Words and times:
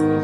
Hello, 0.00 0.16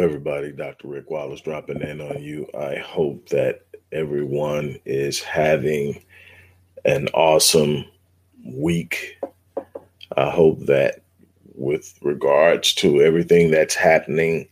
everybody. 0.00 0.52
Dr. 0.52 0.86
Rick 0.86 1.10
Wallace 1.10 1.40
dropping 1.40 1.80
in 1.80 2.00
on 2.00 2.22
you. 2.22 2.46
I 2.56 2.76
hope 2.76 3.28
that 3.30 3.66
everyone 3.90 4.78
is 4.84 5.20
having 5.20 6.04
an 6.84 7.08
awesome 7.08 7.86
week. 8.44 9.18
I 10.16 10.30
hope 10.30 10.60
that, 10.66 11.02
with 11.54 11.98
regards 12.02 12.72
to 12.74 13.02
everything 13.02 13.50
that's 13.50 13.74
happening 13.74 14.48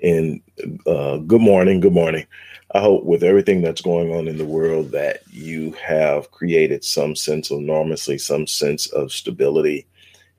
in 0.00 0.42
uh, 0.86 1.18
good 1.18 1.40
morning, 1.40 1.80
good 1.80 1.92
morning. 1.92 2.26
I 2.74 2.80
hope 2.80 3.04
with 3.04 3.22
everything 3.22 3.62
that's 3.62 3.80
going 3.80 4.12
on 4.12 4.28
in 4.28 4.36
the 4.36 4.44
world 4.44 4.90
that 4.90 5.22
you 5.30 5.72
have 5.72 6.30
created 6.32 6.84
some 6.84 7.16
sense 7.16 7.50
of 7.50 7.60
normalcy, 7.60 8.18
some 8.18 8.46
sense 8.46 8.88
of 8.88 9.12
stability, 9.12 9.86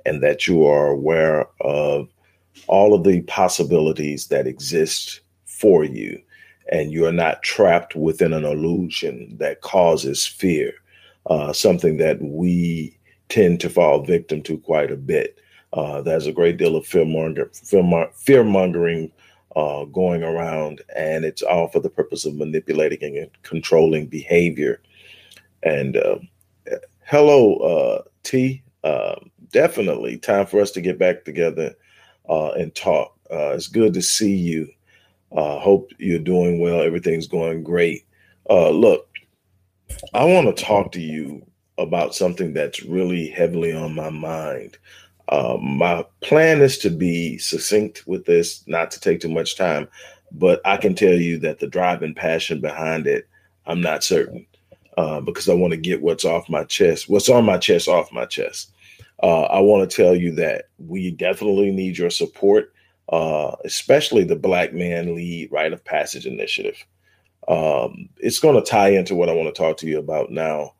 and 0.05 0.21
that 0.21 0.48
you 0.48 0.66
are 0.66 0.88
aware 0.88 1.48
of 1.62 2.07
all 2.68 2.93
of 2.93 3.04
the 3.04 3.21
possibilities 3.21 4.27
that 4.27 4.45
exist 4.45 5.21
for 5.45 5.84
you, 5.84 6.21
and 6.71 6.91
you 6.91 7.05
are 7.05 7.12
not 7.12 7.41
trapped 7.41 7.95
within 7.95 8.34
an 8.34 8.45
illusion 8.45 9.35
that 9.40 9.62
causes 9.62 10.26
fear, 10.26 10.73
uh, 11.27 11.52
something 11.52 11.98
that 11.98 12.21
we 12.21 12.95
tend 13.30 13.60
to 13.62 13.70
fall 13.70 14.04
victim 14.04 14.41
to 14.44 14.58
quite 14.58 14.91
a 14.91 14.98
bit. 14.98 15.40
Uh, 15.74 16.02
there's 16.02 16.27
a 16.27 16.32
great 16.32 16.58
deal 16.58 16.76
of 16.76 16.85
fear, 16.85 17.05
monger, 17.05 17.49
fear 18.16 18.44
mongering 18.44 19.12
uh, 19.55 19.85
going 19.85 20.24
around, 20.24 20.82
and 20.96 21.26
it's 21.26 21.41
all 21.41 21.68
for 21.68 21.80
the 21.80 21.90
purpose 21.90 22.26
of 22.26 22.35
manipulating 22.35 23.18
and 23.18 23.30
controlling 23.44 24.07
behavior. 24.07 24.82
And 25.63 25.98
uh, 25.98 26.20
hello, 27.05 27.55
uh, 27.57 28.02
T. 28.24 28.63
Uh, 28.84 29.16
definitely 29.52 30.18
time 30.18 30.46
for 30.46 30.60
us 30.60 30.72
to 30.72 30.82
get 30.82 30.98
back 30.98 31.26
together 31.26 31.76
uh, 32.30 32.52
and 32.52 32.74
talk. 32.74 33.16
Uh, 33.32 33.50
it's 33.50 33.68
good 33.68 33.94
to 33.94 34.02
see 34.02 34.34
you. 34.34 34.68
Hope 35.32 35.91
you're 36.00 36.20
doing 36.20 36.60
well. 36.60 36.82
Everything's 36.82 37.27
going 37.27 37.63
great. 37.63 38.05
Look, 38.50 39.07
I 40.13 40.24
want 40.24 40.55
to 40.55 40.63
talk 40.63 40.91
to 40.94 41.02
you 41.02 41.46
about 41.80 42.16
something 42.16 42.54
that's 42.54 42.84
really 42.84 43.27
heavily 43.27 43.74
on 43.74 43.96
my 43.96 44.10
mind. 44.10 44.77
Uh, 45.30 45.58
my 45.62 46.05
plan 46.22 46.62
is 46.62 46.77
to 46.80 46.90
be 46.90 47.38
succinct 47.38 48.04
with 48.08 48.26
this, 48.26 48.63
not 48.68 48.91
to 48.91 48.99
take 48.99 49.22
too 49.22 49.30
much 49.30 49.55
time, 49.55 49.88
but 50.32 50.62
I 50.66 50.77
can 50.77 50.96
tell 50.96 51.13
you 51.13 51.40
that 51.40 51.60
the 51.60 51.68
drive 51.68 52.04
and 52.04 52.16
passion 52.16 52.62
behind 52.62 53.07
it, 53.07 53.27
I'm 53.66 53.82
not 53.82 54.04
certain 54.04 54.46
uh, 54.98 55.22
because 55.22 55.50
I 55.50 55.54
want 55.54 55.72
to 55.72 55.77
get 55.77 56.02
what's 56.02 56.26
off 56.26 56.50
my 56.50 56.63
chest, 56.63 57.10
what's 57.10 57.30
on 57.30 57.46
my 57.46 57.57
chest 57.57 57.88
off 57.88 58.12
my 58.12 58.26
chest 58.26 58.72
uh, 59.22 59.44
I 59.44 59.60
want 59.60 59.90
to 59.90 59.96
tell 59.96 60.16
you 60.16 60.32
that 60.35 60.66
we 60.77 61.12
definitely 61.12 61.72
need 61.72 61.98
your 61.98 62.10
support, 62.10 62.74
uh, 63.10 63.55
especially 63.66 64.24
the 64.24 64.35
Black 64.35 64.74
Man 64.74 65.16
Lead 65.16 65.52
Rite 65.52 65.74
of 65.74 65.84
Passage 65.84 66.25
Initiative. 66.25 66.85
Um, 67.47 68.09
it's 68.18 68.40
going 68.40 68.56
to 68.56 68.69
tie 68.69 68.90
into 68.90 69.16
what 69.16 69.30
I 69.30 69.34
want 69.34 69.53
to 69.53 69.62
talk 69.62 69.78
to 69.78 69.88
you 69.88 70.00
about 70.00 70.31
now. 70.31 70.74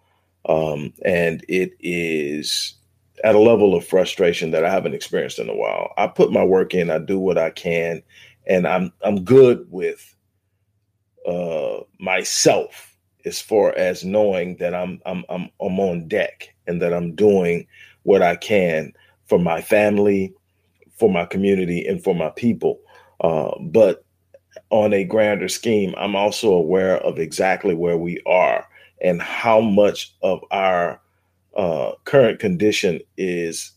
Um, 0.48 0.94
and 1.04 1.44
it 1.48 1.74
is 1.80 2.76
at 3.24 3.36
a 3.36 3.40
level 3.40 3.76
of 3.76 3.86
frustration 3.86 4.52
that 4.52 4.66
I 4.66 4.72
haven't 4.72 4.94
experienced 4.94 5.40
in 5.40 5.50
a 5.50 5.56
while. 5.56 5.94
I 5.98 6.08
put 6.08 6.32
my 6.32 6.44
work 6.44 6.74
in, 6.74 6.90
I 6.90 7.00
do 7.00 7.20
what 7.20 7.38
I 7.38 7.50
can, 7.50 8.02
and 8.48 8.68
I'm 8.68 8.92
I'm 9.04 9.24
good 9.24 9.68
with 9.70 10.16
uh, 11.28 11.80
myself 12.00 12.96
as 13.26 13.42
far 13.42 13.76
as 13.76 14.06
knowing 14.06 14.56
that 14.58 14.74
I'm 14.74 15.02
I'm 15.06 15.24
I'm 15.30 15.50
I'm 15.62 15.80
on 15.80 16.08
deck 16.08 16.54
and 16.68 16.82
that 16.82 16.94
I'm 16.94 17.16
doing 17.16 17.68
what 18.04 18.22
I 18.22 18.36
can 18.36 18.94
for 19.28 19.40
my 19.40 19.62
family, 19.62 20.34
for 20.96 21.10
my 21.10 21.26
community, 21.26 21.86
and 21.86 22.04
for 22.04 22.16
my 22.16 22.30
people. 22.30 22.80
Uh, 23.22 23.52
but 23.62 24.06
on 24.70 24.94
a 24.94 25.04
grander 25.04 25.50
scheme, 25.50 25.94
I'm 25.98 26.16
also 26.16 26.54
aware 26.54 26.98
of 27.00 27.20
exactly 27.20 27.76
where 27.76 27.98
we 27.98 28.22
are 28.26 28.68
and 29.02 29.22
how 29.22 29.62
much 29.62 30.16
of 30.22 30.44
our 30.52 31.02
uh, 31.56 31.92
current 32.06 32.40
condition 32.40 33.00
is 33.18 33.72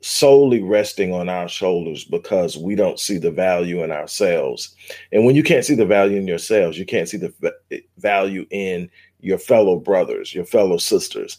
solely 0.00 0.60
resting 0.62 1.12
on 1.12 1.28
our 1.28 1.48
shoulders 1.48 2.04
because 2.04 2.58
we 2.58 2.74
don't 2.74 2.98
see 2.98 3.18
the 3.18 3.30
value 3.30 3.84
in 3.84 3.92
ourselves. 3.92 4.74
And 5.12 5.24
when 5.24 5.36
you 5.36 5.44
can't 5.44 5.64
see 5.64 5.76
the 5.76 5.86
value 5.86 6.16
in 6.16 6.26
yourselves, 6.26 6.76
you 6.76 6.84
can't 6.84 7.08
see 7.08 7.18
the 7.18 7.32
value 7.98 8.44
in 8.50 8.90
your 9.20 9.38
fellow 9.38 9.76
brothers, 9.76 10.34
your 10.34 10.44
fellow 10.44 10.76
sisters 10.76 11.38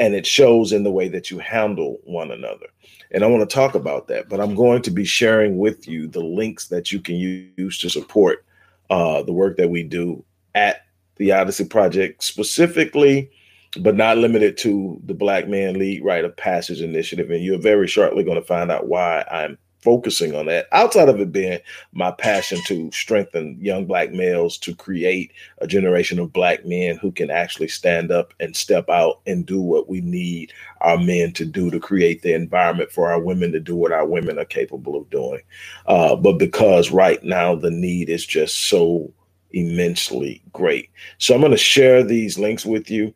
and 0.00 0.14
it 0.14 0.26
shows 0.26 0.72
in 0.72 0.82
the 0.82 0.90
way 0.90 1.08
that 1.08 1.30
you 1.30 1.38
handle 1.38 2.00
one 2.04 2.30
another. 2.30 2.66
And 3.10 3.22
I 3.22 3.26
want 3.26 3.48
to 3.48 3.54
talk 3.54 3.74
about 3.74 4.08
that, 4.08 4.30
but 4.30 4.40
I'm 4.40 4.54
going 4.54 4.80
to 4.82 4.90
be 4.90 5.04
sharing 5.04 5.58
with 5.58 5.86
you 5.86 6.08
the 6.08 6.22
links 6.22 6.68
that 6.68 6.90
you 6.90 7.00
can 7.00 7.16
use 7.16 7.78
to 7.78 7.90
support 7.90 8.44
uh, 8.88 9.22
the 9.22 9.32
work 9.32 9.58
that 9.58 9.68
we 9.68 9.82
do 9.82 10.24
at 10.54 10.86
the 11.20 11.32
Odyssey 11.32 11.66
Project, 11.66 12.24
specifically, 12.24 13.30
but 13.78 13.94
not 13.94 14.16
limited 14.16 14.56
to 14.56 14.98
the 15.04 15.12
Black 15.12 15.46
Man 15.48 15.78
Lead 15.78 16.02
Rite 16.02 16.24
of 16.24 16.34
Passage 16.34 16.80
Initiative. 16.80 17.30
And 17.30 17.44
you're 17.44 17.58
very 17.60 17.86
shortly 17.86 18.24
going 18.24 18.40
to 18.40 18.46
find 18.46 18.70
out 18.70 18.88
why 18.88 19.26
I'm 19.30 19.58
focusing 19.82 20.34
on 20.34 20.46
that 20.46 20.66
outside 20.72 21.08
of 21.08 21.20
it 21.20 21.32
being 21.32 21.58
my 21.92 22.10
passion 22.10 22.58
to 22.66 22.90
strengthen 22.90 23.56
young 23.60 23.86
black 23.86 24.12
males 24.12 24.58
to 24.58 24.74
create 24.74 25.32
a 25.58 25.66
generation 25.66 26.18
of 26.18 26.32
black 26.32 26.66
men 26.66 26.98
who 26.98 27.10
can 27.10 27.30
actually 27.30 27.68
stand 27.68 28.10
up 28.10 28.34
and 28.40 28.54
step 28.54 28.90
out 28.90 29.20
and 29.26 29.46
do 29.46 29.58
what 29.58 29.88
we 29.88 30.02
need 30.02 30.52
our 30.82 30.98
men 30.98 31.32
to 31.32 31.46
do 31.46 31.70
to 31.70 31.80
create 31.80 32.20
the 32.20 32.34
environment 32.34 32.92
for 32.92 33.10
our 33.10 33.20
women 33.20 33.52
to 33.52 33.60
do 33.60 33.74
what 33.74 33.90
our 33.90 34.06
women 34.06 34.38
are 34.38 34.44
capable 34.44 34.96
of 34.96 35.08
doing 35.08 35.40
uh, 35.86 36.14
but 36.14 36.34
because 36.34 36.90
right 36.90 37.24
now 37.24 37.54
the 37.54 37.70
need 37.70 38.10
is 38.10 38.26
just 38.26 38.68
so 38.68 39.10
immensely 39.52 40.42
great 40.52 40.90
so 41.18 41.34
i'm 41.34 41.40
going 41.40 41.50
to 41.50 41.58
share 41.58 42.02
these 42.02 42.38
links 42.38 42.64
with 42.64 42.90
you 42.90 43.12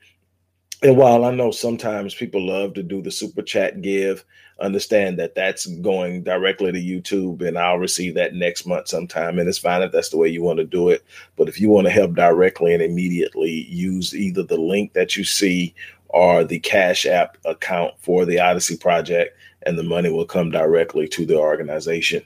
and 0.84 0.98
while 0.98 1.24
I 1.24 1.34
know 1.34 1.50
sometimes 1.50 2.14
people 2.14 2.46
love 2.46 2.74
to 2.74 2.82
do 2.82 3.00
the 3.00 3.10
super 3.10 3.40
chat 3.40 3.80
give, 3.80 4.22
understand 4.60 5.18
that 5.18 5.34
that's 5.34 5.64
going 5.64 6.24
directly 6.24 6.72
to 6.72 6.78
YouTube 6.78 7.40
and 7.40 7.58
I'll 7.58 7.78
receive 7.78 8.14
that 8.16 8.34
next 8.34 8.66
month 8.66 8.88
sometime. 8.88 9.38
And 9.38 9.48
it's 9.48 9.56
fine 9.56 9.80
if 9.80 9.92
that's 9.92 10.10
the 10.10 10.18
way 10.18 10.28
you 10.28 10.42
want 10.42 10.58
to 10.58 10.64
do 10.64 10.90
it. 10.90 11.02
But 11.36 11.48
if 11.48 11.58
you 11.58 11.70
want 11.70 11.86
to 11.86 11.90
help 11.90 12.14
directly 12.14 12.74
and 12.74 12.82
immediately, 12.82 13.66
use 13.70 14.14
either 14.14 14.42
the 14.42 14.58
link 14.58 14.92
that 14.92 15.16
you 15.16 15.24
see 15.24 15.74
or 16.08 16.44
the 16.44 16.58
Cash 16.58 17.06
App 17.06 17.38
account 17.46 17.94
for 17.98 18.26
the 18.26 18.38
Odyssey 18.38 18.76
Project, 18.76 19.36
and 19.62 19.78
the 19.78 19.82
money 19.82 20.10
will 20.10 20.26
come 20.26 20.50
directly 20.50 21.08
to 21.08 21.24
the 21.24 21.38
organization. 21.38 22.22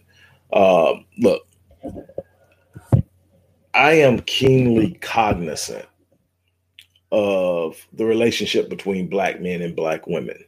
Um, 0.53 1.05
look, 1.19 1.47
I 3.79 3.93
am 3.93 4.19
keenly 4.23 4.95
cognizant 5.03 5.87
of 7.13 7.87
the 7.93 8.07
relationship 8.07 8.69
between 8.69 9.07
black 9.07 9.41
men 9.41 9.63
and 9.63 9.77
black 9.77 10.09
women. 10.09 10.45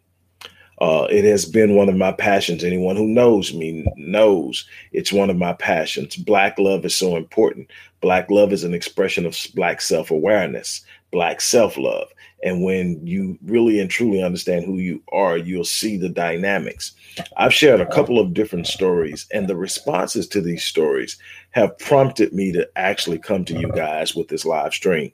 Uh, 0.80 1.06
it 1.08 1.24
has 1.24 1.44
been 1.44 1.76
one 1.76 1.88
of 1.88 1.94
my 1.94 2.10
passions. 2.10 2.64
Anyone 2.64 2.96
who 2.96 3.06
knows 3.06 3.54
me 3.54 3.86
knows 3.94 4.66
it's 4.90 5.12
one 5.12 5.30
of 5.30 5.36
my 5.36 5.52
passions. 5.52 6.16
Black 6.16 6.58
love 6.58 6.84
is 6.84 6.96
so 6.96 7.16
important. 7.16 7.70
Black 8.00 8.28
love 8.32 8.52
is 8.52 8.64
an 8.64 8.74
expression 8.74 9.24
of 9.24 9.38
black 9.54 9.80
self 9.80 10.10
awareness, 10.10 10.84
black 11.12 11.40
self 11.40 11.78
love. 11.78 12.08
And 12.42 12.62
when 12.62 13.06
you 13.06 13.38
really 13.42 13.80
and 13.80 13.90
truly 13.90 14.22
understand 14.22 14.64
who 14.64 14.78
you 14.78 15.02
are, 15.12 15.36
you'll 15.36 15.64
see 15.64 15.96
the 15.96 16.08
dynamics. 16.08 16.92
I've 17.36 17.52
shared 17.52 17.80
a 17.80 17.92
couple 17.92 18.18
of 18.18 18.32
different 18.32 18.66
stories, 18.66 19.26
and 19.32 19.46
the 19.46 19.56
responses 19.56 20.26
to 20.28 20.40
these 20.40 20.64
stories 20.64 21.18
have 21.50 21.78
prompted 21.78 22.32
me 22.32 22.52
to 22.52 22.68
actually 22.76 23.18
come 23.18 23.44
to 23.44 23.58
you 23.58 23.70
guys 23.72 24.14
with 24.14 24.28
this 24.28 24.44
live 24.44 24.72
stream. 24.72 25.12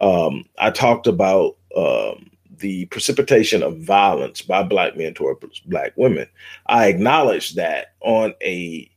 Um, 0.00 0.44
I 0.58 0.70
talked 0.70 1.06
about 1.06 1.56
um, 1.76 2.30
the 2.58 2.86
precipitation 2.86 3.62
of 3.62 3.78
violence 3.78 4.42
by 4.42 4.62
black 4.62 4.96
men 4.96 5.14
toward 5.14 5.36
black 5.66 5.92
women. 5.96 6.28
I 6.66 6.86
acknowledge 6.86 7.54
that 7.54 7.94
on 8.00 8.34
a 8.42 8.90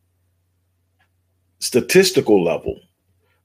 statistical 1.60 2.44
level, 2.44 2.80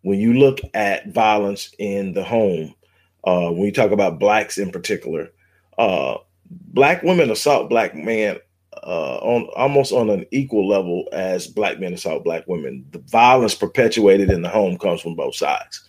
when 0.03 0.19
you 0.19 0.35
look 0.35 0.61
at 0.75 1.09
violence 1.09 1.75
in 1.79 2.13
the 2.13 2.25
home, 2.25 2.75
uh, 3.25 3.51
when 3.51 3.65
you 3.65 3.73
talk 3.73 3.91
about 3.91 4.19
blacks 4.19 4.59
in 4.59 4.71
particular, 4.71 5.31
uh, 5.79 6.17
black 6.51 7.03
women 7.03 7.31
assault 7.31 7.69
black 7.69 7.95
men 7.95 8.39
uh, 8.83 9.17
on 9.19 9.49
almost 9.57 9.93
on 9.93 10.11
an 10.11 10.27
equal 10.31 10.67
level 10.69 11.09
as 11.13 11.47
black 11.47 11.79
men 11.79 11.95
assault 11.95 12.25
black 12.25 12.47
women. 12.47 12.85
The 12.91 12.99
violence 12.99 13.55
perpetuated 13.55 14.31
in 14.31 14.43
the 14.43 14.49
home 14.49 14.79
comes 14.79 15.01
from 15.01 15.15
both 15.15 15.35
sides. 15.35 15.87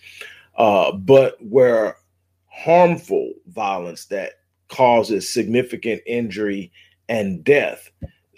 Uh, 0.58 0.92
but 0.92 1.38
where 1.40 1.98
harmful 2.48 3.34
violence 3.48 4.06
that 4.06 4.34
causes 4.70 5.32
significant 5.32 6.02
injury 6.06 6.72
and 7.10 7.44
death, 7.44 7.90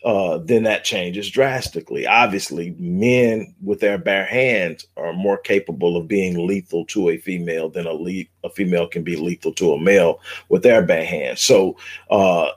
uh, 0.05 0.37
then 0.37 0.61
that 0.63 0.83
changes 0.83 1.31
drastically. 1.31 2.05
Obviously, 2.05 2.75
men 2.77 3.55
with 3.63 3.79
their 3.79 3.97
bare 3.97 4.25
hands 4.25 4.85
are 4.97 5.13
more 5.13 5.37
capable 5.37 5.97
of 5.97 6.07
being 6.07 6.45
lethal 6.45 6.85
to 6.85 7.09
a 7.09 7.17
female 7.17 7.69
than 7.69 7.87
a, 7.87 7.91
le- 7.91 8.25
a 8.43 8.49
female 8.51 8.85
can 8.85 9.03
be 9.03 9.15
lethal 9.15 9.51
to 9.53 9.73
a 9.73 9.81
male 9.81 10.21
with 10.49 10.61
their 10.61 10.83
bare 10.83 11.03
hands. 11.03 11.41
So 11.41 11.75
uh, 12.11 12.51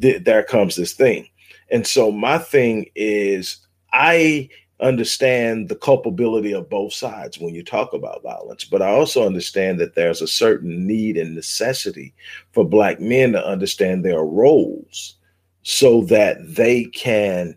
th- 0.00 0.24
there 0.24 0.42
comes 0.42 0.74
this 0.74 0.94
thing. 0.94 1.28
And 1.70 1.86
so 1.86 2.10
my 2.10 2.38
thing 2.38 2.86
is, 2.94 3.58
I 3.92 4.48
understand 4.80 5.68
the 5.68 5.76
culpability 5.76 6.52
of 6.52 6.70
both 6.70 6.94
sides 6.94 7.38
when 7.38 7.54
you 7.54 7.62
talk 7.62 7.92
about 7.92 8.22
violence, 8.22 8.64
but 8.64 8.80
I 8.80 8.88
also 8.88 9.26
understand 9.26 9.78
that 9.80 9.96
there's 9.96 10.22
a 10.22 10.26
certain 10.26 10.86
need 10.86 11.18
and 11.18 11.34
necessity 11.34 12.14
for 12.52 12.64
Black 12.64 13.00
men 13.00 13.32
to 13.32 13.46
understand 13.46 14.02
their 14.02 14.24
roles 14.24 15.16
so 15.64 16.02
that 16.02 16.36
they 16.54 16.84
can, 16.84 17.56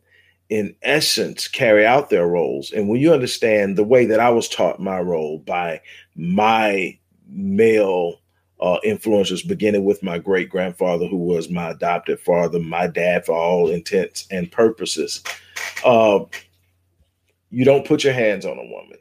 in 0.49 0.73
essence, 0.81 1.47
carry 1.47 1.85
out 1.85 2.09
their 2.09 2.25
roles. 2.25 2.71
And 2.71 2.89
when 2.89 2.99
you 2.99 3.13
understand 3.13 3.75
the 3.75 3.83
way 3.83 4.05
that 4.05 4.19
I 4.19 4.29
was 4.29 4.49
taught 4.49 4.79
my 4.79 4.99
role 4.99 5.39
by 5.39 5.81
my 6.15 6.97
male 7.29 8.21
uh, 8.61 8.77
influencers, 8.85 9.45
beginning 9.45 9.83
with 9.83 10.01
my 10.01 10.17
great 10.17 10.49
grandfather, 10.49 11.05
who 11.05 11.17
was 11.17 11.49
my 11.49 11.71
adopted 11.71 12.19
father, 12.21 12.59
my 12.59 12.87
dad 12.87 13.25
for 13.25 13.35
all 13.35 13.69
intents 13.69 14.25
and 14.31 14.51
purposes. 14.51 15.21
Uh, 15.85 16.19
you 17.51 17.65
don't 17.65 17.85
put 17.85 18.05
your 18.05 18.13
hands 18.13 18.45
on 18.45 18.57
a 18.57 18.65
woman. 18.65 18.97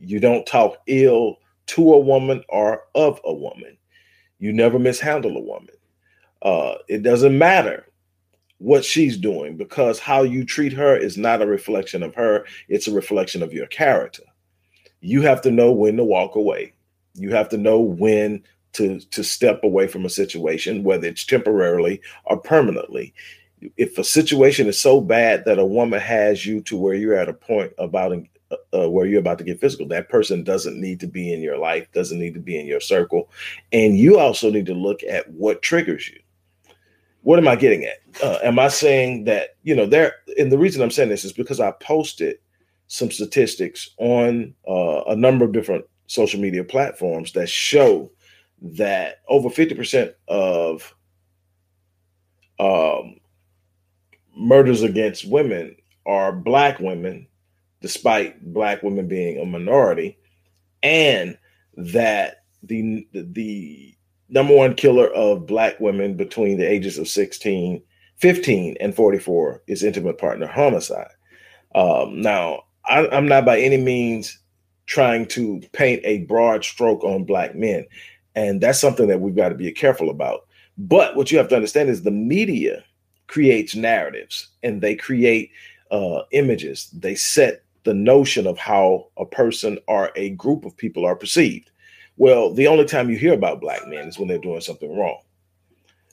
You 0.00 0.18
don't 0.18 0.46
talk 0.46 0.78
ill 0.88 1.38
to 1.66 1.92
a 1.94 1.98
woman 1.98 2.42
or 2.48 2.82
of 2.96 3.20
a 3.24 3.32
woman. 3.32 3.78
You 4.40 4.52
never 4.52 4.80
mishandle 4.80 5.36
a 5.36 5.40
woman. 5.40 5.74
Uh, 6.42 6.74
it 6.88 7.02
doesn't 7.02 7.38
matter 7.38 7.86
what 8.60 8.84
she's 8.84 9.16
doing 9.16 9.56
because 9.56 9.98
how 9.98 10.22
you 10.22 10.44
treat 10.44 10.72
her 10.72 10.96
is 10.96 11.16
not 11.16 11.42
a 11.42 11.46
reflection 11.46 12.02
of 12.02 12.14
her, 12.14 12.46
it's 12.68 12.86
a 12.86 12.92
reflection 12.92 13.42
of 13.42 13.52
your 13.52 13.66
character. 13.66 14.22
You 15.00 15.22
have 15.22 15.40
to 15.42 15.50
know 15.50 15.72
when 15.72 15.96
to 15.96 16.04
walk 16.04 16.36
away. 16.36 16.74
You 17.14 17.30
have 17.34 17.48
to 17.48 17.58
know 17.58 17.80
when 17.80 18.42
to 18.74 19.00
to 19.00 19.24
step 19.24 19.64
away 19.64 19.88
from 19.88 20.04
a 20.04 20.10
situation 20.10 20.84
whether 20.84 21.08
it's 21.08 21.24
temporarily 21.24 22.00
or 22.26 22.36
permanently 22.36 23.12
if 23.76 23.98
a 23.98 24.04
situation 24.04 24.66
is 24.66 24.80
so 24.80 25.00
bad 25.00 25.44
that 25.44 25.58
a 25.58 25.64
woman 25.64 26.00
has 26.00 26.46
you 26.46 26.60
to 26.62 26.76
where 26.76 26.94
you're 26.94 27.18
at 27.18 27.28
a 27.28 27.34
point 27.34 27.72
about 27.78 28.12
uh, 28.12 28.56
uh, 28.72 28.88
where 28.88 29.06
you're 29.06 29.20
about 29.20 29.38
to 29.38 29.44
get 29.44 29.60
physical, 29.60 29.86
that 29.88 30.08
person 30.08 30.42
doesn't 30.42 30.80
need 30.80 31.00
to 31.00 31.06
be 31.06 31.32
in 31.32 31.40
your 31.40 31.58
life, 31.58 31.90
doesn't 31.92 32.18
need 32.18 32.34
to 32.34 32.40
be 32.40 32.58
in 32.58 32.66
your 32.66 32.80
circle, 32.80 33.30
and 33.72 33.98
you 33.98 34.18
also 34.18 34.50
need 34.50 34.66
to 34.66 34.74
look 34.74 35.02
at 35.02 35.30
what 35.30 35.62
triggers 35.62 36.08
you. 36.08 36.18
What 37.22 37.38
am 37.38 37.48
I 37.48 37.56
getting 37.56 37.84
at? 37.84 37.98
Uh, 38.22 38.38
am 38.42 38.58
I 38.58 38.68
saying 38.68 39.24
that 39.24 39.50
you 39.62 39.74
know 39.74 39.86
there? 39.86 40.14
And 40.38 40.50
the 40.50 40.58
reason 40.58 40.82
I'm 40.82 40.90
saying 40.90 41.08
this 41.08 41.24
is 41.24 41.32
because 41.32 41.60
I 41.60 41.72
posted 41.72 42.36
some 42.86 43.10
statistics 43.10 43.90
on 43.98 44.54
uh, 44.68 45.02
a 45.06 45.16
number 45.16 45.44
of 45.44 45.52
different 45.52 45.84
social 46.06 46.40
media 46.40 46.64
platforms 46.64 47.32
that 47.32 47.48
show 47.48 48.10
that 48.60 49.20
over 49.28 49.48
50% 49.48 50.12
of 50.28 50.94
um, 52.58 53.20
murders 54.36 54.82
against 54.82 55.28
women 55.28 55.76
are 56.04 56.32
black 56.32 56.80
women, 56.80 57.28
despite 57.80 58.52
black 58.52 58.82
women 58.82 59.06
being 59.06 59.38
a 59.38 59.46
minority, 59.46 60.18
and 60.82 61.38
that 61.76 62.44
the 62.62 63.06
the 63.12 63.94
number 64.30 64.54
one 64.54 64.74
killer 64.74 65.08
of 65.08 65.46
black 65.46 65.78
women 65.80 66.16
between 66.16 66.58
the 66.58 66.68
ages 66.68 66.98
of 66.98 67.08
16, 67.08 67.82
15 68.18 68.76
and 68.80 68.94
44 68.94 69.62
is 69.66 69.82
intimate 69.82 70.18
partner 70.18 70.46
homicide. 70.46 71.10
Um, 71.74 72.20
now, 72.20 72.62
I, 72.86 73.08
I'm 73.08 73.26
not 73.26 73.44
by 73.44 73.60
any 73.60 73.76
means 73.76 74.38
trying 74.86 75.26
to 75.26 75.60
paint 75.72 76.00
a 76.04 76.24
broad 76.24 76.64
stroke 76.64 77.04
on 77.04 77.24
black 77.24 77.54
men. 77.54 77.86
And 78.34 78.60
that's 78.60 78.80
something 78.80 79.08
that 79.08 79.20
we've 79.20 79.36
got 79.36 79.50
to 79.50 79.54
be 79.54 79.70
careful 79.72 80.10
about. 80.10 80.46
But 80.78 81.16
what 81.16 81.30
you 81.30 81.38
have 81.38 81.48
to 81.48 81.56
understand 81.56 81.88
is 81.88 82.02
the 82.02 82.10
media 82.10 82.84
creates 83.26 83.76
narratives 83.76 84.48
and 84.62 84.80
they 84.80 84.96
create 84.96 85.50
uh, 85.90 86.22
images. 86.32 86.90
They 86.92 87.14
set 87.14 87.62
the 87.84 87.94
notion 87.94 88.46
of 88.46 88.58
how 88.58 89.08
a 89.16 89.24
person 89.24 89.78
or 89.86 90.10
a 90.16 90.30
group 90.30 90.64
of 90.64 90.76
people 90.76 91.06
are 91.06 91.16
perceived. 91.16 91.70
Well, 92.20 92.52
the 92.52 92.66
only 92.66 92.84
time 92.84 93.08
you 93.08 93.16
hear 93.16 93.32
about 93.32 93.62
black 93.62 93.88
men 93.88 94.06
is 94.06 94.18
when 94.18 94.28
they're 94.28 94.36
doing 94.36 94.60
something 94.60 94.94
wrong. 94.94 95.20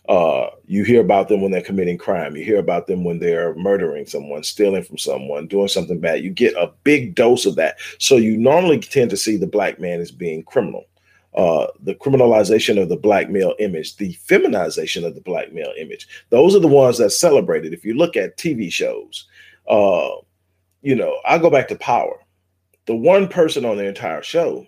Uh, 0.07 0.51
you 0.65 0.85
hear 0.85 1.01
about 1.01 1.27
them 1.27 1.41
when 1.41 1.51
they're 1.51 1.61
committing 1.61 1.97
crime. 1.97 2.37
You 2.37 2.45
hear 2.45 2.59
about 2.59 2.87
them 2.87 3.03
when 3.03 3.19
they're 3.19 3.53
murdering 3.55 4.05
someone, 4.05 4.41
stealing 4.43 4.83
from 4.83 4.97
someone, 4.97 5.47
doing 5.47 5.67
something 5.67 5.99
bad. 5.99 6.23
You 6.23 6.29
get 6.29 6.55
a 6.55 6.71
big 6.85 7.13
dose 7.13 7.45
of 7.45 7.55
that. 7.55 7.75
So 7.99 8.15
you 8.15 8.37
normally 8.37 8.79
tend 8.79 9.09
to 9.09 9.17
see 9.17 9.35
the 9.35 9.47
black 9.47 9.81
man 9.81 9.99
as 9.99 10.11
being 10.11 10.43
criminal 10.43 10.85
uh, 11.35 11.67
the 11.81 11.93
criminalization 11.95 12.81
of 12.81 12.87
the 12.87 12.95
black 12.95 13.29
male 13.29 13.53
image, 13.59 13.97
the 13.97 14.13
feminization 14.13 15.03
of 15.03 15.13
the 15.13 15.21
black 15.21 15.51
male 15.51 15.73
image. 15.77 16.07
Those 16.29 16.55
are 16.55 16.59
the 16.59 16.69
ones 16.69 16.97
that 16.99 17.11
celebrated. 17.11 17.73
If 17.73 17.83
you 17.83 17.95
look 17.95 18.15
at 18.15 18.37
TV 18.37 18.71
shows, 18.71 19.27
uh, 19.67 20.09
you 20.81 20.95
know, 20.95 21.19
I 21.25 21.37
go 21.37 21.49
back 21.49 21.67
to 21.67 21.75
Power. 21.75 22.19
The 22.85 22.95
one 22.95 23.27
person 23.27 23.65
on 23.65 23.75
the 23.75 23.85
entire 23.85 24.23
show 24.23 24.65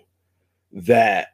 that 0.72 1.28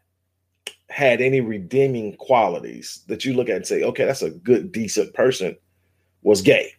had 0.88 1.20
any 1.20 1.40
redeeming 1.40 2.16
qualities 2.16 3.02
that 3.08 3.24
you 3.24 3.34
look 3.34 3.48
at 3.48 3.56
and 3.56 3.66
say, 3.66 3.82
okay, 3.82 4.04
that's 4.04 4.22
a 4.22 4.30
good, 4.30 4.72
decent 4.72 5.12
person 5.14 5.56
was 6.22 6.42
gay. 6.42 6.72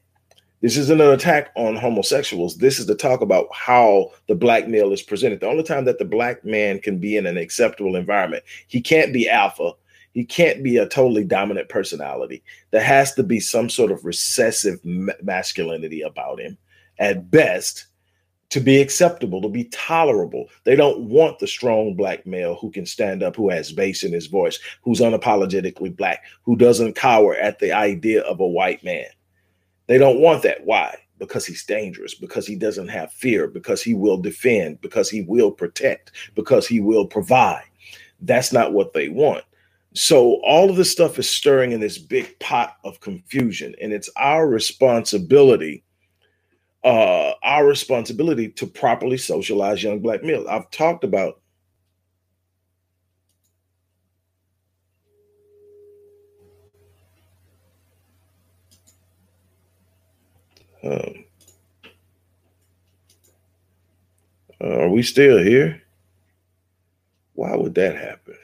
This 0.61 0.75
isn't 0.77 1.01
an 1.01 1.11
attack 1.11 1.51
on 1.55 1.75
homosexuals. 1.75 2.57
This 2.57 2.79
is 2.79 2.87
to 2.87 2.95
talk 2.95 3.21
about 3.21 3.47
how 3.53 4.11
the 4.27 4.33
black 4.33 4.67
male 4.67 4.91
is 4.91 5.03
presented. 5.03 5.39
The 5.39 5.47
only 5.47 5.63
time 5.63 5.85
that 5.85 5.99
the 5.99 6.05
black 6.05 6.43
man 6.43 6.79
can 6.79 6.97
be 6.97 7.15
in 7.15 7.27
an 7.27 7.37
acceptable 7.37 7.95
environment, 7.95 8.43
he 8.67 8.81
can't 8.81 9.13
be 9.13 9.29
alpha. 9.29 9.73
He 10.13 10.25
can't 10.25 10.63
be 10.63 10.77
a 10.77 10.87
totally 10.87 11.23
dominant 11.23 11.69
personality. 11.69 12.43
There 12.71 12.81
has 12.81 13.13
to 13.15 13.23
be 13.23 13.39
some 13.39 13.69
sort 13.69 13.91
of 13.91 14.03
recessive 14.03 14.79
masculinity 14.83 16.01
about 16.01 16.39
him 16.39 16.57
at 16.97 17.29
best 17.29 17.85
to 18.49 18.59
be 18.59 18.79
acceptable, 18.79 19.41
to 19.41 19.49
be 19.49 19.65
tolerable. 19.65 20.47
They 20.63 20.75
don't 20.75 21.01
want 21.09 21.39
the 21.39 21.47
strong 21.47 21.95
black 21.95 22.25
male 22.25 22.55
who 22.55 22.71
can 22.71 22.85
stand 22.85 23.21
up, 23.21 23.35
who 23.35 23.49
has 23.49 23.71
bass 23.71 24.03
in 24.03 24.13
his 24.13 24.27
voice, 24.27 24.59
who's 24.81 25.01
unapologetically 25.01 25.95
black, 25.95 26.23
who 26.43 26.55
doesn't 26.55 26.95
cower 26.95 27.35
at 27.35 27.59
the 27.59 27.73
idea 27.73 28.21
of 28.21 28.39
a 28.39 28.47
white 28.47 28.83
man. 28.83 29.07
They 29.87 29.97
don't 29.97 30.21
want 30.21 30.43
that. 30.43 30.65
Why? 30.65 30.95
Because 31.17 31.45
he's 31.45 31.65
dangerous, 31.65 32.13
because 32.13 32.47
he 32.47 32.55
doesn't 32.55 32.89
have 32.89 33.11
fear, 33.11 33.47
because 33.47 33.81
he 33.81 33.93
will 33.93 34.17
defend, 34.17 34.79
because 34.81 35.09
he 35.09 35.23
will 35.23 35.51
protect, 35.51 36.11
because 36.35 36.67
he 36.67 36.79
will 36.79 37.05
provide. 37.05 37.63
That's 38.21 38.53
not 38.53 38.73
what 38.73 38.93
they 38.93 39.09
want. 39.09 39.43
So 39.93 40.39
all 40.43 40.69
of 40.69 40.75
this 40.75 40.91
stuff 40.91 41.17
is 41.17 41.29
stirring 41.29 41.71
in 41.71 41.79
this 41.79 41.97
big 41.97 42.37
pot 42.39 42.77
of 42.83 42.99
confusion, 42.99 43.73
and 43.81 43.91
it's 43.91 44.09
our 44.15 44.47
responsibility, 44.47 45.83
uh, 46.83 47.33
our 47.43 47.65
responsibility 47.65 48.49
to 48.49 48.67
properly 48.67 49.17
socialize 49.17 49.83
young 49.83 49.99
black 49.99 50.23
males. 50.23 50.47
I've 50.47 50.69
talked 50.71 51.03
about 51.03 51.41
Um, 60.83 61.25
uh, 64.61 64.83
are 64.83 64.89
we 64.89 65.03
still 65.03 65.39
here? 65.39 65.81
Why 67.33 67.55
would 67.55 67.75
that 67.75 67.95
happen? 67.95 68.35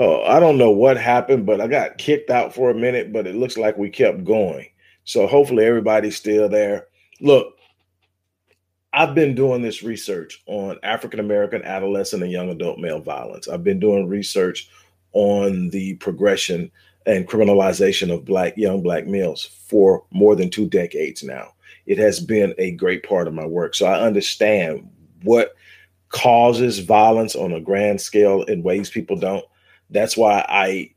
Oh, 0.00 0.22
I 0.22 0.38
don't 0.38 0.58
know 0.58 0.70
what 0.70 0.96
happened, 0.96 1.44
but 1.44 1.60
I 1.60 1.66
got 1.66 1.98
kicked 1.98 2.30
out 2.30 2.54
for 2.54 2.70
a 2.70 2.74
minute, 2.74 3.12
but 3.12 3.26
it 3.26 3.34
looks 3.34 3.56
like 3.56 3.76
we 3.76 3.90
kept 3.90 4.22
going. 4.22 4.68
So 5.02 5.26
hopefully 5.26 5.64
everybody's 5.64 6.14
still 6.14 6.48
there. 6.48 6.86
Look, 7.20 7.56
I've 8.92 9.12
been 9.12 9.34
doing 9.34 9.60
this 9.60 9.82
research 9.82 10.40
on 10.46 10.78
African 10.84 11.18
American 11.18 11.64
adolescent 11.64 12.22
and 12.22 12.30
young 12.30 12.48
adult 12.48 12.78
male 12.78 13.00
violence. 13.00 13.48
I've 13.48 13.64
been 13.64 13.80
doing 13.80 14.06
research 14.06 14.70
on 15.14 15.70
the 15.70 15.94
progression 15.94 16.70
and 17.04 17.26
criminalization 17.26 18.14
of 18.14 18.24
black 18.24 18.56
young 18.56 18.84
black 18.84 19.08
males 19.08 19.46
for 19.66 20.04
more 20.12 20.36
than 20.36 20.48
two 20.48 20.68
decades 20.68 21.24
now. 21.24 21.54
It 21.86 21.98
has 21.98 22.20
been 22.20 22.54
a 22.58 22.70
great 22.70 23.02
part 23.02 23.26
of 23.26 23.34
my 23.34 23.46
work. 23.46 23.74
So 23.74 23.86
I 23.86 23.98
understand 23.98 24.88
what 25.24 25.56
causes 26.10 26.78
violence 26.78 27.34
on 27.34 27.52
a 27.52 27.60
grand 27.60 28.00
scale 28.00 28.44
in 28.44 28.62
ways 28.62 28.90
people 28.90 29.16
don't. 29.16 29.44
That's 29.90 30.16
why 30.16 30.44
I 30.48 30.90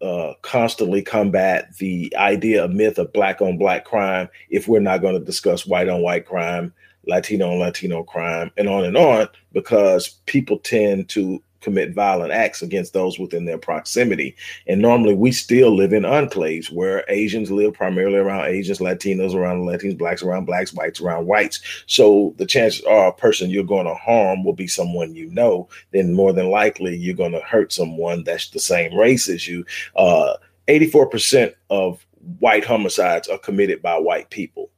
uh, 0.00 0.34
constantly 0.42 1.02
combat 1.02 1.76
the 1.78 2.14
idea 2.16 2.64
of 2.64 2.72
myth 2.72 2.98
of 2.98 3.12
black 3.12 3.40
on 3.40 3.58
black 3.58 3.84
crime 3.84 4.28
if 4.50 4.68
we're 4.68 4.80
not 4.80 5.00
going 5.00 5.18
to 5.18 5.24
discuss 5.24 5.66
white 5.66 5.88
on 5.88 6.02
white 6.02 6.26
crime 6.26 6.72
Latino 7.06 7.50
and 7.50 7.60
Latino 7.60 8.02
crime, 8.02 8.50
and 8.56 8.68
on 8.68 8.84
and 8.84 8.96
on, 8.96 9.28
because 9.52 10.08
people 10.26 10.58
tend 10.58 11.08
to 11.10 11.42
commit 11.66 11.92
violent 11.92 12.30
acts 12.30 12.62
against 12.62 12.92
those 12.92 13.18
within 13.18 13.44
their 13.44 13.58
proximity. 13.58 14.36
And 14.68 14.80
normally 14.80 15.14
we 15.14 15.32
still 15.32 15.74
live 15.74 15.92
in 15.92 16.04
enclaves 16.04 16.70
where 16.70 17.04
Asians 17.08 17.50
live 17.50 17.74
primarily 17.74 18.18
around 18.18 18.46
Asians, 18.46 18.78
Latinos 18.78 19.34
around 19.34 19.62
Latinos, 19.62 19.98
blacks 19.98 20.22
around 20.22 20.44
blacks, 20.44 20.72
whites 20.72 21.00
around 21.00 21.26
whites. 21.26 21.60
So 21.88 22.36
the 22.38 22.46
chances 22.46 22.84
are 22.84 23.08
a 23.08 23.12
person 23.12 23.50
you're 23.50 23.64
going 23.64 23.86
to 23.86 23.94
harm 23.94 24.44
will 24.44 24.52
be 24.52 24.68
someone 24.68 25.16
you 25.16 25.28
know, 25.30 25.68
then 25.90 26.14
more 26.14 26.32
than 26.32 26.50
likely 26.50 26.96
you're 26.96 27.16
going 27.16 27.32
to 27.32 27.40
hurt 27.40 27.72
someone 27.72 28.22
that's 28.22 28.50
the 28.50 28.60
same 28.60 28.94
race 28.96 29.28
as 29.28 29.48
you. 29.48 29.64
Uh, 29.96 30.34
84% 30.68 31.52
of 31.68 32.06
white 32.38 32.64
homicides 32.64 33.26
are 33.26 33.38
committed 33.38 33.82
by 33.82 33.98
white 33.98 34.30
people. 34.30 34.70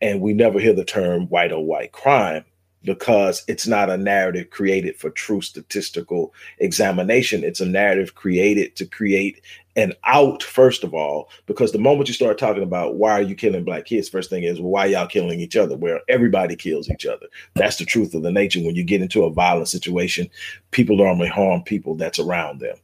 And 0.00 0.20
we 0.20 0.32
never 0.32 0.58
hear 0.58 0.72
the 0.72 0.84
term 0.84 1.28
white 1.28 1.52
or 1.52 1.64
white 1.64 1.92
crime 1.92 2.44
because 2.84 3.44
it's 3.48 3.66
not 3.66 3.90
a 3.90 3.96
narrative 3.96 4.50
created 4.50 4.96
for 4.96 5.10
true 5.10 5.40
statistical 5.40 6.34
examination. 6.58 7.44
It's 7.44 7.60
a 7.60 7.66
narrative 7.66 8.14
created 8.14 8.76
to 8.76 8.86
create 8.86 9.42
an 9.76 9.94
out, 10.04 10.42
first 10.42 10.84
of 10.84 10.92
all, 10.92 11.30
because 11.46 11.72
the 11.72 11.78
moment 11.78 12.08
you 12.08 12.14
start 12.14 12.38
talking 12.38 12.62
about 12.62 12.96
why 12.96 13.12
are 13.12 13.22
you 13.22 13.34
killing 13.34 13.64
black 13.64 13.86
kids, 13.86 14.08
first 14.08 14.28
thing 14.28 14.42
is, 14.42 14.60
well, 14.60 14.70
why 14.70 14.86
y'all 14.86 15.06
killing 15.06 15.40
each 15.40 15.56
other? 15.56 15.76
Where 15.76 16.00
everybody 16.08 16.56
kills 16.56 16.90
each 16.90 17.06
other. 17.06 17.26
That's 17.54 17.76
the 17.76 17.84
truth 17.84 18.14
of 18.14 18.22
the 18.22 18.32
nature. 18.32 18.60
When 18.60 18.74
you 18.74 18.84
get 18.84 19.00
into 19.00 19.24
a 19.24 19.32
violent 19.32 19.68
situation, 19.68 20.28
people 20.72 20.96
normally 20.96 21.28
harm 21.28 21.62
people 21.62 21.94
that's 21.94 22.18
around 22.18 22.60
them. 22.60 22.76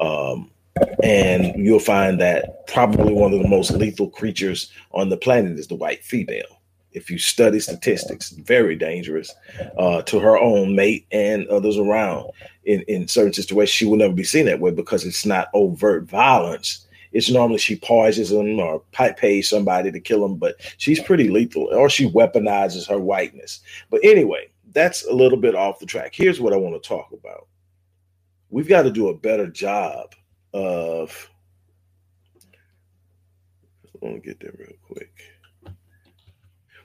Um, 0.00 0.50
and 1.02 1.54
you'll 1.64 1.80
find 1.80 2.18
that 2.20 2.66
probably 2.66 3.12
one 3.12 3.34
of 3.34 3.42
the 3.42 3.48
most 3.48 3.72
lethal 3.72 4.08
creatures 4.08 4.72
on 4.92 5.10
the 5.10 5.18
planet 5.18 5.58
is 5.58 5.66
the 5.66 5.74
white 5.74 6.02
female 6.02 6.61
if 6.94 7.10
you 7.10 7.18
study 7.18 7.60
statistics, 7.60 8.30
very 8.30 8.76
dangerous 8.76 9.34
uh, 9.78 10.02
to 10.02 10.18
her 10.18 10.38
own 10.38 10.74
mate 10.74 11.06
and 11.12 11.46
others 11.48 11.78
around. 11.78 12.30
In, 12.64 12.82
in 12.82 13.08
certain 13.08 13.32
situations, 13.32 13.74
she 13.74 13.86
will 13.86 13.96
never 13.96 14.12
be 14.12 14.24
seen 14.24 14.46
that 14.46 14.60
way 14.60 14.70
because 14.70 15.04
it's 15.04 15.26
not 15.26 15.48
overt 15.54 16.04
violence. 16.04 16.86
It's 17.12 17.30
normally 17.30 17.58
she 17.58 17.76
poisons 17.76 18.30
them 18.30 18.58
or 18.58 18.82
pays 19.16 19.48
somebody 19.48 19.92
to 19.92 20.00
kill 20.00 20.22
them, 20.22 20.36
but 20.36 20.56
she's 20.78 21.02
pretty 21.02 21.28
lethal, 21.28 21.68
or 21.72 21.90
she 21.90 22.08
weaponizes 22.08 22.88
her 22.88 22.98
whiteness. 22.98 23.60
But 23.90 24.00
anyway, 24.02 24.48
that's 24.72 25.06
a 25.06 25.12
little 25.12 25.38
bit 25.38 25.54
off 25.54 25.78
the 25.78 25.86
track. 25.86 26.14
Here's 26.14 26.40
what 26.40 26.54
I 26.54 26.56
want 26.56 26.80
to 26.80 26.88
talk 26.88 27.12
about. 27.12 27.48
We've 28.48 28.68
got 28.68 28.82
to 28.82 28.90
do 28.90 29.08
a 29.08 29.14
better 29.14 29.46
job 29.46 30.14
of. 30.54 31.28
Let 34.00 34.14
me 34.14 34.20
get 34.20 34.40
there 34.40 34.54
real 34.58 34.76
quick 34.82 35.31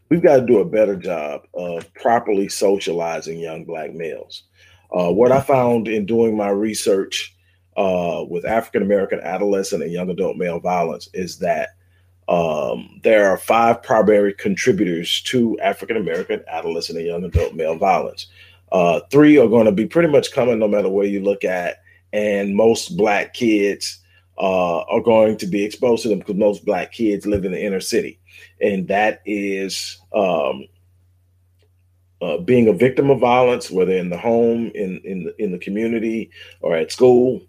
we've 0.10 0.22
got 0.22 0.38
to 0.38 0.46
do 0.46 0.60
a 0.60 0.66
better 0.66 0.96
job 0.96 1.44
of 1.54 1.92
properly 1.94 2.50
socializing 2.50 3.40
young 3.40 3.66
black 3.66 3.94
males. 3.94 4.44
Uh, 4.92 5.12
what 5.12 5.32
I 5.32 5.42
found 5.42 5.88
in 5.88 6.06
doing 6.06 6.38
my 6.38 6.50
research 6.50 7.36
uh, 7.76 8.24
with 8.28 8.46
African 8.46 8.82
American 8.82 9.20
adolescent 9.20 9.84
and 9.84 9.92
young 9.92 10.10
adult 10.10 10.38
male 10.38 10.60
violence 10.60 11.10
is 11.14 11.40
that 11.40 11.70
um, 12.30 13.00
there 13.04 13.30
are 13.30 13.38
five 13.38 13.84
primary 13.84 14.34
contributors 14.34 15.22
to 15.24 15.60
African 15.60 15.98
American 15.98 16.44
adolescent 16.48 16.98
and 16.98 17.08
young 17.08 17.24
adult 17.24 17.54
male 17.54 17.78
violence. 17.78 18.28
Uh, 18.72 19.00
three 19.12 19.38
are 19.38 19.48
going 19.48 19.66
to 19.66 19.72
be 19.72 19.86
pretty 19.86 20.10
much 20.10 20.34
coming 20.34 20.60
no 20.60 20.68
matter 20.68 20.90
where 20.90 21.06
you 21.06 21.22
look 21.22 21.44
at, 21.44 21.82
and 22.12 22.56
most 22.56 22.98
black 22.98 23.34
kids 23.34 24.00
uh, 24.38 24.80
are 24.82 25.02
going 25.02 25.38
to 25.38 25.48
be 25.48 25.64
exposed 25.64 26.04
to 26.04 26.10
them 26.10 26.20
because 26.20 26.36
most 26.36 26.66
black 26.66 26.92
kids 26.92 27.26
live 27.26 27.46
in 27.46 27.52
the 27.52 27.64
inner 27.64 27.80
city 27.80 28.20
and 28.62 28.88
that 28.88 29.22
is 29.26 30.00
um, 30.14 30.68
uh, 32.22 32.38
being 32.40 32.68
a 32.68 32.74
victim 32.74 33.10
of 33.10 33.20
violence, 33.20 33.70
whether 33.70 33.94
in 33.94 34.10
the 34.10 34.18
home, 34.18 34.72
in 34.74 35.00
in 35.04 35.24
the, 35.26 35.44
in 35.44 35.52
the 35.52 35.60
community, 35.60 36.32
or 36.62 36.76
at 36.76 36.92
school. 36.92 37.42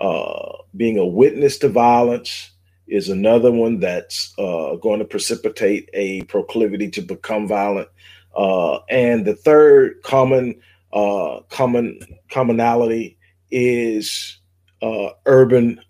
Uh, 0.00 0.56
being 0.76 0.98
a 0.98 1.06
witness 1.06 1.58
to 1.58 1.68
violence 1.68 2.50
is 2.88 3.08
another 3.08 3.52
one 3.52 3.78
that's 3.78 4.34
uh, 4.38 4.74
going 4.76 4.98
to 4.98 5.04
precipitate 5.04 5.88
a 5.94 6.22
proclivity 6.24 6.90
to 6.90 7.00
become 7.00 7.46
violent. 7.46 7.88
Uh, 8.36 8.78
and 8.90 9.24
the 9.24 9.34
third 9.34 10.02
common 10.02 10.60
uh, 10.92 11.40
common 11.48 11.98
commonality 12.30 13.16
is 13.50 14.38
uh, 14.82 15.10
urban 15.26 15.80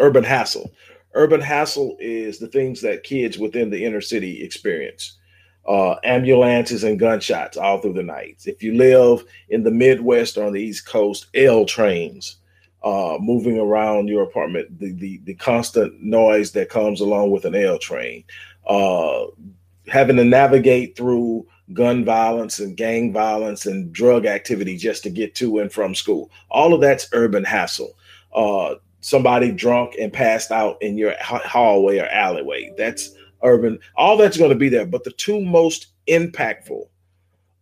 urban 0.00 0.24
hassle. 0.24 0.72
Urban 1.14 1.40
hassle 1.40 1.96
is 1.98 2.38
the 2.38 2.48
things 2.48 2.80
that 2.82 3.02
kids 3.02 3.38
within 3.38 3.70
the 3.70 3.84
inner 3.84 4.00
city 4.00 4.42
experience. 4.42 5.16
Uh, 5.66 5.96
ambulances 6.04 6.84
and 6.84 6.98
gunshots 6.98 7.56
all 7.56 7.80
through 7.80 7.92
the 7.92 8.02
nights. 8.02 8.46
If 8.46 8.62
you 8.62 8.74
live 8.74 9.24
in 9.50 9.62
the 9.62 9.70
Midwest 9.70 10.38
or 10.38 10.44
on 10.44 10.52
the 10.52 10.62
East 10.62 10.86
Coast, 10.86 11.26
L 11.34 11.64
trains 11.64 12.36
uh, 12.82 13.18
moving 13.20 13.58
around 13.58 14.08
your 14.08 14.22
apartment, 14.22 14.78
the, 14.78 14.92
the, 14.92 15.20
the 15.24 15.34
constant 15.34 16.02
noise 16.02 16.52
that 16.52 16.70
comes 16.70 17.00
along 17.00 17.30
with 17.30 17.44
an 17.44 17.54
L 17.54 17.78
train, 17.78 18.24
uh, 18.66 19.24
having 19.86 20.16
to 20.16 20.24
navigate 20.24 20.96
through 20.96 21.46
gun 21.72 22.04
violence 22.04 22.58
and 22.58 22.76
gang 22.76 23.12
violence 23.12 23.66
and 23.66 23.92
drug 23.92 24.26
activity 24.26 24.76
just 24.76 25.02
to 25.02 25.10
get 25.10 25.34
to 25.36 25.58
and 25.58 25.72
from 25.72 25.94
school. 25.94 26.30
All 26.50 26.72
of 26.72 26.80
that's 26.80 27.08
urban 27.12 27.44
hassle. 27.44 27.96
Somebody 29.00 29.50
drunk 29.50 29.94
and 29.98 30.12
passed 30.12 30.50
out 30.50 30.80
in 30.82 30.98
your 30.98 31.14
hallway 31.20 31.98
or 31.98 32.06
alleyway. 32.06 32.72
That's 32.76 33.10
urban. 33.42 33.78
All 33.96 34.16
that's 34.16 34.36
going 34.36 34.50
to 34.50 34.56
be 34.56 34.68
there. 34.68 34.86
But 34.86 35.04
the 35.04 35.12
two 35.12 35.40
most 35.40 35.88
impactful 36.06 36.86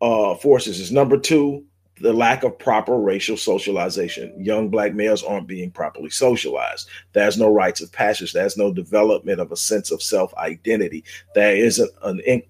uh, 0.01 0.35
forces 0.37 0.81
is 0.81 0.93
number 0.93 1.19
two, 1.19 1.65
the 2.01 2.13
lack 2.13 2.45
of 2.45 2.59
proper 2.59 2.99
racial 2.99 3.37
socialization. 3.37 4.33
Young 4.43 4.69
black 4.69 4.95
males 4.95 5.23
aren't 5.23 5.49
being 5.49 5.71
properly 5.71 6.11
socialized. 6.11 6.89
There's 7.13 7.39
no 7.39 7.53
rites 7.53 7.81
of 7.81 7.93
passage. 7.93 8.33
There's 8.33 8.57
no 8.57 8.73
development 8.73 9.41
of 9.41 9.51
a 9.53 9.57
sense 9.57 9.91
of 9.91 10.03
self 10.03 10.35
identity. 10.35 11.05
There 11.35 11.57
isn't 11.57 11.91
an 12.03 12.43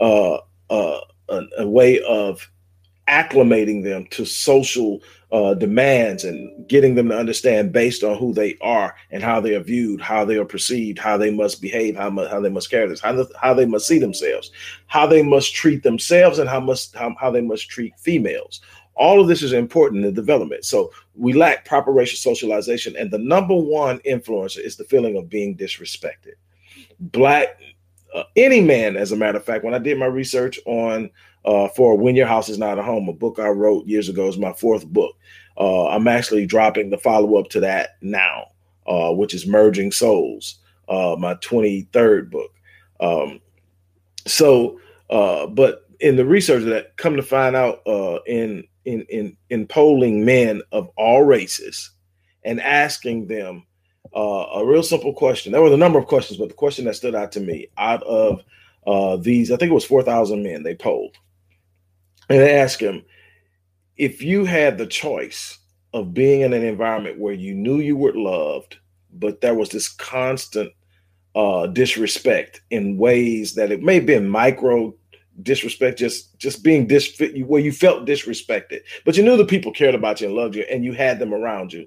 uh, 0.00 0.38
uh, 0.70 1.00
a, 1.28 1.42
a 1.58 1.68
way 1.68 2.00
of 2.02 2.48
acclimating 3.08 3.82
them 3.82 4.06
to 4.10 4.24
social 4.24 5.00
uh, 5.32 5.54
demands 5.54 6.24
and 6.24 6.68
getting 6.68 6.94
them 6.94 7.08
to 7.08 7.16
understand 7.16 7.72
based 7.72 8.04
on 8.04 8.18
who 8.18 8.34
they 8.34 8.54
are 8.60 8.94
and 9.10 9.22
how 9.22 9.40
they 9.40 9.54
are 9.54 9.62
viewed, 9.62 9.98
how 9.98 10.26
they 10.26 10.36
are 10.36 10.44
perceived, 10.44 10.98
how 10.98 11.16
they 11.16 11.30
must 11.30 11.62
behave, 11.62 11.96
how, 11.96 12.10
mu- 12.10 12.28
how 12.28 12.38
they 12.38 12.50
must 12.50 12.70
carry 12.70 12.86
this, 12.86 13.00
how, 13.00 13.12
the, 13.12 13.26
how 13.40 13.54
they 13.54 13.64
must 13.64 13.86
see 13.86 13.98
themselves, 13.98 14.50
how 14.88 15.06
they 15.06 15.22
must 15.22 15.54
treat 15.54 15.82
themselves, 15.82 16.38
and 16.38 16.50
how 16.50 16.60
must 16.60 16.94
how, 16.94 17.14
how 17.18 17.30
they 17.30 17.40
must 17.40 17.70
treat 17.70 17.98
females. 17.98 18.60
All 18.94 19.22
of 19.22 19.26
this 19.26 19.42
is 19.42 19.54
important 19.54 20.04
in 20.04 20.12
development. 20.12 20.66
So 20.66 20.92
we 21.14 21.32
lack 21.32 21.64
proper 21.64 21.92
racial 21.92 22.18
socialization, 22.18 22.94
and 22.96 23.10
the 23.10 23.16
number 23.16 23.54
one 23.54 24.00
influencer 24.00 24.58
is 24.58 24.76
the 24.76 24.84
feeling 24.84 25.16
of 25.16 25.30
being 25.30 25.56
disrespected. 25.56 26.34
Black, 27.00 27.58
uh, 28.14 28.24
any 28.36 28.60
man, 28.60 28.98
as 28.98 29.12
a 29.12 29.16
matter 29.16 29.38
of 29.38 29.44
fact, 29.46 29.64
when 29.64 29.72
I 29.72 29.78
did 29.78 29.98
my 29.98 30.04
research 30.04 30.60
on 30.66 31.08
uh, 31.44 31.68
for 31.68 31.96
When 31.96 32.16
Your 32.16 32.26
House 32.26 32.48
Is 32.48 32.58
Not 32.58 32.78
a 32.78 32.82
Home, 32.82 33.08
a 33.08 33.12
book 33.12 33.38
I 33.38 33.48
wrote 33.48 33.86
years 33.86 34.08
ago. 34.08 34.28
is 34.28 34.38
my 34.38 34.52
fourth 34.52 34.86
book. 34.86 35.14
Uh, 35.58 35.88
I'm 35.88 36.08
actually 36.08 36.46
dropping 36.46 36.90
the 36.90 36.98
follow 36.98 37.36
up 37.36 37.48
to 37.50 37.60
that 37.60 37.96
now, 38.00 38.48
uh, 38.86 39.12
which 39.12 39.34
is 39.34 39.46
Merging 39.46 39.92
Souls, 39.92 40.58
uh, 40.88 41.16
my 41.18 41.34
23rd 41.36 42.30
book. 42.30 42.50
Um, 43.00 43.40
so, 44.26 44.80
uh, 45.10 45.46
but 45.46 45.86
in 46.00 46.16
the 46.16 46.24
research 46.24 46.64
that 46.64 46.96
come 46.96 47.16
to 47.16 47.22
find 47.22 47.54
out 47.54 47.86
uh, 47.86 48.20
in 48.26 48.64
in 48.84 49.02
in 49.02 49.36
in 49.50 49.66
polling 49.66 50.24
men 50.24 50.62
of 50.72 50.88
all 50.96 51.22
races 51.22 51.90
and 52.44 52.60
asking 52.60 53.26
them 53.26 53.64
a 54.14 54.62
real 54.64 54.82
simple 54.82 55.12
question. 55.14 55.52
There 55.52 55.62
was 55.62 55.72
a 55.72 55.76
number 55.76 55.98
of 55.98 56.06
questions, 56.06 56.38
but 56.38 56.48
the 56.48 56.54
question 56.54 56.84
that 56.84 56.96
stood 56.96 57.14
out 57.14 57.32
to 57.32 57.40
me 57.40 57.68
out 57.78 58.02
of 58.02 58.42
these, 59.22 59.50
I 59.50 59.56
think 59.56 59.70
it 59.70 59.74
was 59.74 59.84
4,000 59.84 60.42
men 60.42 60.62
they 60.62 60.74
polled 60.74 61.16
and 62.28 62.42
ask 62.42 62.80
him 62.80 63.04
if 63.96 64.22
you 64.22 64.44
had 64.44 64.78
the 64.78 64.86
choice 64.86 65.58
of 65.94 66.14
being 66.14 66.40
in 66.40 66.52
an 66.52 66.64
environment 66.64 67.18
where 67.18 67.34
you 67.34 67.54
knew 67.54 67.78
you 67.78 67.96
were 67.96 68.14
loved, 68.14 68.78
but 69.12 69.40
there 69.40 69.54
was 69.54 69.68
this 69.68 69.88
constant 69.88 70.72
uh, 71.34 71.66
disrespect 71.66 72.62
in 72.70 72.96
ways 72.96 73.54
that 73.54 73.70
it 73.70 73.82
may 73.82 73.96
have 73.96 74.06
been 74.06 74.28
micro 74.28 74.94
disrespect, 75.42 75.98
just 75.98 76.38
just 76.38 76.62
being 76.62 76.86
dis 76.86 77.20
where 77.46 77.60
you 77.60 77.72
felt 77.72 78.06
disrespected, 78.06 78.80
but 79.04 79.16
you 79.16 79.22
knew 79.22 79.36
the 79.36 79.44
people 79.44 79.72
cared 79.72 79.94
about 79.94 80.20
you 80.20 80.26
and 80.26 80.36
loved 80.36 80.54
you, 80.54 80.62
and 80.70 80.84
you 80.84 80.92
had 80.92 81.18
them 81.18 81.32
around 81.32 81.72
you. 81.72 81.86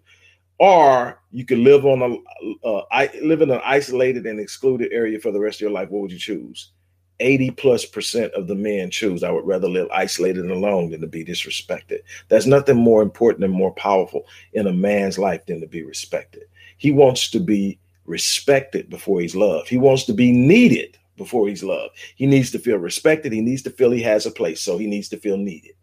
Or 0.57 1.21
you 1.31 1.45
could 1.45 1.57
live 1.57 1.85
on 1.85 2.01
a 2.01 2.67
uh, 2.67 2.83
I, 2.91 3.09
live 3.21 3.41
in 3.41 3.51
an 3.51 3.61
isolated 3.63 4.25
and 4.25 4.39
excluded 4.39 4.93
area 4.93 5.19
for 5.19 5.31
the 5.31 5.39
rest 5.39 5.57
of 5.57 5.61
your 5.61 5.71
life. 5.71 5.89
What 5.89 6.01
would 6.03 6.11
you 6.11 6.19
choose? 6.19 6.71
80 7.19 7.51
plus 7.51 7.85
percent 7.85 8.33
of 8.33 8.47
the 8.47 8.55
men 8.55 8.91
choose 8.91 9.23
I 9.23 9.31
would 9.31 9.45
rather 9.45 9.69
live 9.69 9.87
isolated 9.91 10.43
and 10.43 10.51
alone 10.51 10.91
than 10.91 11.01
to 11.01 11.07
be 11.07 11.23
disrespected. 11.23 11.99
There's 12.27 12.47
nothing 12.47 12.77
more 12.77 13.01
important 13.01 13.45
and 13.45 13.53
more 13.53 13.73
powerful 13.73 14.25
in 14.53 14.67
a 14.67 14.73
man's 14.73 15.17
life 15.17 15.45
than 15.45 15.61
to 15.61 15.67
be 15.67 15.83
respected. 15.83 16.43
He 16.77 16.91
wants 16.91 17.29
to 17.31 17.39
be 17.39 17.79
respected 18.05 18.89
before 18.89 19.21
he's 19.21 19.35
loved. 19.35 19.69
He 19.69 19.77
wants 19.77 20.03
to 20.05 20.13
be 20.13 20.31
needed 20.31 20.97
before 21.17 21.47
he's 21.47 21.63
loved. 21.63 21.95
He 22.15 22.25
needs 22.25 22.51
to 22.51 22.59
feel 22.59 22.77
respected. 22.77 23.31
He 23.31 23.41
needs 23.41 23.61
to 23.63 23.69
feel 23.69 23.91
he 23.91 24.01
has 24.01 24.25
a 24.25 24.31
place. 24.31 24.61
So 24.61 24.77
he 24.77 24.87
needs 24.87 25.09
to 25.09 25.17
feel 25.17 25.37
needed. 25.37 25.73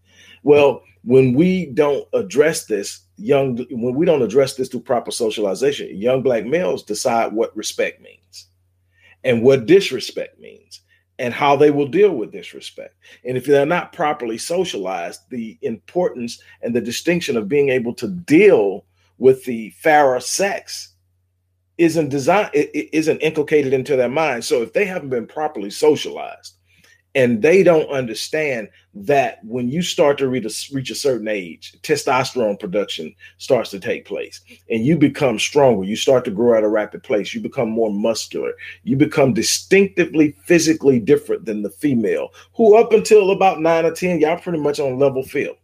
Well, 0.42 0.82
when 1.04 1.34
we 1.34 1.66
don't 1.66 2.06
address 2.12 2.66
this, 2.66 3.00
young 3.16 3.56
when 3.70 3.94
we 3.94 4.06
don't 4.06 4.22
address 4.22 4.54
this 4.54 4.68
through 4.68 4.80
proper 4.80 5.10
socialization, 5.10 5.96
young 5.96 6.22
black 6.22 6.44
males 6.44 6.82
decide 6.82 7.32
what 7.32 7.56
respect 7.56 8.00
means 8.02 8.46
and 9.24 9.42
what 9.42 9.66
disrespect 9.66 10.38
means 10.40 10.80
and 11.22 11.32
how 11.32 11.54
they 11.54 11.70
will 11.70 11.86
deal 11.86 12.10
with 12.10 12.32
disrespect. 12.32 12.96
And 13.24 13.36
if 13.36 13.46
they're 13.46 13.64
not 13.64 13.92
properly 13.92 14.36
socialized, 14.36 15.20
the 15.30 15.56
importance 15.62 16.42
and 16.62 16.74
the 16.74 16.80
distinction 16.80 17.36
of 17.36 17.48
being 17.48 17.68
able 17.68 17.94
to 17.94 18.08
deal 18.08 18.84
with 19.18 19.44
the 19.44 19.70
fairer 19.78 20.18
sex 20.18 20.94
isn't 21.78 22.08
designed 22.08 22.50
isn't 22.52 23.20
inculcated 23.20 23.72
into 23.72 23.96
their 23.96 24.08
mind 24.08 24.44
so 24.44 24.60
if 24.60 24.74
they 24.74 24.84
haven't 24.84 25.08
been 25.08 25.26
properly 25.26 25.70
socialized 25.70 26.56
and 27.14 27.42
they 27.42 27.62
don't 27.62 27.90
understand 27.90 28.68
that 28.94 29.38
when 29.44 29.68
you 29.68 29.82
start 29.82 30.18
to 30.18 30.28
reach 30.28 30.44
a, 30.44 30.74
reach 30.74 30.90
a 30.90 30.94
certain 30.94 31.28
age 31.28 31.74
testosterone 31.82 32.58
production 32.58 33.14
starts 33.38 33.70
to 33.70 33.80
take 33.80 34.04
place 34.04 34.40
and 34.70 34.84
you 34.84 34.96
become 34.96 35.38
stronger. 35.38 35.84
You 35.84 35.96
start 35.96 36.24
to 36.26 36.30
grow 36.30 36.56
at 36.56 36.64
a 36.64 36.68
rapid 36.68 37.02
pace. 37.02 37.34
You 37.34 37.40
become 37.40 37.70
more 37.70 37.90
muscular. 37.90 38.52
You 38.84 38.96
become 38.96 39.32
distinctively 39.32 40.36
physically 40.44 40.98
different 41.00 41.44
than 41.44 41.62
the 41.62 41.70
female 41.70 42.30
who 42.54 42.76
up 42.76 42.92
until 42.92 43.30
about 43.30 43.60
9 43.60 43.84
or 43.84 43.92
10 43.92 44.20
y'all 44.20 44.38
pretty 44.38 44.58
much 44.58 44.80
on 44.80 44.98
level 44.98 45.22
field 45.22 45.56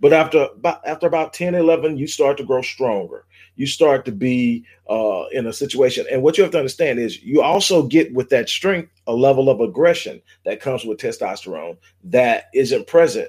but 0.00 0.12
after 0.12 0.44
about 0.56 0.86
after 0.86 1.06
about 1.06 1.32
10 1.32 1.54
11 1.54 1.96
you 1.96 2.06
start 2.06 2.36
to 2.36 2.44
grow 2.44 2.62
stronger 2.62 3.24
you 3.58 3.66
start 3.66 4.04
to 4.06 4.12
be 4.12 4.64
uh, 4.88 5.24
in 5.32 5.46
a 5.46 5.52
situation. 5.52 6.06
And 6.10 6.22
what 6.22 6.38
you 6.38 6.44
have 6.44 6.52
to 6.52 6.58
understand 6.58 6.98
is 6.98 7.22
you 7.22 7.42
also 7.42 7.82
get 7.82 8.14
with 8.14 8.30
that 8.30 8.48
strength 8.48 8.90
a 9.06 9.12
level 9.12 9.50
of 9.50 9.60
aggression 9.60 10.22
that 10.44 10.60
comes 10.60 10.84
with 10.84 10.98
testosterone 10.98 11.76
that 12.04 12.44
isn't 12.54 12.86
present 12.86 13.28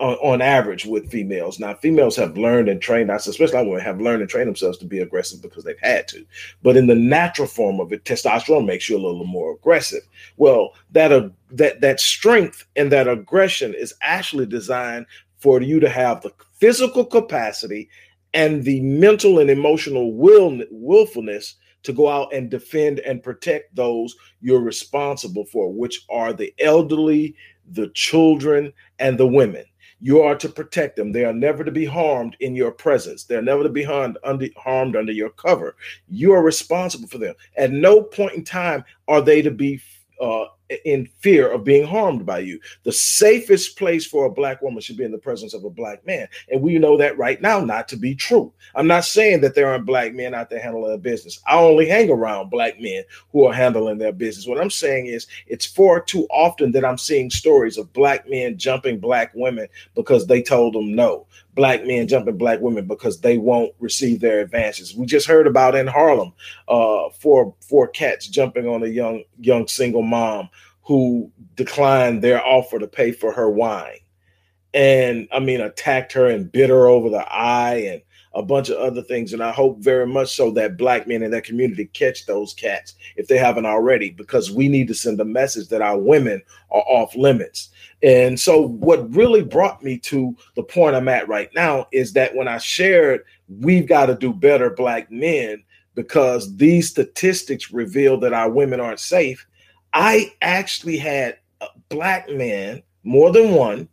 on, 0.00 0.14
on, 0.16 0.42
average 0.42 0.84
with 0.84 1.10
females. 1.10 1.58
Now, 1.58 1.74
females 1.74 2.16
have 2.16 2.36
learned 2.36 2.68
and 2.68 2.80
trained, 2.80 3.10
I 3.10 3.16
especially 3.16 3.66
women, 3.66 3.80
have 3.80 4.00
learned 4.00 4.20
and 4.20 4.30
trained 4.30 4.48
themselves 4.48 4.78
to 4.78 4.84
be 4.84 4.98
aggressive 4.98 5.40
because 5.40 5.64
they've 5.64 5.76
had 5.80 6.06
to. 6.08 6.24
But 6.62 6.76
in 6.76 6.86
the 6.86 6.94
natural 6.94 7.48
form 7.48 7.80
of 7.80 7.92
it, 7.92 8.04
testosterone 8.04 8.66
makes 8.66 8.88
you 8.88 8.96
a 8.96 9.00
little 9.00 9.24
more 9.24 9.52
aggressive. 9.52 10.02
Well, 10.36 10.74
that 10.92 11.12
uh, 11.12 11.30
that 11.50 11.80
that 11.80 12.00
strength 12.00 12.66
and 12.76 12.92
that 12.92 13.08
aggression 13.08 13.72
is 13.72 13.94
actually 14.02 14.46
designed 14.46 15.06
for 15.46 15.62
you 15.62 15.78
to 15.78 15.88
have 15.88 16.20
the 16.22 16.32
physical 16.54 17.04
capacity 17.04 17.88
and 18.34 18.64
the 18.64 18.80
mental 18.80 19.38
and 19.38 19.48
emotional 19.48 20.12
will 20.12 20.60
willfulness 20.72 21.54
to 21.84 21.92
go 21.92 22.08
out 22.08 22.34
and 22.34 22.50
defend 22.50 22.98
and 22.98 23.22
protect 23.22 23.72
those 23.76 24.16
you're 24.40 24.58
responsible 24.58 25.44
for, 25.44 25.72
which 25.72 26.04
are 26.10 26.32
the 26.32 26.52
elderly, 26.58 27.36
the 27.70 27.86
children, 27.90 28.72
and 28.98 29.16
the 29.16 29.26
women. 29.28 29.64
You 30.00 30.20
are 30.20 30.34
to 30.34 30.48
protect 30.48 30.96
them. 30.96 31.12
They 31.12 31.24
are 31.24 31.32
never 31.32 31.62
to 31.62 31.70
be 31.70 31.84
harmed 31.84 32.36
in 32.40 32.56
your 32.56 32.72
presence. 32.72 33.22
They're 33.22 33.40
never 33.40 33.62
to 33.62 33.68
be 33.68 33.84
harmed 33.84 34.18
under, 34.24 34.48
harmed 34.56 34.96
under 34.96 35.12
your 35.12 35.30
cover. 35.30 35.76
You 36.08 36.32
are 36.32 36.42
responsible 36.42 37.06
for 37.06 37.18
them. 37.18 37.36
At 37.56 37.70
no 37.70 38.02
point 38.02 38.32
in 38.34 38.42
time 38.42 38.84
are 39.06 39.22
they 39.22 39.42
to 39.42 39.52
be 39.52 39.80
uh, 40.20 40.46
in 40.84 41.08
fear 41.18 41.50
of 41.50 41.64
being 41.64 41.86
harmed 41.86 42.26
by 42.26 42.40
you. 42.40 42.60
The 42.84 42.92
safest 42.92 43.76
place 43.76 44.06
for 44.06 44.26
a 44.26 44.30
black 44.30 44.62
woman 44.62 44.80
should 44.80 44.96
be 44.96 45.04
in 45.04 45.12
the 45.12 45.18
presence 45.18 45.54
of 45.54 45.64
a 45.64 45.70
black 45.70 46.04
man. 46.06 46.28
And 46.50 46.62
we 46.62 46.78
know 46.78 46.96
that 46.96 47.18
right 47.18 47.40
now 47.40 47.60
not 47.60 47.88
to 47.88 47.96
be 47.96 48.14
true. 48.14 48.52
I'm 48.74 48.86
not 48.86 49.04
saying 49.04 49.40
that 49.42 49.54
there 49.54 49.68
aren't 49.68 49.86
black 49.86 50.14
men 50.14 50.34
out 50.34 50.50
there 50.50 50.60
handling 50.60 50.88
their 50.88 50.98
business. 50.98 51.40
I 51.46 51.56
only 51.56 51.88
hang 51.88 52.10
around 52.10 52.50
black 52.50 52.80
men 52.80 53.04
who 53.32 53.46
are 53.46 53.52
handling 53.52 53.98
their 53.98 54.12
business. 54.12 54.46
What 54.46 54.60
I'm 54.60 54.70
saying 54.70 55.06
is 55.06 55.26
it's 55.46 55.66
far 55.66 56.00
too 56.00 56.26
often 56.30 56.72
that 56.72 56.84
I'm 56.84 56.98
seeing 56.98 57.30
stories 57.30 57.78
of 57.78 57.92
black 57.92 58.28
men 58.28 58.58
jumping 58.58 58.98
black 58.98 59.32
women 59.34 59.68
because 59.94 60.26
they 60.26 60.42
told 60.42 60.74
them 60.74 60.94
no 60.94 61.26
black 61.56 61.86
men 61.86 62.06
jumping 62.06 62.36
black 62.36 62.60
women 62.60 62.86
because 62.86 63.20
they 63.20 63.38
won't 63.38 63.72
receive 63.80 64.20
their 64.20 64.40
advances. 64.40 64.94
We 64.94 65.06
just 65.06 65.26
heard 65.26 65.46
about 65.46 65.74
in 65.74 65.86
Harlem, 65.86 66.32
uh, 66.68 67.08
four 67.18 67.54
four 67.60 67.88
cats 67.88 68.28
jumping 68.28 68.68
on 68.68 68.82
a 68.82 68.88
young 68.88 69.24
young 69.40 69.66
single 69.66 70.02
mom 70.02 70.50
who 70.86 71.30
declined 71.56 72.22
their 72.22 72.44
offer 72.44 72.78
to 72.78 72.86
pay 72.86 73.12
for 73.12 73.32
her 73.32 73.50
wine, 73.50 73.98
and 74.72 75.28
I 75.32 75.40
mean 75.40 75.60
attacked 75.60 76.12
her 76.12 76.26
and 76.26 76.50
bit 76.50 76.70
her 76.70 76.86
over 76.86 77.10
the 77.10 77.26
eye 77.32 77.76
and 77.88 78.02
a 78.34 78.42
bunch 78.42 78.68
of 78.68 78.76
other 78.76 79.02
things. 79.02 79.32
And 79.32 79.42
I 79.42 79.50
hope 79.50 79.78
very 79.78 80.06
much 80.06 80.36
so 80.36 80.50
that 80.52 80.76
black 80.76 81.08
men 81.08 81.22
in 81.22 81.30
that 81.30 81.44
community 81.44 81.86
catch 81.86 82.26
those 82.26 82.52
cats 82.52 82.94
if 83.16 83.28
they 83.28 83.38
haven't 83.38 83.66
already, 83.66 84.10
because 84.10 84.50
we 84.50 84.68
need 84.68 84.88
to 84.88 84.94
send 84.94 85.20
a 85.20 85.24
message 85.24 85.68
that 85.68 85.82
our 85.82 85.98
women 85.98 86.42
are 86.70 86.84
off 86.86 87.16
limits. 87.16 87.70
And 88.02 88.38
so, 88.38 88.68
what 88.68 89.12
really 89.14 89.42
brought 89.42 89.82
me 89.82 89.98
to 90.00 90.36
the 90.54 90.62
point 90.62 90.94
I'm 90.94 91.08
at 91.08 91.28
right 91.28 91.50
now 91.54 91.86
is 91.92 92.12
that 92.12 92.34
when 92.34 92.46
I 92.46 92.58
shared, 92.58 93.24
we've 93.48 93.88
got 93.88 94.06
to 94.06 94.14
do 94.14 94.32
better, 94.32 94.70
black 94.70 95.10
men, 95.10 95.64
because 95.94 96.54
these 96.56 96.90
statistics 96.90 97.72
reveal 97.72 98.20
that 98.20 98.34
our 98.34 98.50
women 98.50 98.80
aren't 98.80 99.00
safe. 99.00 99.46
I 99.98 100.34
actually 100.42 100.98
had 100.98 101.38
a 101.60 101.68
black 101.88 102.28
men, 102.28 102.82
more 103.02 103.32
than 103.32 103.52
one, 103.52 103.88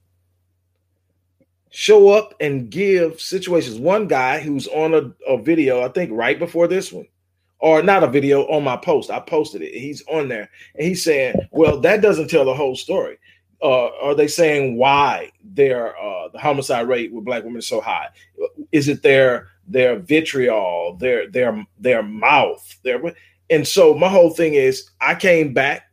show 1.69 2.09
up 2.09 2.33
and 2.41 2.69
give 2.69 3.21
situations. 3.21 3.79
One 3.79 4.07
guy 4.07 4.39
who's 4.39 4.67
on 4.67 4.93
a, 4.93 5.13
a 5.31 5.41
video, 5.41 5.81
I 5.81 5.87
think 5.87 6.11
right 6.11 6.37
before 6.37 6.67
this 6.67 6.91
one, 6.91 7.07
or 7.59 7.81
not 7.81 8.03
a 8.03 8.07
video 8.07 8.43
on 8.47 8.65
my 8.65 8.75
post. 8.75 9.09
I 9.09 9.21
posted 9.21 9.61
it. 9.61 9.73
He's 9.73 10.03
on 10.07 10.27
there 10.27 10.49
and 10.75 10.85
he's 10.85 11.03
saying, 11.03 11.35
Well, 11.51 11.79
that 11.79 12.01
doesn't 12.01 12.29
tell 12.29 12.43
the 12.43 12.53
whole 12.53 12.75
story 12.75 13.17
uh, 13.63 13.89
are 14.01 14.13
they 14.13 14.27
saying 14.27 14.75
why 14.75 15.31
their 15.41 15.97
uh, 15.97 16.27
the 16.27 16.37
homicide 16.37 16.87
rate 16.87 17.13
with 17.13 17.23
black 17.23 17.43
women 17.43 17.59
is 17.59 17.67
so 17.67 17.79
high? 17.79 18.09
Is 18.73 18.89
it 18.89 19.01
their 19.01 19.47
their 19.67 19.97
vitriol, 19.99 20.97
their 20.97 21.29
their 21.29 21.65
their 21.79 22.03
mouth, 22.03 22.77
their 22.83 23.01
and 23.49 23.65
so 23.65 23.93
my 23.93 24.09
whole 24.09 24.31
thing 24.31 24.55
is 24.55 24.89
I 24.99 25.15
came 25.15 25.53
back 25.53 25.89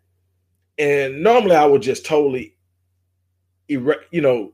and 0.81 1.23
normally 1.23 1.57
I 1.57 1.67
would 1.67 1.83
just 1.83 2.07
totally, 2.07 2.57
you 3.69 3.95
know, 4.13 4.53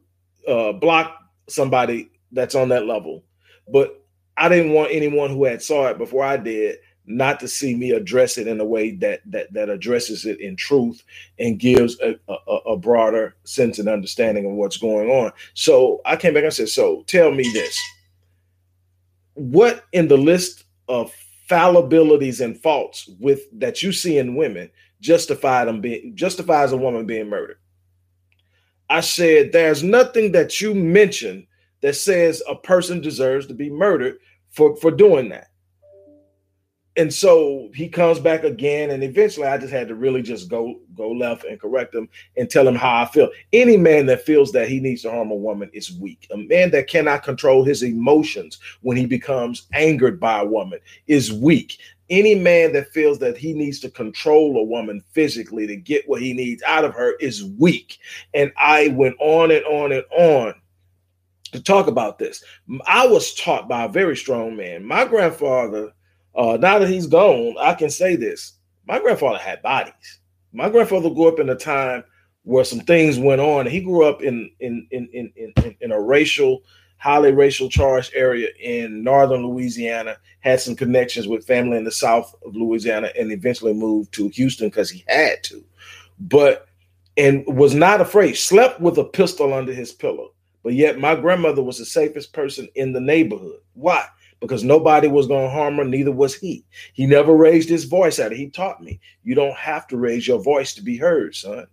uh, 0.49 0.73
block 0.73 1.17
somebody 1.49 2.11
that's 2.33 2.57
on 2.57 2.69
that 2.71 2.87
level, 2.87 3.25
but 3.73 4.05
I 4.37 4.49
didn't 4.49 4.73
want 4.73 4.91
anyone 4.93 5.31
who 5.31 5.45
had 5.45 5.63
saw 5.63 5.87
it 5.87 5.99
before 5.99 6.25
I 6.25 6.37
did 6.37 6.79
not 7.07 7.39
to 7.39 7.47
see 7.47 7.77
me 7.77 7.93
address 7.93 8.37
it 8.37 8.49
in 8.49 8.61
a 8.61 8.65
way 8.65 8.91
that 8.91 9.21
that 9.27 9.53
that 9.53 9.71
addresses 9.71 10.27
it 10.27 10.41
in 10.41 10.57
truth 10.57 11.05
and 11.39 11.61
gives 11.61 11.99
a, 12.01 12.19
a, 12.29 12.55
a, 12.67 12.77
broader 12.77 13.37
sense 13.45 13.79
and 13.79 13.89
understanding 13.89 14.45
of 14.45 14.53
what's 14.53 14.77
going 14.77 15.09
on. 15.09 15.31
So 15.55 16.01
I 16.05 16.17
came 16.17 16.35
back 16.35 16.43
and 16.43 16.53
said, 16.53 16.69
"So 16.69 17.05
tell 17.07 17.31
me 17.31 17.49
this: 17.53 17.81
what 19.35 19.85
in 19.93 20.09
the 20.09 20.17
list 20.17 20.65
of 20.89 21.13
fallibilities 21.49 22.45
and 22.45 22.61
faults 22.61 23.09
with 23.21 23.43
that 23.53 23.85
you 23.85 23.93
see 23.93 24.19
in 24.19 24.35
women 24.35 24.69
justify 25.01 25.65
them 25.65 25.81
being 25.81 26.15
justifies 26.15 26.73
a 26.73 26.77
woman 26.77 27.07
being 27.07 27.29
murdered?" 27.29 27.59
I 28.89 29.01
said, 29.01 29.53
"There's 29.53 29.83
nothing 29.83 30.33
that 30.33 30.61
you 30.61 30.75
mention 30.75 31.47
that 31.81 31.97
says 31.97 32.43
a 32.49 32.55
person 32.55 33.01
deserves 33.01 33.47
to 33.47 33.55
be 33.55 33.71
murdered 33.71 34.19
for 34.51 34.77
for 34.77 34.91
doing 34.91 35.29
that." 35.31 35.49
And 36.97 37.13
so 37.13 37.69
he 37.75 37.89
comes 37.89 38.19
back 38.19 38.45
again 38.45 38.91
and 38.91 39.03
eventually 39.03 39.47
i 39.47 39.59
just 39.59 39.73
had 39.73 39.89
to 39.89 39.95
really 39.95 40.23
just 40.23 40.49
go 40.49 40.81
go 40.95 41.11
left 41.11 41.45
and 41.45 41.61
correct 41.61 41.95
him 41.95 42.09
and 42.37 42.51
tell 42.51 42.67
him 42.67 42.75
how 42.75 43.03
i 43.03 43.07
feel. 43.07 43.31
Any 43.53 43.77
man 43.77 44.07
that 44.07 44.25
feels 44.25 44.53
that 44.53 44.69
he 44.69 44.81
needs 44.81 45.03
to 45.03 45.11
harm 45.11 45.31
a 45.31 45.35
woman 45.35 45.71
is 45.73 45.93
weak. 45.93 46.27
A 46.33 46.37
man 46.37 46.71
that 46.73 46.89
cannot 46.89 47.23
control 47.23 47.65
his 47.65 47.83
emotions 47.83 48.59
when 48.83 48.97
he 48.97 49.07
becomes 49.07 49.67
angered 49.73 50.21
by 50.21 50.41
a 50.41 50.47
woman 50.47 50.79
is 51.07 51.33
weak. 51.33 51.79
Any 52.09 52.35
man 52.35 52.73
that 52.75 52.93
feels 52.93 53.19
that 53.19 53.37
he 53.37 53.53
needs 53.53 53.81
to 53.81 53.91
control 53.91 54.59
a 54.59 54.63
woman 54.63 55.03
physically 55.13 55.67
to 55.67 55.77
get 55.77 56.09
what 56.09 56.23
he 56.23 56.33
needs 56.33 56.63
out 56.63 56.85
of 56.85 56.95
her 56.95 57.17
is 57.17 57.45
weak. 57.45 57.99
And 58.35 58.53
i 58.59 58.89
went 58.89 59.17
on 59.19 59.51
and 59.51 59.65
on 59.65 59.93
and 59.93 60.05
on 60.17 60.55
to 61.53 61.63
talk 61.63 61.87
about 61.87 62.19
this. 62.19 62.45
I 62.87 63.07
was 63.07 63.35
taught 63.35 63.69
by 63.69 63.85
a 63.85 63.89
very 63.89 64.17
strong 64.17 64.57
man. 64.57 64.85
My 64.85 65.05
grandfather 65.05 65.93
uh, 66.37 66.59
now 66.61 66.79
that 66.79 66.89
he's 66.89 67.07
gone, 67.07 67.57
I 67.59 67.75
can 67.75 67.91
say 67.91 68.17
this. 68.17 68.55
My 68.87 68.99
grandfather 68.99 69.39
had 69.39 69.63
bodies. 69.63 70.21
My 70.53 70.69
grandfather 70.69 71.11
grew 71.11 71.29
up 71.29 71.41
in 71.41 71.49
a 71.49 71.57
time 71.57 72.05
where 72.45 72.65
some 72.65 72.81
things 72.81 73.19
went 73.19 73.41
on. 73.41 73.67
He 73.67 73.81
grew 73.81 74.05
up 74.05 74.23
in 74.23 74.51
in 74.61 74.87
in 74.91 75.09
in 75.13 75.33
in, 75.37 75.77
in 75.81 75.93
a 75.93 76.01
racial, 76.01 76.63
highly 76.99 77.33
racial 77.33 77.69
charged 77.69 78.13
area 78.15 78.49
in 78.61 79.03
northern 79.03 79.45
Louisiana. 79.47 80.17
Had 80.41 80.61
some 80.61 80.77
connections 80.77 81.27
with 81.27 81.47
family 81.47 81.77
in 81.77 81.85
the 81.85 81.91
south 81.91 82.35
of 82.45 82.55
Louisiana, 82.55 83.11
and 83.19 83.33
eventually 83.33 83.75
moved 83.75 84.13
to 84.13 84.29
Houston 84.29 84.69
because 84.69 84.91
he 84.91 85.05
had 85.09 85.43
to. 85.45 85.65
But 86.21 86.69
and 87.17 87.45
was 87.47 87.75
not 87.75 88.01
afraid. 88.01 88.35
Slept 88.35 88.81
with 88.81 88.99
a 88.99 89.05
pistol 89.05 89.53
under 89.53 89.73
his 89.73 89.93
pillow. 89.93 90.33
But 90.63 90.75
yet, 90.75 90.99
my 90.99 91.15
grandmother 91.15 91.63
was 91.63 91.79
the 91.79 91.85
safest 91.87 92.33
person 92.33 92.69
in 92.75 92.93
the 92.93 93.01
neighborhood. 93.01 93.61
Why? 93.75 94.05
Because 94.41 94.65
nobody 94.65 95.09
was 95.09 95.27
going 95.27 95.45
to 95.45 95.55
harm 95.55 95.77
her, 95.77 95.85
neither 95.85 96.13
was 96.13 96.35
he. 96.35 96.65
He 96.93 97.07
never 97.07 97.35
raised 97.35 97.69
his 97.69 97.85
voice 97.85 98.19
at 98.19 98.33
her. 98.33 98.37
He 98.37 98.51
taught 98.51 98.83
me 98.83 99.01
you 99.25 99.35
don't 99.35 99.57
have 99.57 99.87
to 99.89 99.97
raise 99.97 100.27
your 100.27 100.43
voice 100.43 100.75
to 100.75 100.83
be 100.83 100.97
heard, 100.97 101.35
son. 101.35 101.67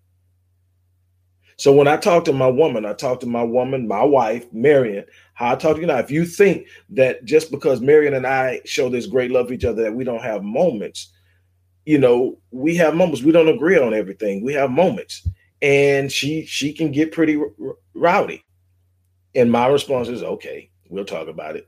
So 1.58 1.72
when 1.72 1.88
I 1.88 1.98
talk 1.98 2.26
to 2.26 2.34
my 2.34 2.48
woman, 2.48 2.86
I 2.86 2.94
talk 2.94 3.20
to 3.20 3.28
my 3.28 3.44
woman, 3.44 3.88
my 3.88 4.04
wife, 4.04 4.52
Marion, 4.52 5.06
how 5.34 5.54
I 5.54 5.56
talk 5.56 5.76
to 5.76 5.82
you 5.82 5.88
now. 5.88 6.00
If 6.00 6.10
you 6.10 6.26
think 6.26 6.68
that 6.90 7.26
just 7.26 7.52
because 7.52 7.80
Marion 7.80 8.16
and 8.16 8.26
I 8.26 8.62
show 8.66 8.90
this 8.90 9.06
great 9.06 9.30
love 9.30 9.48
for 9.48 9.54
each 9.54 9.66
other, 9.66 9.84
that 9.84 9.94
we 9.94 10.04
don't 10.04 10.24
have 10.24 10.44
moments, 10.44 11.14
you 11.86 12.00
know, 12.00 12.40
we 12.52 12.76
have 12.78 12.96
moments. 12.96 13.24
We 13.24 13.32
don't 13.32 13.50
agree 13.50 13.78
on 13.78 13.94
everything. 13.94 14.44
We 14.44 14.54
have 14.54 14.72
moments, 14.72 15.28
and 15.62 16.12
she 16.12 16.46
she 16.46 16.74
can 16.74 16.92
get 16.92 17.12
pretty 17.12 17.38
r- 17.38 17.76
rowdy. 17.94 18.44
And 19.36 19.52
my 19.52 19.68
response 19.68 20.08
is, 20.08 20.24
okay, 20.24 20.70
we'll 20.90 21.06
talk 21.06 21.28
about 21.28 21.56
it 21.56 21.68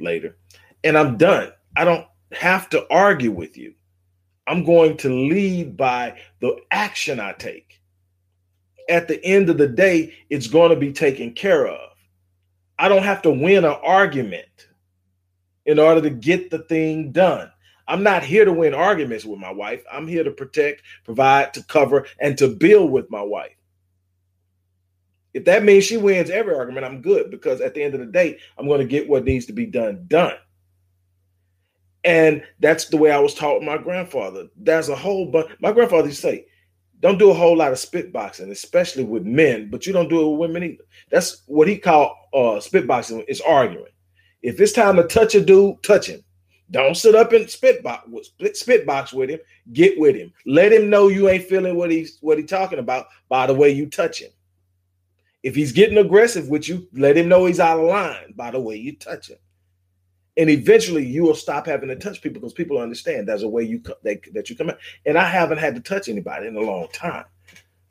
later. 0.00 0.36
And 0.82 0.96
I'm 0.96 1.16
done. 1.16 1.52
I 1.76 1.84
don't 1.84 2.06
have 2.32 2.68
to 2.70 2.86
argue 2.92 3.30
with 3.30 3.56
you. 3.56 3.74
I'm 4.46 4.64
going 4.64 4.96
to 4.98 5.08
lead 5.08 5.76
by 5.76 6.18
the 6.40 6.56
action 6.70 7.20
I 7.20 7.32
take. 7.32 7.80
At 8.88 9.08
the 9.08 9.24
end 9.24 9.48
of 9.48 9.56
the 9.56 9.68
day, 9.68 10.14
it's 10.28 10.46
going 10.46 10.70
to 10.70 10.76
be 10.76 10.92
taken 10.92 11.32
care 11.32 11.66
of. 11.66 11.90
I 12.78 12.88
don't 12.88 13.04
have 13.04 13.22
to 13.22 13.30
win 13.30 13.64
an 13.64 13.76
argument 13.82 14.68
in 15.64 15.78
order 15.78 16.02
to 16.02 16.10
get 16.10 16.50
the 16.50 16.58
thing 16.58 17.12
done. 17.12 17.50
I'm 17.86 18.02
not 18.02 18.22
here 18.22 18.44
to 18.44 18.52
win 18.52 18.74
arguments 18.74 19.24
with 19.24 19.38
my 19.38 19.52
wife. 19.52 19.82
I'm 19.90 20.08
here 20.08 20.24
to 20.24 20.30
protect, 20.30 20.82
provide, 21.04 21.54
to 21.54 21.62
cover, 21.64 22.06
and 22.18 22.36
to 22.38 22.48
build 22.48 22.90
with 22.90 23.10
my 23.10 23.22
wife. 23.22 23.56
If 25.34 25.44
that 25.46 25.64
means 25.64 25.84
she 25.84 25.96
wins 25.96 26.30
every 26.30 26.54
argument, 26.54 26.86
I'm 26.86 27.02
good 27.02 27.30
because 27.30 27.60
at 27.60 27.74
the 27.74 27.82
end 27.82 27.94
of 27.94 28.00
the 28.00 28.06
day, 28.06 28.38
I'm 28.56 28.66
going 28.66 28.80
to 28.80 28.86
get 28.86 29.08
what 29.08 29.24
needs 29.24 29.46
to 29.46 29.52
be 29.52 29.66
done 29.66 30.04
done. 30.06 30.34
And 32.04 32.42
that's 32.60 32.86
the 32.86 32.96
way 32.96 33.10
I 33.10 33.18
was 33.18 33.34
taught 33.34 33.62
my 33.62 33.78
grandfather. 33.78 34.46
There's 34.56 34.90
a 34.90 34.96
whole 34.96 35.30
bunch. 35.30 35.50
My 35.60 35.72
grandfather 35.72 36.06
used 36.06 36.20
to 36.20 36.28
say, 36.28 36.46
don't 37.00 37.18
do 37.18 37.30
a 37.30 37.34
whole 37.34 37.56
lot 37.56 37.72
of 37.72 37.78
spitboxing, 37.78 38.50
especially 38.50 39.04
with 39.04 39.24
men, 39.24 39.68
but 39.70 39.86
you 39.86 39.92
don't 39.92 40.08
do 40.08 40.20
it 40.20 40.30
with 40.30 40.40
women 40.40 40.62
either. 40.62 40.84
That's 41.10 41.42
what 41.46 41.68
he 41.68 41.78
called 41.78 42.12
uh, 42.32 42.60
spitboxing 42.60 43.24
is 43.26 43.40
arguing. 43.40 43.92
If 44.42 44.60
it's 44.60 44.72
time 44.72 44.96
to 44.96 45.04
touch 45.04 45.34
a 45.34 45.44
dude, 45.44 45.82
touch 45.82 46.06
him. 46.06 46.22
Don't 46.70 46.96
sit 46.96 47.14
up 47.14 47.32
and 47.32 47.46
spitbox 47.46 48.02
spitbox 48.40 49.12
with 49.12 49.30
him. 49.30 49.38
Get 49.72 49.98
with 49.98 50.16
him. 50.16 50.32
Let 50.46 50.72
him 50.72 50.88
know 50.88 51.08
you 51.08 51.28
ain't 51.28 51.44
feeling 51.44 51.76
what 51.76 51.90
he's 51.90 52.18
what 52.20 52.38
he's 52.38 52.48
talking 52.48 52.78
about 52.78 53.06
by 53.28 53.46
the 53.46 53.54
way 53.54 53.70
you 53.70 53.86
touch 53.86 54.20
him. 54.20 54.30
If 55.44 55.54
he's 55.54 55.72
getting 55.72 55.98
aggressive 55.98 56.48
with 56.48 56.66
you, 56.70 56.88
let 56.94 57.18
him 57.18 57.28
know 57.28 57.44
he's 57.44 57.60
out 57.60 57.78
of 57.78 57.84
line 57.84 58.32
by 58.34 58.50
the 58.50 58.58
way 58.58 58.76
you 58.76 58.96
touch 58.96 59.28
him. 59.28 59.36
And 60.38 60.48
eventually, 60.48 61.06
you 61.06 61.22
will 61.22 61.34
stop 61.34 61.66
having 61.66 61.90
to 61.90 61.96
touch 61.96 62.22
people 62.22 62.40
because 62.40 62.54
people 62.54 62.78
understand 62.78 63.28
there's 63.28 63.42
a 63.42 63.48
way 63.48 63.62
you 63.62 63.82
that, 64.04 64.22
that 64.32 64.48
you 64.48 64.56
come 64.56 64.70
out. 64.70 64.78
And 65.04 65.18
I 65.18 65.28
haven't 65.28 65.58
had 65.58 65.74
to 65.74 65.82
touch 65.82 66.08
anybody 66.08 66.46
in 66.46 66.56
a 66.56 66.60
long 66.60 66.88
time. 66.94 67.26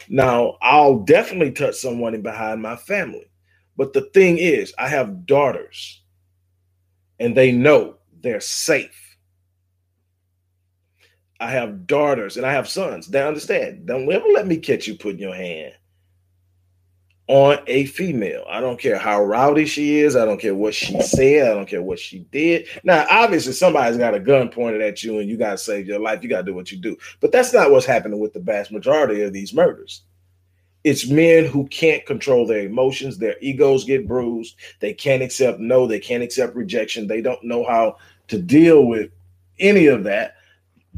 Now, 0.10 0.58
I'll 0.64 1.00
definitely 1.00 1.52
touch 1.52 1.76
someone 1.76 2.16
in 2.16 2.24
behind 2.24 2.60
my 2.60 2.76
family. 2.76 3.30
But 3.78 3.94
the 3.94 4.10
thing 4.16 4.40
is, 4.40 4.74
I 4.80 4.88
have 4.88 5.28
daughters, 5.28 6.02
and 7.20 7.38
they 7.38 7.52
know 7.52 7.98
they're 8.22 8.42
safe. 8.42 9.16
I 11.40 11.52
have 11.52 11.86
daughters 11.86 12.38
and 12.38 12.46
I 12.48 12.54
have 12.54 12.68
sons. 12.68 13.08
They 13.08 13.22
understand. 13.22 13.86
Don't 13.86 14.12
ever 14.12 14.28
let 14.30 14.48
me 14.48 14.58
catch 14.58 14.88
you 14.88 14.96
putting 14.96 15.20
your 15.20 15.36
hand 15.36 15.74
on 17.28 17.60
a 17.68 17.86
female. 17.86 18.44
I 18.50 18.60
don't 18.60 18.80
care 18.80 18.98
how 18.98 19.24
rowdy 19.24 19.66
she 19.66 20.00
is. 20.00 20.16
I 20.16 20.26
don't 20.26 20.42
care 20.42 20.56
what 20.56 20.76
she 20.76 21.00
said. 21.02 21.50
I 21.50 21.54
don't 21.54 21.68
care 21.68 21.82
what 21.82 22.00
she 22.00 22.20
did. 22.32 22.68
Now, 22.84 23.06
obviously, 23.10 23.54
somebody's 23.54 23.98
got 23.98 24.14
a 24.14 24.20
gun 24.20 24.50
pointed 24.50 24.82
at 24.82 25.04
you 25.04 25.20
and 25.20 25.30
you 25.30 25.38
got 25.38 25.52
to 25.52 25.58
save 25.58 25.88
your 25.88 26.00
life. 26.00 26.22
You 26.22 26.30
got 26.30 26.40
to 26.40 26.44
do 26.52 26.54
what 26.54 26.72
you 26.72 26.78
do. 26.78 26.98
But 27.22 27.32
that's 27.32 27.54
not 27.54 27.72
what's 27.72 27.86
happening 27.86 28.20
with 28.20 28.34
the 28.34 28.42
vast 28.42 28.72
majority 28.72 29.22
of 29.22 29.32
these 29.32 29.54
murders. 29.54 30.04
It's 30.84 31.08
men 31.08 31.46
who 31.46 31.66
can't 31.68 32.06
control 32.06 32.46
their 32.46 32.66
emotions. 32.66 33.18
Their 33.18 33.36
egos 33.40 33.86
get 33.86 34.06
bruised. 34.06 34.58
They 34.82 34.94
can't 34.94 35.24
accept 35.24 35.60
no. 35.60 35.88
They 35.88 36.00
can't 36.00 36.24
accept 36.24 36.58
rejection. 36.58 37.08
They 37.08 37.22
don't 37.22 37.44
know 37.44 37.64
how 37.64 37.98
to 38.28 38.38
deal 38.38 38.86
with 38.86 39.12
any 39.60 39.88
of 39.88 40.04
that 40.04 40.36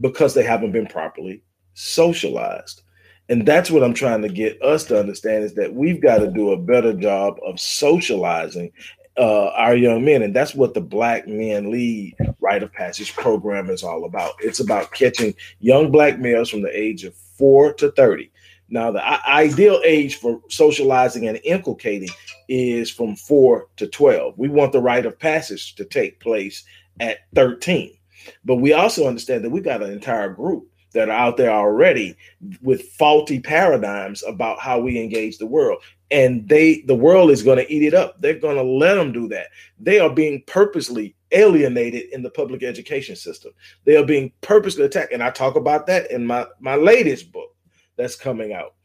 because 0.01 0.33
they 0.33 0.43
haven't 0.43 0.71
been 0.71 0.87
properly 0.87 1.43
socialized. 1.75 2.81
And 3.29 3.45
that's 3.45 3.71
what 3.71 3.83
I'm 3.83 3.93
trying 3.93 4.21
to 4.21 4.29
get 4.29 4.61
us 4.61 4.83
to 4.85 4.99
understand 4.99 5.43
is 5.43 5.55
that 5.55 5.73
we've 5.73 6.01
got 6.01 6.19
to 6.19 6.27
do 6.27 6.51
a 6.51 6.57
better 6.57 6.93
job 6.93 7.37
of 7.45 7.59
socializing 7.59 8.71
uh, 9.17 9.47
our 9.49 9.75
young 9.75 10.05
men. 10.05 10.21
And 10.21 10.35
that's 10.35 10.53
what 10.53 10.73
the 10.73 10.81
Black 10.81 11.27
Men 11.27 11.71
Lead 11.71 12.15
Rite 12.39 12.63
of 12.63 12.71
Passage 12.71 13.13
program 13.15 13.69
is 13.69 13.83
all 13.83 14.05
about. 14.05 14.33
It's 14.39 14.59
about 14.59 14.91
catching 14.91 15.33
young 15.59 15.91
Black 15.91 16.19
males 16.19 16.49
from 16.49 16.61
the 16.61 16.77
age 16.77 17.03
of 17.03 17.15
four 17.15 17.73
to 17.73 17.91
30. 17.91 18.31
Now, 18.69 18.91
the 18.91 19.03
ideal 19.29 19.81
age 19.85 20.15
for 20.15 20.41
socializing 20.49 21.27
and 21.27 21.39
inculcating 21.43 22.09
is 22.47 22.89
from 22.91 23.15
four 23.15 23.67
to 23.77 23.87
12. 23.87 24.37
We 24.37 24.49
want 24.49 24.71
the 24.71 24.81
rite 24.81 25.05
of 25.05 25.19
passage 25.19 25.75
to 25.75 25.85
take 25.85 26.19
place 26.19 26.63
at 26.99 27.19
13. 27.35 27.95
But 28.43 28.55
we 28.55 28.73
also 28.73 29.07
understand 29.07 29.43
that 29.43 29.51
we 29.51 29.61
got 29.61 29.83
an 29.83 29.91
entire 29.91 30.29
group 30.29 30.67
that 30.95 31.09
are 31.09 31.11
out 31.11 31.37
there 31.37 31.51
already 31.51 32.15
with 32.61 32.89
faulty 32.93 33.39
paradigms 33.39 34.23
about 34.23 34.59
how 34.59 34.79
we 34.79 34.99
engage 34.99 35.37
the 35.37 35.45
world. 35.45 35.83
And 36.09 36.47
they 36.47 36.81
the 36.81 36.95
world 36.95 37.29
is 37.29 37.43
going 37.43 37.57
to 37.57 37.71
eat 37.71 37.83
it 37.83 37.93
up. 37.93 38.19
They're 38.19 38.39
going 38.39 38.55
to 38.55 38.63
let 38.63 38.95
them 38.95 39.11
do 39.11 39.27
that. 39.27 39.47
They 39.79 39.99
are 39.99 40.09
being 40.09 40.43
purposely 40.47 41.15
alienated 41.31 42.09
in 42.11 42.23
the 42.23 42.29
public 42.29 42.63
education 42.63 43.15
system. 43.15 43.51
They 43.83 43.97
are 43.97 44.05
being 44.05 44.31
purposely 44.41 44.85
attacked. 44.85 45.13
And 45.13 45.21
i 45.21 45.29
talk 45.29 45.55
about 45.55 45.85
that 45.87 46.09
in 46.09 46.25
my 46.25 46.47
my 46.59 46.75
latest 46.75 47.31
book 47.31 47.53
that's 47.97 48.15
coming 48.15 48.53
out 48.53 48.75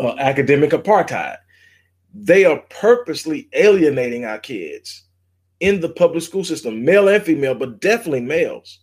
uh, 0.00 0.14
academic 0.18 0.70
apartheid. 0.70 1.36
They 2.14 2.44
are 2.44 2.62
purposely 2.70 3.48
alienating 3.52 4.24
our 4.24 4.38
kids 4.38 5.02
in 5.60 5.80
the 5.80 5.88
public 5.88 6.22
school 6.22 6.44
system 6.44 6.84
male 6.84 7.08
and 7.08 7.22
female 7.22 7.54
but 7.54 7.80
definitely 7.80 8.20
males. 8.20 8.80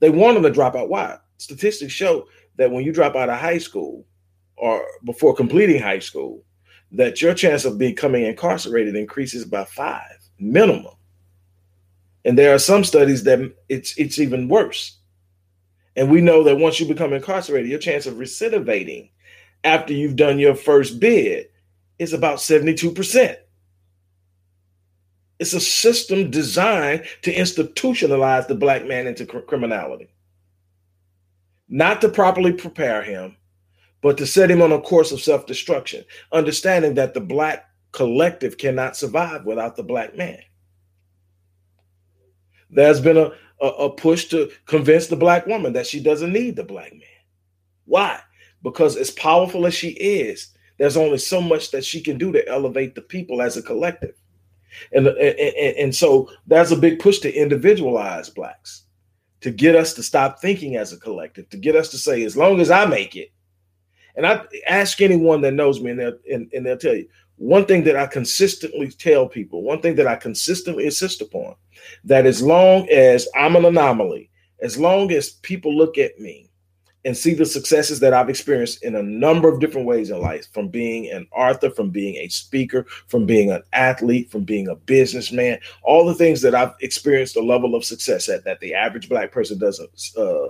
They 0.00 0.10
want 0.10 0.34
them 0.34 0.42
to 0.44 0.50
drop 0.50 0.74
out. 0.74 0.88
Why 0.88 1.18
statistics 1.38 1.92
show 1.92 2.26
that 2.56 2.70
when 2.70 2.84
you 2.84 2.92
drop 2.92 3.16
out 3.16 3.30
of 3.30 3.38
high 3.38 3.58
school 3.58 4.04
or 4.56 4.84
before 5.04 5.34
completing 5.34 5.80
high 5.80 6.00
school, 6.00 6.44
that 6.92 7.22
your 7.22 7.34
chance 7.34 7.64
of 7.64 7.78
becoming 7.78 8.24
incarcerated 8.24 8.96
increases 8.96 9.44
by 9.44 9.64
five 9.64 10.18
minimum. 10.38 10.94
And 12.24 12.36
there 12.36 12.54
are 12.54 12.58
some 12.58 12.84
studies 12.84 13.24
that 13.24 13.52
it's 13.68 13.96
it's 13.96 14.18
even 14.18 14.48
worse. 14.48 14.98
And 15.96 16.10
we 16.10 16.20
know 16.20 16.44
that 16.44 16.58
once 16.58 16.78
you 16.78 16.86
become 16.86 17.12
incarcerated, 17.12 17.70
your 17.70 17.78
chance 17.78 18.06
of 18.06 18.14
recidivating 18.14 19.10
after 19.64 19.92
you've 19.92 20.16
done 20.16 20.38
your 20.38 20.54
first 20.54 21.00
bid 21.00 21.48
is 21.98 22.12
about 22.12 22.38
72%. 22.38 23.36
It's 25.40 25.52
a 25.52 25.60
system 25.60 26.30
designed 26.30 27.04
to 27.22 27.34
institutionalize 27.34 28.46
the 28.46 28.54
black 28.54 28.86
man 28.86 29.06
into 29.06 29.26
cr- 29.26 29.38
criminality 29.38 30.08
not 31.68 32.00
to 32.00 32.08
properly 32.08 32.52
prepare 32.52 33.02
him, 33.02 33.36
but 34.02 34.16
to 34.18 34.26
set 34.26 34.50
him 34.50 34.62
on 34.62 34.72
a 34.72 34.80
course 34.80 35.12
of 35.12 35.20
self 35.20 35.46
destruction, 35.46 36.04
understanding 36.32 36.94
that 36.94 37.14
the 37.14 37.20
black 37.20 37.66
collective 37.92 38.58
cannot 38.58 38.96
survive 38.96 39.44
without 39.44 39.76
the 39.76 39.82
black 39.82 40.16
man. 40.16 40.40
There's 42.70 43.00
been 43.00 43.16
a, 43.16 43.32
a, 43.60 43.66
a, 43.66 43.90
push 43.90 44.26
to 44.26 44.50
convince 44.66 45.06
the 45.06 45.16
black 45.16 45.46
woman 45.46 45.72
that 45.72 45.86
she 45.86 46.00
doesn't 46.00 46.32
need 46.32 46.56
the 46.56 46.64
black 46.64 46.92
man. 46.92 47.02
Why? 47.86 48.20
Because 48.62 48.96
as 48.96 49.10
powerful 49.10 49.66
as 49.66 49.74
she 49.74 49.90
is, 49.90 50.54
there's 50.78 50.96
only 50.96 51.18
so 51.18 51.40
much 51.40 51.70
that 51.70 51.84
she 51.84 52.00
can 52.00 52.18
do 52.18 52.30
to 52.32 52.46
elevate 52.46 52.94
the 52.94 53.00
people 53.00 53.40
as 53.40 53.56
a 53.56 53.62
collective. 53.62 54.14
And, 54.92 55.06
and, 55.06 55.38
and 55.76 55.94
so 55.94 56.30
there's 56.46 56.72
a 56.72 56.76
big 56.76 56.98
push 56.98 57.18
to 57.20 57.32
individualize 57.32 58.28
blacks 58.28 58.84
to 59.40 59.50
get 59.50 59.76
us 59.76 59.94
to 59.94 60.02
stop 60.02 60.40
thinking 60.40 60.76
as 60.76 60.92
a 60.92 60.98
collective, 60.98 61.48
to 61.50 61.56
get 61.56 61.76
us 61.76 61.88
to 61.90 61.98
say, 61.98 62.24
as 62.24 62.36
long 62.36 62.60
as 62.60 62.70
I 62.70 62.86
make 62.86 63.16
it. 63.16 63.30
And 64.16 64.26
I 64.26 64.44
ask 64.68 65.00
anyone 65.00 65.40
that 65.42 65.54
knows 65.54 65.80
me, 65.80 65.92
and 65.92 66.00
they'll, 66.00 66.18
and, 66.32 66.52
and 66.52 66.66
they'll 66.66 66.76
tell 66.76 66.94
you 66.94 67.08
one 67.36 67.66
thing 67.66 67.84
that 67.84 67.96
I 67.96 68.06
consistently 68.06 68.88
tell 68.88 69.28
people, 69.28 69.62
one 69.62 69.80
thing 69.80 69.94
that 69.94 70.08
I 70.08 70.16
consistently 70.16 70.86
insist 70.86 71.20
upon, 71.20 71.54
that 72.04 72.26
as 72.26 72.42
long 72.42 72.88
as 72.90 73.28
I'm 73.36 73.54
an 73.54 73.64
anomaly, 73.64 74.30
as 74.60 74.76
long 74.76 75.12
as 75.12 75.30
people 75.30 75.76
look 75.76 75.98
at 75.98 76.18
me 76.18 76.47
and 77.08 77.16
see 77.16 77.32
the 77.32 77.46
successes 77.46 78.00
that 78.00 78.12
I've 78.12 78.28
experienced 78.28 78.84
in 78.84 78.94
a 78.94 79.02
number 79.02 79.48
of 79.48 79.60
different 79.60 79.86
ways 79.86 80.10
in 80.10 80.20
life 80.20 80.46
from 80.52 80.68
being 80.68 81.10
an 81.10 81.26
author, 81.32 81.70
from 81.70 81.88
being 81.88 82.16
a 82.16 82.28
speaker, 82.28 82.84
from 83.06 83.24
being 83.24 83.50
an 83.50 83.62
athlete, 83.72 84.30
from 84.30 84.44
being 84.44 84.68
a 84.68 84.74
businessman, 84.74 85.58
all 85.82 86.04
the 86.04 86.14
things 86.14 86.42
that 86.42 86.54
I've 86.54 86.74
experienced 86.82 87.36
a 87.36 87.40
level 87.40 87.74
of 87.74 87.82
success 87.82 88.28
at 88.28 88.44
that 88.44 88.60
the 88.60 88.74
average 88.74 89.08
black 89.08 89.32
person 89.32 89.58
doesn't. 89.58 89.88
Uh, 90.18 90.48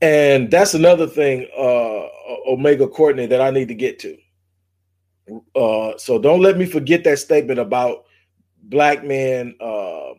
and 0.00 0.52
that's 0.52 0.74
another 0.74 1.08
thing 1.08 1.48
uh, 1.58 2.06
Omega 2.48 2.86
Courtney 2.86 3.26
that 3.26 3.40
I 3.40 3.50
need 3.50 3.66
to 3.66 3.74
get 3.74 3.98
to. 3.98 4.16
Uh, 5.56 5.98
so 5.98 6.20
don't 6.20 6.42
let 6.42 6.56
me 6.56 6.64
forget 6.64 7.02
that 7.02 7.18
statement 7.18 7.58
about 7.58 8.05
black 8.68 9.04
men 9.04 9.54
uh, 9.60 10.12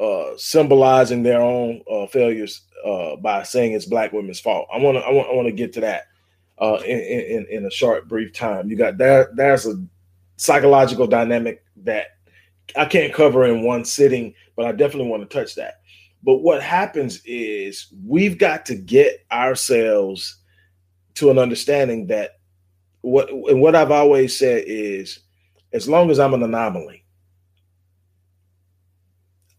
uh, 0.00 0.32
symbolizing 0.36 1.22
their 1.22 1.40
own 1.40 1.82
uh, 1.90 2.06
failures 2.06 2.62
uh, 2.84 3.16
by 3.16 3.42
saying 3.42 3.72
it's 3.72 3.86
black 3.86 4.12
women's 4.12 4.40
fault. 4.40 4.68
I 4.72 4.78
want 4.78 4.98
to 4.98 5.04
I 5.04 5.10
want 5.10 5.28
I 5.28 5.34
want 5.34 5.48
to 5.48 5.52
get 5.52 5.72
to 5.74 5.80
that 5.80 6.04
uh, 6.58 6.78
in, 6.84 6.98
in 6.98 7.46
in 7.50 7.66
a 7.66 7.70
short 7.70 8.08
brief 8.08 8.32
time. 8.32 8.70
You 8.70 8.76
got 8.76 8.98
that 8.98 9.36
there's 9.36 9.66
a 9.66 9.82
psychological 10.36 11.06
dynamic 11.06 11.64
that 11.84 12.08
I 12.76 12.84
can't 12.84 13.14
cover 13.14 13.46
in 13.46 13.62
one 13.62 13.84
sitting, 13.84 14.34
but 14.56 14.66
I 14.66 14.72
definitely 14.72 15.08
want 15.08 15.28
to 15.28 15.34
touch 15.38 15.54
that. 15.54 15.80
But 16.22 16.38
what 16.38 16.62
happens 16.62 17.22
is 17.24 17.86
we've 18.04 18.36
got 18.36 18.66
to 18.66 18.74
get 18.74 19.24
ourselves 19.30 20.38
to 21.14 21.30
an 21.30 21.38
understanding 21.38 22.08
that 22.08 22.32
what 23.00 23.30
and 23.30 23.60
what 23.60 23.76
I've 23.76 23.92
always 23.92 24.36
said 24.36 24.64
is 24.66 25.20
as 25.76 25.86
long 25.86 26.10
as 26.10 26.18
I'm 26.18 26.32
an 26.32 26.42
anomaly, 26.42 27.04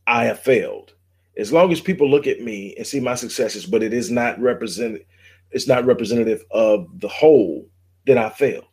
I 0.08 0.26
have 0.26 0.40
failed. 0.40 0.94
As 1.38 1.54
long 1.54 1.72
as 1.72 1.80
people 1.80 2.10
look 2.10 2.26
at 2.26 2.42
me 2.42 2.74
and 2.76 2.88
see 2.88 3.00
my 3.00 3.14
successes, 3.14 3.68
but 3.68 3.84
it 3.84 3.94
is 3.94 4.10
not 4.10 4.42
represented, 4.42 5.06
it's 5.52 5.68
not 5.68 5.86
representative 5.86 6.44
of 6.50 6.88
the 7.00 7.08
whole, 7.08 7.70
then 8.08 8.18
I 8.18 8.30
failed. 8.30 8.66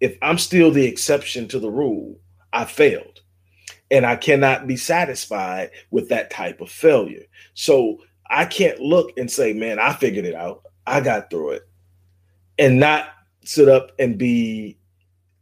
If 0.00 0.18
I'm 0.22 0.38
still 0.38 0.72
the 0.72 0.84
exception 0.84 1.46
to 1.48 1.60
the 1.60 1.70
rule, 1.70 2.18
I 2.52 2.64
failed. 2.64 3.20
And 3.92 4.04
I 4.04 4.16
cannot 4.16 4.66
be 4.66 4.76
satisfied 4.76 5.70
with 5.92 6.08
that 6.08 6.30
type 6.30 6.60
of 6.60 6.68
failure. 6.68 7.26
So 7.54 7.98
I 8.28 8.44
can't 8.44 8.80
look 8.80 9.12
and 9.16 9.30
say, 9.30 9.52
man, 9.52 9.78
I 9.78 9.92
figured 9.92 10.24
it 10.24 10.34
out. 10.34 10.62
I 10.84 11.00
got 11.00 11.30
through 11.30 11.50
it. 11.50 11.68
And 12.58 12.80
not 12.80 13.10
sit 13.44 13.68
up 13.68 13.92
and 14.00 14.18
be 14.18 14.78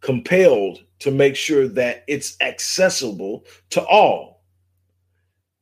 compelled 0.02 0.84
to 1.04 1.10
make 1.10 1.36
sure 1.36 1.68
that 1.68 2.02
it's 2.08 2.34
accessible 2.40 3.44
to 3.68 3.84
all. 3.84 4.42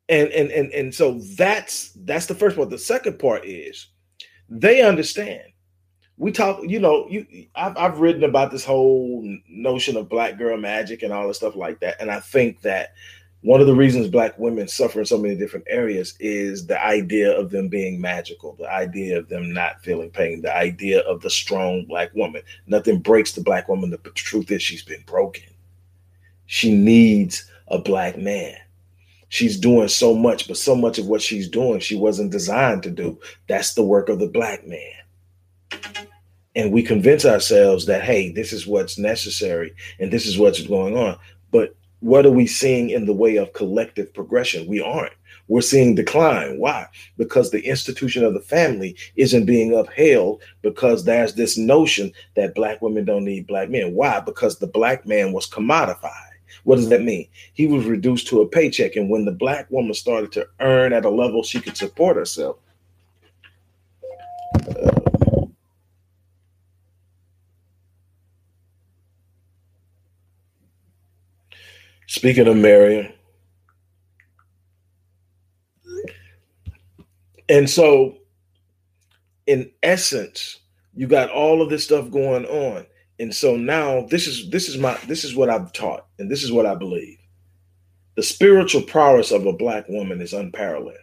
And 0.08 0.28
and 0.28 0.52
and 0.52 0.70
and 0.70 0.94
so 0.94 1.18
that's 1.36 1.90
that's 2.04 2.26
the 2.26 2.34
first 2.36 2.54
part. 2.54 2.70
The 2.70 2.78
second 2.78 3.18
part 3.18 3.44
is 3.44 3.88
they 4.48 4.82
understand. 4.82 5.42
We 6.16 6.30
talk, 6.30 6.60
you 6.62 6.78
know, 6.78 7.08
you 7.08 7.26
I've, 7.56 7.76
I've 7.76 7.98
written 7.98 8.22
about 8.22 8.52
this 8.52 8.64
whole 8.64 9.28
notion 9.48 9.96
of 9.96 10.08
black 10.08 10.38
girl 10.38 10.56
magic 10.56 11.02
and 11.02 11.12
all 11.12 11.26
the 11.26 11.34
stuff 11.34 11.56
like 11.56 11.80
that, 11.80 11.96
and 12.00 12.08
I 12.08 12.20
think 12.20 12.60
that 12.60 12.90
one 13.42 13.60
of 13.60 13.66
the 13.66 13.74
reasons 13.74 14.06
black 14.06 14.38
women 14.38 14.68
suffer 14.68 15.00
in 15.00 15.06
so 15.06 15.18
many 15.18 15.34
different 15.34 15.66
areas 15.68 16.14
is 16.20 16.66
the 16.66 16.80
idea 16.82 17.36
of 17.36 17.50
them 17.50 17.68
being 17.68 18.00
magical 18.00 18.54
the 18.54 18.70
idea 18.70 19.18
of 19.18 19.28
them 19.28 19.52
not 19.52 19.82
feeling 19.82 20.10
pain 20.10 20.42
the 20.42 20.56
idea 20.56 21.00
of 21.00 21.20
the 21.20 21.30
strong 21.30 21.84
black 21.86 22.14
woman. 22.14 22.42
Nothing 22.66 23.00
breaks 23.00 23.32
the 23.32 23.42
black 23.42 23.68
woman 23.68 23.90
the 23.90 23.98
truth 24.10 24.50
is 24.50 24.62
she's 24.62 24.84
been 24.84 25.02
broken. 25.06 25.44
She 26.46 26.72
needs 26.72 27.50
a 27.68 27.78
black 27.78 28.16
man. 28.16 28.56
She's 29.28 29.58
doing 29.58 29.88
so 29.88 30.14
much 30.14 30.46
but 30.46 30.56
so 30.56 30.76
much 30.76 30.98
of 30.98 31.06
what 31.06 31.22
she's 31.22 31.48
doing 31.48 31.80
she 31.80 31.96
wasn't 31.96 32.30
designed 32.30 32.84
to 32.84 32.90
do. 32.90 33.18
That's 33.48 33.74
the 33.74 33.82
work 33.82 34.08
of 34.08 34.20
the 34.20 34.28
black 34.28 34.64
man. 34.66 34.92
And 36.54 36.70
we 36.70 36.82
convince 36.82 37.24
ourselves 37.24 37.86
that 37.86 38.04
hey 38.04 38.30
this 38.30 38.52
is 38.52 38.68
what's 38.68 38.98
necessary 38.98 39.74
and 39.98 40.12
this 40.12 40.26
is 40.26 40.38
what's 40.38 40.64
going 40.64 40.96
on 40.96 41.18
what 42.02 42.26
are 42.26 42.32
we 42.32 42.46
seeing 42.46 42.90
in 42.90 43.06
the 43.06 43.12
way 43.12 43.36
of 43.36 43.52
collective 43.52 44.12
progression? 44.12 44.66
We 44.66 44.80
aren't. 44.80 45.12
We're 45.46 45.60
seeing 45.60 45.94
decline. 45.94 46.58
Why? 46.58 46.86
Because 47.16 47.50
the 47.50 47.64
institution 47.64 48.24
of 48.24 48.34
the 48.34 48.40
family 48.40 48.96
isn't 49.16 49.46
being 49.46 49.72
upheld 49.72 50.42
because 50.62 51.04
there's 51.04 51.34
this 51.34 51.56
notion 51.56 52.12
that 52.34 52.56
black 52.56 52.82
women 52.82 53.04
don't 53.04 53.24
need 53.24 53.46
black 53.46 53.70
men. 53.70 53.94
Why? 53.94 54.18
Because 54.18 54.58
the 54.58 54.66
black 54.66 55.06
man 55.06 55.32
was 55.32 55.48
commodified. 55.48 56.10
What 56.64 56.76
does 56.76 56.88
that 56.88 57.02
mean? 57.02 57.28
He 57.54 57.66
was 57.66 57.84
reduced 57.84 58.26
to 58.28 58.40
a 58.40 58.48
paycheck. 58.48 58.96
And 58.96 59.08
when 59.08 59.24
the 59.24 59.32
black 59.32 59.70
woman 59.70 59.94
started 59.94 60.32
to 60.32 60.48
earn 60.58 60.92
at 60.92 61.04
a 61.04 61.10
level 61.10 61.44
she 61.44 61.60
could 61.60 61.76
support 61.76 62.16
herself, 62.16 62.56
Speaking 72.12 72.46
of 72.46 72.58
Marion. 72.58 73.10
And 77.48 77.70
so, 77.70 78.18
in 79.46 79.70
essence, 79.82 80.58
you 80.94 81.06
got 81.06 81.30
all 81.30 81.62
of 81.62 81.70
this 81.70 81.84
stuff 81.84 82.10
going 82.10 82.44
on. 82.44 82.84
And 83.18 83.34
so 83.34 83.56
now 83.56 84.02
this 84.10 84.26
is 84.26 84.50
this 84.50 84.68
is 84.68 84.76
my 84.76 84.98
this 85.06 85.24
is 85.24 85.34
what 85.34 85.48
I've 85.48 85.72
taught, 85.72 86.04
and 86.18 86.30
this 86.30 86.42
is 86.42 86.52
what 86.52 86.66
I 86.66 86.74
believe. 86.74 87.16
The 88.16 88.22
spiritual 88.22 88.82
prowess 88.82 89.30
of 89.30 89.46
a 89.46 89.52
black 89.54 89.88
woman 89.88 90.20
is 90.20 90.34
unparalleled. 90.34 90.98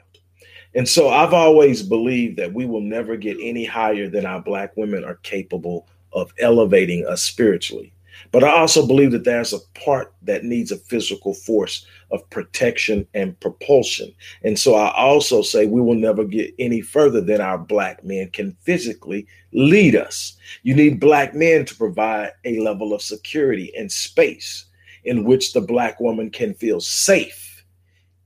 And 0.75 0.87
so 0.87 1.09
I've 1.09 1.33
always 1.33 1.81
believed 1.81 2.37
that 2.37 2.53
we 2.53 2.67
will 2.67 2.81
never 2.81 3.17
get 3.17 3.37
any 3.41 3.65
higher 3.65 4.09
than 4.09 4.27
our 4.27 4.43
black 4.43 4.77
women 4.77 5.03
are 5.03 5.15
capable 5.15 5.87
of 6.13 6.31
elevating 6.37 7.07
us 7.07 7.23
spiritually. 7.23 7.93
But 8.31 8.43
I 8.43 8.51
also 8.51 8.85
believe 8.85 9.11
that 9.11 9.23
there's 9.23 9.53
a 9.53 9.59
part 9.73 10.13
that 10.23 10.43
needs 10.43 10.71
a 10.71 10.77
physical 10.77 11.33
force 11.33 11.85
of 12.11 12.27
protection 12.29 13.07
and 13.13 13.39
propulsion. 13.39 14.13
And 14.43 14.57
so 14.57 14.75
I 14.75 14.93
also 14.93 15.41
say 15.41 15.65
we 15.65 15.81
will 15.81 15.95
never 15.95 16.23
get 16.23 16.53
any 16.59 16.81
further 16.81 17.21
than 17.21 17.41
our 17.41 17.57
black 17.57 18.03
men 18.03 18.29
can 18.31 18.55
physically 18.61 19.27
lead 19.53 19.95
us. 19.95 20.37
You 20.63 20.75
need 20.75 20.99
black 20.99 21.33
men 21.33 21.65
to 21.65 21.75
provide 21.75 22.31
a 22.45 22.59
level 22.59 22.93
of 22.93 23.01
security 23.01 23.71
and 23.75 23.91
space 23.91 24.65
in 25.03 25.23
which 25.23 25.53
the 25.53 25.61
black 25.61 25.99
woman 25.99 26.29
can 26.29 26.53
feel 26.53 26.81
safe 26.81 27.63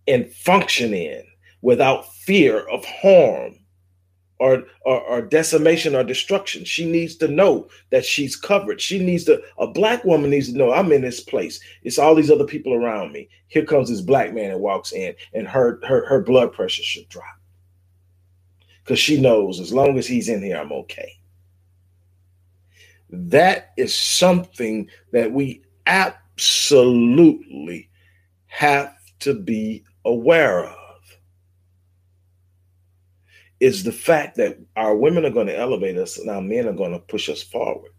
and 0.08 0.32
function 0.34 0.94
in 0.94 1.24
without 1.62 2.14
fear 2.14 2.60
of 2.70 2.84
harm 2.86 3.56
or, 4.40 4.64
or, 4.82 5.02
or 5.02 5.22
decimation 5.22 5.96
or 5.96 6.04
destruction. 6.04 6.66
She 6.66 6.90
needs 6.90 7.16
to 7.18 7.28
know 7.28 7.70
that 7.92 8.06
she's 8.06 8.36
covered. 8.36 8.82
She 8.82 9.00
needs 9.00 9.24
to, 9.26 9.42
a 9.58 9.68
black 9.68 10.04
woman 10.04 10.30
needs 10.30 10.52
to 10.52 10.58
know 10.58 10.74
I'm 10.74 10.92
in 10.92 11.02
this 11.02 11.22
place. 11.22 11.60
It's 11.84 12.00
all 12.00 12.16
these 12.16 12.32
other 12.32 12.46
people 12.46 12.74
around 12.74 13.12
me. 13.12 13.30
Here 13.48 13.66
comes 13.66 13.90
this 13.90 14.02
black 14.02 14.34
man 14.34 14.50
that 14.50 14.60
walks 14.60 14.92
in, 14.92 15.16
and 15.34 15.48
her 15.48 15.80
her, 15.86 16.06
her 16.08 16.22
blood 16.22 16.54
pressure 16.54 16.84
should 16.84 17.08
drop. 17.10 17.26
Because 18.84 19.00
she 19.00 19.22
knows 19.22 19.60
as 19.60 19.72
long 19.72 19.98
as 19.98 20.08
he's 20.08 20.28
in 20.28 20.42
here, 20.42 20.58
I'm 20.58 20.72
okay. 20.72 21.14
That 23.10 23.74
is 23.78 23.96
something 23.96 24.90
that 25.12 25.32
we 25.32 25.62
absolutely 25.86 27.90
have 28.48 28.96
to 29.20 29.36
be 29.36 29.84
aware 30.04 30.66
of 30.66 30.83
is 33.64 33.84
the 33.84 33.94
fact 33.94 34.36
that 34.36 34.60
our 34.76 34.94
women 34.94 35.24
are 35.24 35.30
going 35.30 35.48
to 35.48 35.58
elevate 35.58 35.98
us 35.98 36.18
and 36.18 36.30
our 36.30 36.42
men 36.42 36.68
are 36.68 36.74
going 36.74 36.92
to 36.92 37.00
push 37.00 37.30
us 37.30 37.42
forward. 37.42 37.92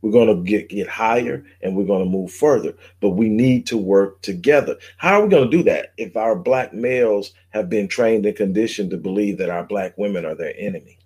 We're 0.00 0.10
going 0.10 0.34
to 0.34 0.42
get, 0.42 0.70
get 0.70 0.88
higher 0.88 1.44
and 1.60 1.76
we're 1.76 1.84
going 1.84 2.02
to 2.02 2.10
move 2.10 2.32
further, 2.32 2.72
but 3.00 3.10
we 3.10 3.28
need 3.28 3.66
to 3.66 3.76
work 3.76 4.22
together. 4.22 4.78
How 4.96 5.20
are 5.20 5.24
we 5.24 5.28
going 5.28 5.50
to 5.50 5.54
do 5.54 5.62
that 5.64 5.92
if 5.98 6.16
our 6.16 6.34
black 6.34 6.72
males 6.72 7.34
have 7.50 7.68
been 7.68 7.88
trained 7.88 8.24
and 8.24 8.34
conditioned 8.34 8.90
to 8.92 8.96
believe 8.96 9.36
that 9.36 9.50
our 9.50 9.64
black 9.64 9.98
women 9.98 10.24
are 10.24 10.34
their 10.34 10.54
enemy? 10.56 10.98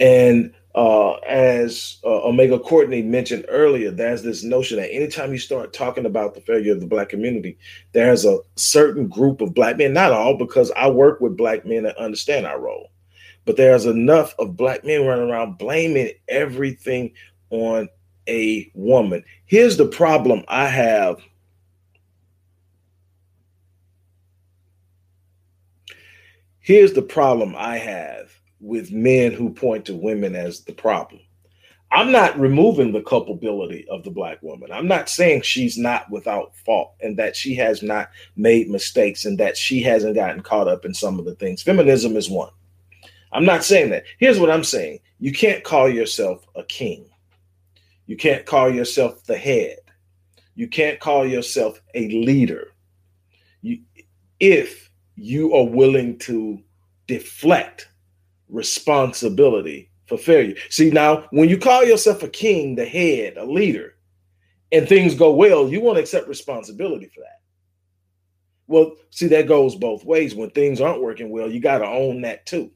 And 0.00 0.54
uh, 0.74 1.12
as 1.26 1.98
uh, 2.04 2.22
Omega 2.22 2.58
Courtney 2.58 3.02
mentioned 3.02 3.44
earlier, 3.48 3.90
there's 3.90 4.22
this 4.22 4.42
notion 4.42 4.78
that 4.78 4.92
anytime 4.92 5.32
you 5.32 5.38
start 5.38 5.74
talking 5.74 6.06
about 6.06 6.34
the 6.34 6.40
failure 6.40 6.72
of 6.72 6.80
the 6.80 6.86
black 6.86 7.10
community, 7.10 7.58
there's 7.92 8.24
a 8.24 8.38
certain 8.56 9.06
group 9.06 9.42
of 9.42 9.52
black 9.54 9.76
men, 9.76 9.92
not 9.92 10.12
all, 10.12 10.38
because 10.38 10.70
I 10.72 10.88
work 10.88 11.20
with 11.20 11.36
black 11.36 11.66
men 11.66 11.82
that 11.82 11.98
understand 11.98 12.46
our 12.46 12.58
role, 12.58 12.90
but 13.44 13.58
there's 13.58 13.84
enough 13.84 14.34
of 14.38 14.56
black 14.56 14.82
men 14.84 15.04
running 15.04 15.28
around 15.28 15.58
blaming 15.58 16.12
everything 16.28 17.12
on 17.50 17.88
a 18.26 18.70
woman. 18.74 19.24
Here's 19.44 19.76
the 19.76 19.88
problem 19.88 20.42
I 20.48 20.68
have. 20.68 21.20
Here's 26.60 26.94
the 26.94 27.02
problem 27.02 27.54
I 27.58 27.76
have 27.76 28.30
with 28.62 28.92
men 28.92 29.32
who 29.32 29.50
point 29.50 29.84
to 29.84 29.94
women 29.94 30.34
as 30.36 30.60
the 30.60 30.72
problem. 30.72 31.20
I'm 31.90 32.10
not 32.10 32.38
removing 32.38 32.92
the 32.92 33.02
culpability 33.02 33.86
of 33.90 34.02
the 34.02 34.10
black 34.10 34.40
woman. 34.40 34.72
I'm 34.72 34.88
not 34.88 35.10
saying 35.10 35.42
she's 35.42 35.76
not 35.76 36.10
without 36.10 36.56
fault 36.64 36.94
and 37.02 37.18
that 37.18 37.36
she 37.36 37.54
has 37.56 37.82
not 37.82 38.08
made 38.34 38.70
mistakes 38.70 39.26
and 39.26 39.36
that 39.38 39.58
she 39.58 39.82
hasn't 39.82 40.14
gotten 40.14 40.40
caught 40.40 40.68
up 40.68 40.86
in 40.86 40.94
some 40.94 41.18
of 41.18 41.26
the 41.26 41.34
things. 41.34 41.62
Feminism 41.62 42.16
is 42.16 42.30
one. 42.30 42.48
I'm 43.32 43.44
not 43.44 43.64
saying 43.64 43.90
that. 43.90 44.04
Here's 44.18 44.40
what 44.40 44.50
I'm 44.50 44.64
saying 44.64 45.00
you 45.18 45.32
can't 45.32 45.62
call 45.64 45.88
yourself 45.88 46.46
a 46.54 46.62
king, 46.62 47.10
you 48.06 48.16
can't 48.16 48.46
call 48.46 48.70
yourself 48.70 49.24
the 49.24 49.36
head, 49.36 49.78
you 50.54 50.68
can't 50.68 50.98
call 50.98 51.26
yourself 51.26 51.78
a 51.94 52.08
leader. 52.08 52.72
You, 53.60 53.80
if 54.40 54.90
you 55.16 55.54
are 55.54 55.66
willing 55.66 56.18
to 56.20 56.62
deflect 57.06 57.88
responsibility 58.52 59.90
for 60.06 60.16
failure. 60.16 60.54
See, 60.70 60.90
now 60.90 61.26
when 61.30 61.48
you 61.48 61.58
call 61.58 61.84
yourself 61.84 62.22
a 62.22 62.28
king, 62.28 62.76
the 62.76 62.84
head, 62.84 63.36
a 63.36 63.44
leader, 63.44 63.94
and 64.70 64.88
things 64.88 65.14
go 65.14 65.32
well, 65.32 65.68
you 65.68 65.80
want 65.80 65.96
to 65.96 66.02
accept 66.02 66.28
responsibility 66.28 67.10
for 67.14 67.20
that. 67.20 67.40
Well, 68.68 68.92
see, 69.10 69.26
that 69.28 69.48
goes 69.48 69.74
both 69.74 70.04
ways. 70.04 70.34
When 70.34 70.50
things 70.50 70.80
aren't 70.80 71.02
working 71.02 71.30
well, 71.30 71.50
you 71.50 71.60
got 71.60 71.78
to 71.78 71.86
own 71.86 72.22
that 72.22 72.46
too. 72.46 72.70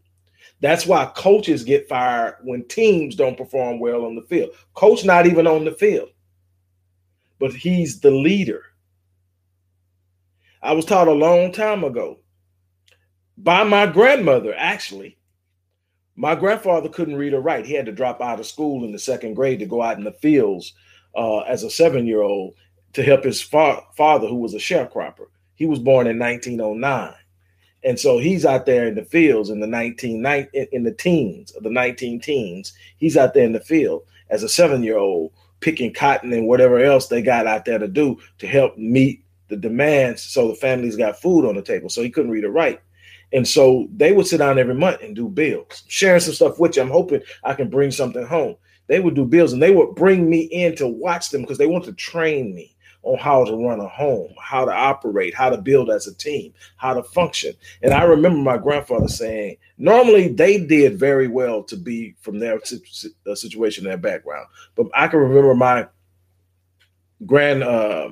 That's 0.61 0.87
why 0.87 1.11
coaches 1.15 1.65
get 1.65 1.89
fired 1.89 2.37
when 2.43 2.67
teams 2.69 3.15
don't 3.15 3.37
perform 3.37 3.79
well 3.79 4.05
on 4.05 4.15
the 4.15 4.23
field. 4.23 4.51
Coach 4.75 5.05
not 5.05 5.27
even 5.27 5.47
on 5.47 5.65
the 5.65 5.73
field, 5.73 6.09
but 7.39 7.53
he's 7.53 8.01
the 8.01 8.11
leader. 8.11 8.63
I 10.63 10.73
was 10.73 10.85
taught 10.85 11.09
a 11.09 11.13
long 11.13 11.53
time 11.53 11.85
ago 11.85 12.19
by 13.37 13.65
my 13.65 13.87
grandmother, 13.87 14.55
actually. 14.57 15.19
My 16.17 16.35
grandfather 16.35 16.89
couldn't 16.89 17.17
read 17.17 17.35
or 17.35 17.41
write. 17.41 17.67
He 17.67 17.75
had 17.75 17.87
to 17.87 17.93
drop 17.93 18.23
out 18.23 18.41
of 18.41 18.47
school 18.47 18.85
in 18.85 18.93
the 18.93 18.99
second 18.99 19.35
grade 19.35 19.59
to 19.59 19.67
go 19.67 19.83
out 19.83 19.99
in 19.99 20.05
the 20.05 20.13
fields 20.13 20.73
uh, 21.15 21.41
as 21.41 21.63
a 21.63 21.71
seven 21.71 22.07
year 22.07 22.23
old 22.23 22.55
to 22.95 23.03
help 23.03 23.25
his 23.25 23.43
fa- 23.43 23.83
father, 23.95 24.27
who 24.27 24.37
was 24.37 24.55
a 24.55 24.59
sharecropper. 24.59 25.27
He 25.55 25.67
was 25.67 25.79
born 25.79 26.07
in 26.07 26.19
1909. 26.19 27.15
And 27.85 28.01
so 28.01 28.19
he's 28.19 28.47
out 28.47 28.67
there 28.67 28.87
in 28.87 28.95
the 28.95 29.05
fields 29.05 29.51
in 29.51 29.61
the 29.61 29.67
19 29.67 30.25
in 30.73 30.83
the 30.83 30.93
teens 30.93 31.53
of 31.53 31.63
the 31.63 31.71
19 31.71 32.21
teens. 32.21 32.73
He's 32.97 33.17
out 33.17 33.35
there 33.35 33.45
in 33.45 33.53
the 33.53 33.61
field 33.61 34.03
as 34.31 34.43
a 34.43 34.49
seven 34.49 34.83
year 34.83 34.97
old 34.99 35.33
picking 35.61 35.93
cotton 35.93 36.33
and 36.33 36.49
whatever 36.49 36.79
else 36.79 37.09
they 37.09 37.23
got 37.23 37.47
out 37.47 37.65
there 37.65 37.79
to 37.79 37.89
do 37.89 38.19
to 38.39 38.47
help 38.47 38.77
meet 38.77 39.23
the 39.49 39.57
demands 39.57 40.23
so 40.23 40.49
the 40.49 40.55
families 40.55 40.97
got 40.97 41.21
food 41.21 41.47
on 41.47 41.55
the 41.55 41.63
table. 41.63 41.89
So 41.89 42.03
he 42.03 42.11
couldn't 42.11 42.33
read 42.33 42.45
or 42.45 42.51
write. 42.51 42.81
And 43.33 43.47
so 43.47 43.89
they 43.95 44.13
would 44.13 44.27
sit 44.27 44.39
down 44.39 44.59
every 44.59 44.75
month 44.75 45.03
and 45.03 45.17
do 45.17 45.29
bills, 45.29 45.83
sharing 45.89 46.21
some 46.21 46.35
stuff 46.35 46.59
with 46.59 46.77
you. 46.77 46.83
I'm 46.83 46.91
hoping 46.91 47.23
I 47.45 47.55
can 47.55 47.69
bring 47.69 47.91
something 47.91 48.25
home. 48.25 48.57
They 48.87 49.01
would 49.01 49.15
do 49.15 49.25
bills 49.25 49.53
and 49.53 49.63
they 49.63 49.75
would 49.75 49.95
bring 49.95 50.31
me 50.31 50.43
in 50.43 50.77
to 50.77 50.87
watch 50.87 51.31
them 51.31 51.43
because 51.43 51.59
they 51.59 51.67
want 51.67 51.85
to 51.87 51.93
train 51.93 52.55
me 52.55 52.77
on 53.03 53.19
how 53.19 53.45
to 53.45 53.57
run 53.57 53.81
a 53.81 53.89
home, 53.89 54.33
how 54.41 54.65
to 54.65 54.73
operate, 54.73 55.35
how 55.35 55.49
to 55.49 55.57
build 55.57 55.91
as 55.91 56.07
a 56.07 56.15
team, 56.15 56.53
how 56.77 56.93
to 56.93 57.03
function. 57.03 57.55
And 57.83 57.95
I 57.95 58.03
remember 58.03 58.39
my 58.39 58.59
grandfather 58.59 59.09
saying, 59.09 59.57
normally 59.79 60.29
they 60.29 60.65
did 60.65 60.99
very 60.99 61.29
well 61.29 61.63
to 61.65 61.77
be 61.77 62.17
from 62.21 62.41
their 62.41 62.59
uh, 62.59 63.35
situation, 63.35 63.85
their 63.85 63.97
background. 63.97 64.47
But 64.75 64.87
I 64.93 65.07
can 65.07 65.21
remember 65.21 65.55
my 65.55 65.87
grand 67.25 67.63
uh, 67.63 68.11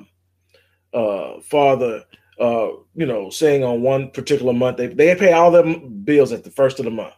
uh, 0.93 1.41
father, 1.41 2.03
uh, 2.39 2.69
you 2.95 3.05
know, 3.05 3.29
saying 3.29 3.63
on 3.63 3.81
one 3.81 4.11
particular 4.11 4.53
month, 4.53 4.77
they, 4.77 4.87
they 4.87 5.15
pay 5.15 5.33
all 5.33 5.51
their 5.51 5.77
bills 5.79 6.31
at 6.31 6.43
the 6.43 6.51
first 6.51 6.79
of 6.79 6.85
the 6.85 6.91
month 6.91 7.13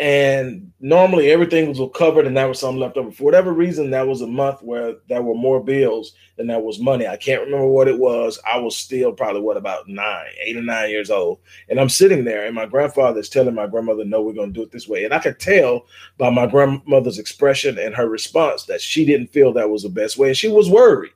and 0.00 0.72
normally 0.80 1.30
everything 1.30 1.68
was 1.68 1.80
covered 1.94 2.26
and 2.26 2.36
that 2.36 2.48
was 2.48 2.58
some 2.58 2.78
left 2.78 2.96
over. 2.96 3.12
For 3.12 3.22
whatever 3.22 3.52
reason, 3.52 3.90
that 3.90 4.08
was 4.08 4.22
a 4.22 4.26
month 4.26 4.60
where 4.60 4.96
there 5.08 5.22
were 5.22 5.36
more 5.36 5.62
bills 5.62 6.14
than 6.36 6.48
there 6.48 6.58
was 6.58 6.80
money. 6.80 7.06
I 7.06 7.16
can't 7.16 7.42
remember 7.42 7.68
what 7.68 7.86
it 7.86 7.98
was. 7.98 8.40
I 8.44 8.58
was 8.58 8.76
still 8.76 9.12
probably 9.12 9.42
what 9.42 9.56
about 9.56 9.88
nine, 9.88 10.26
eight 10.44 10.56
or 10.56 10.62
nine 10.62 10.90
years 10.90 11.10
old, 11.10 11.38
and 11.68 11.78
I'm 11.78 11.88
sitting 11.88 12.24
there, 12.24 12.44
and 12.44 12.56
my 12.56 12.66
grandfather 12.66 13.20
is 13.20 13.28
telling 13.28 13.54
my 13.54 13.68
grandmother, 13.68 14.04
"No, 14.04 14.20
we're 14.20 14.32
going 14.32 14.52
to 14.52 14.58
do 14.58 14.64
it 14.64 14.72
this 14.72 14.88
way." 14.88 15.04
And 15.04 15.14
I 15.14 15.20
could 15.20 15.38
tell 15.38 15.86
by 16.18 16.28
my 16.30 16.46
grandmother's 16.46 17.20
expression 17.20 17.78
and 17.78 17.94
her 17.94 18.08
response 18.08 18.64
that 18.64 18.80
she 18.80 19.04
didn't 19.04 19.28
feel 19.28 19.52
that 19.52 19.70
was 19.70 19.84
the 19.84 19.88
best 19.88 20.18
way, 20.18 20.28
and 20.28 20.36
she 20.36 20.48
was 20.48 20.68
worried 20.68 21.12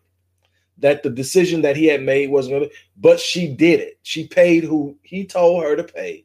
that 0.78 1.02
the 1.02 1.10
decision 1.10 1.62
that 1.62 1.76
he 1.76 1.86
had 1.86 2.02
made 2.02 2.30
wasn't 2.30 2.58
going 2.58 2.68
to. 2.68 2.76
But 2.96 3.20
she 3.20 3.48
did 3.48 3.80
it. 3.80 3.98
She 4.02 4.26
paid 4.26 4.64
who 4.64 4.96
he 5.02 5.24
told 5.24 5.62
her 5.62 5.76
to 5.76 5.84
pay, 5.84 6.24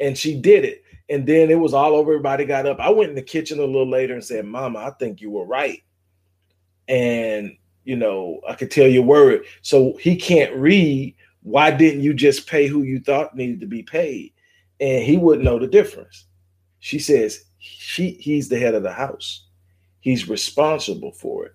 and 0.00 0.16
she 0.16 0.40
did 0.40 0.64
it 0.64 0.84
and 1.08 1.26
then 1.26 1.50
it 1.50 1.58
was 1.58 1.74
all 1.74 1.94
over. 1.94 2.12
Everybody 2.12 2.44
got 2.44 2.66
up. 2.66 2.78
I 2.80 2.90
went 2.90 3.10
in 3.10 3.16
the 3.16 3.22
kitchen 3.22 3.58
a 3.58 3.64
little 3.64 3.88
later 3.88 4.14
and 4.14 4.24
said, 4.24 4.44
Mama, 4.44 4.78
I 4.80 4.90
think 4.90 5.20
you 5.20 5.30
were 5.30 5.46
right. 5.46 5.82
And, 6.86 7.56
you 7.84 7.96
know, 7.96 8.40
I 8.48 8.54
could 8.54 8.70
tell 8.70 8.86
you're 8.86 9.02
worried. 9.02 9.42
So 9.62 9.96
he 10.00 10.16
can't 10.16 10.54
read. 10.54 11.14
Why 11.42 11.70
didn't 11.70 12.02
you 12.02 12.12
just 12.12 12.46
pay 12.46 12.66
who 12.66 12.82
you 12.82 13.00
thought 13.00 13.36
needed 13.36 13.60
to 13.60 13.66
be 13.66 13.82
paid? 13.82 14.34
And 14.80 15.02
he 15.02 15.16
wouldn't 15.16 15.44
know 15.44 15.58
the 15.58 15.66
difference. 15.66 16.26
She 16.80 16.98
says, 16.98 17.44
she, 17.58 18.12
he's 18.12 18.48
the 18.48 18.58
head 18.58 18.74
of 18.74 18.82
the 18.82 18.92
house. 18.92 19.46
He's 20.00 20.28
responsible 20.28 21.12
for 21.12 21.46
it. 21.46 21.54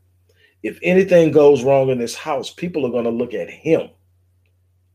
If 0.63 0.79
anything 0.81 1.31
goes 1.31 1.63
wrong 1.63 1.89
in 1.89 1.97
this 1.97 2.15
house, 2.15 2.49
people 2.49 2.85
are 2.85 2.91
going 2.91 3.03
to 3.03 3.09
look 3.09 3.33
at 3.33 3.49
him. 3.49 3.89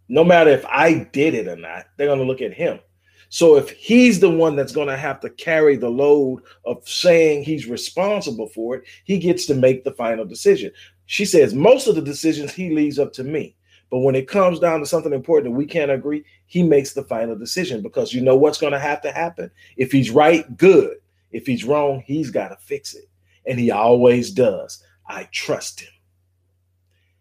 No 0.09 0.25
matter 0.25 0.51
if 0.51 0.65
I 0.67 1.07
did 1.13 1.35
it 1.35 1.47
or 1.47 1.57
not, 1.57 1.87
they're 1.97 2.07
going 2.07 2.19
to 2.19 2.25
look 2.25 2.41
at 2.41 2.55
him. 2.55 2.81
So 3.29 3.57
if 3.57 3.69
he's 3.71 4.21
the 4.21 4.31
one 4.31 4.57
that's 4.57 4.73
going 4.73 4.89
to 4.89 4.97
have 4.97 5.21
to 5.21 5.29
carry 5.29 5.77
the 5.77 5.91
load 5.91 6.43
of 6.65 6.89
saying 6.89 7.43
he's 7.43 7.67
responsible 7.67 8.49
for 8.49 8.77
it, 8.77 8.85
he 9.05 9.19
gets 9.19 9.45
to 9.47 9.55
make 9.55 9.85
the 9.85 9.93
final 9.93 10.25
decision. 10.25 10.73
She 11.05 11.27
says 11.27 11.53
most 11.53 11.87
of 11.87 11.95
the 11.95 12.03
decisions 12.03 12.53
he 12.53 12.71
leaves 12.71 12.99
up 12.99 13.13
to 13.15 13.25
me. 13.25 13.55
But 13.91 14.01
when 14.01 14.15
it 14.15 14.29
comes 14.29 14.59
down 14.59 14.81
to 14.81 14.87
something 14.87 15.13
important 15.13 15.53
that 15.53 15.59
we 15.59 15.67
can't 15.67 15.91
agree, 15.91 16.25
he 16.47 16.63
makes 16.63 16.93
the 16.93 17.05
final 17.05 17.37
decision 17.37 17.83
because 17.83 18.13
you 18.13 18.21
know 18.21 18.37
what's 18.37 18.59
going 18.59 18.75
to 18.75 18.79
have 18.79 19.01
to 19.03 19.13
happen. 19.13 19.51
If 19.77 19.93
he's 19.93 20.11
right, 20.11 20.57
good. 20.57 20.99
If 21.31 21.47
he's 21.47 21.65
wrong, 21.65 22.03
he's 22.07 22.31
got 22.31 22.49
to 22.49 22.57
fix 22.57 22.95
it. 22.95 23.05
And 23.47 23.59
he 23.59 23.71
always 23.71 24.31
does. 24.31 24.83
I 25.09 25.29
trust 25.33 25.81
him. 25.81 25.93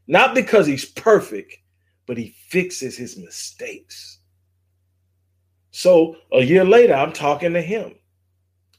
Not 0.08 0.36
because 0.36 0.68
he's 0.68 0.86
perfect, 0.86 1.58
but 2.06 2.18
he 2.18 2.36
fixes 2.48 2.98
his 2.98 3.18
mistakes. 3.18 4.20
So 5.72 6.16
a 6.32 6.42
year 6.42 6.66
later, 6.66 6.94
I'm 6.94 7.14
talking 7.14 7.54
to 7.54 7.62
him. 7.62 7.96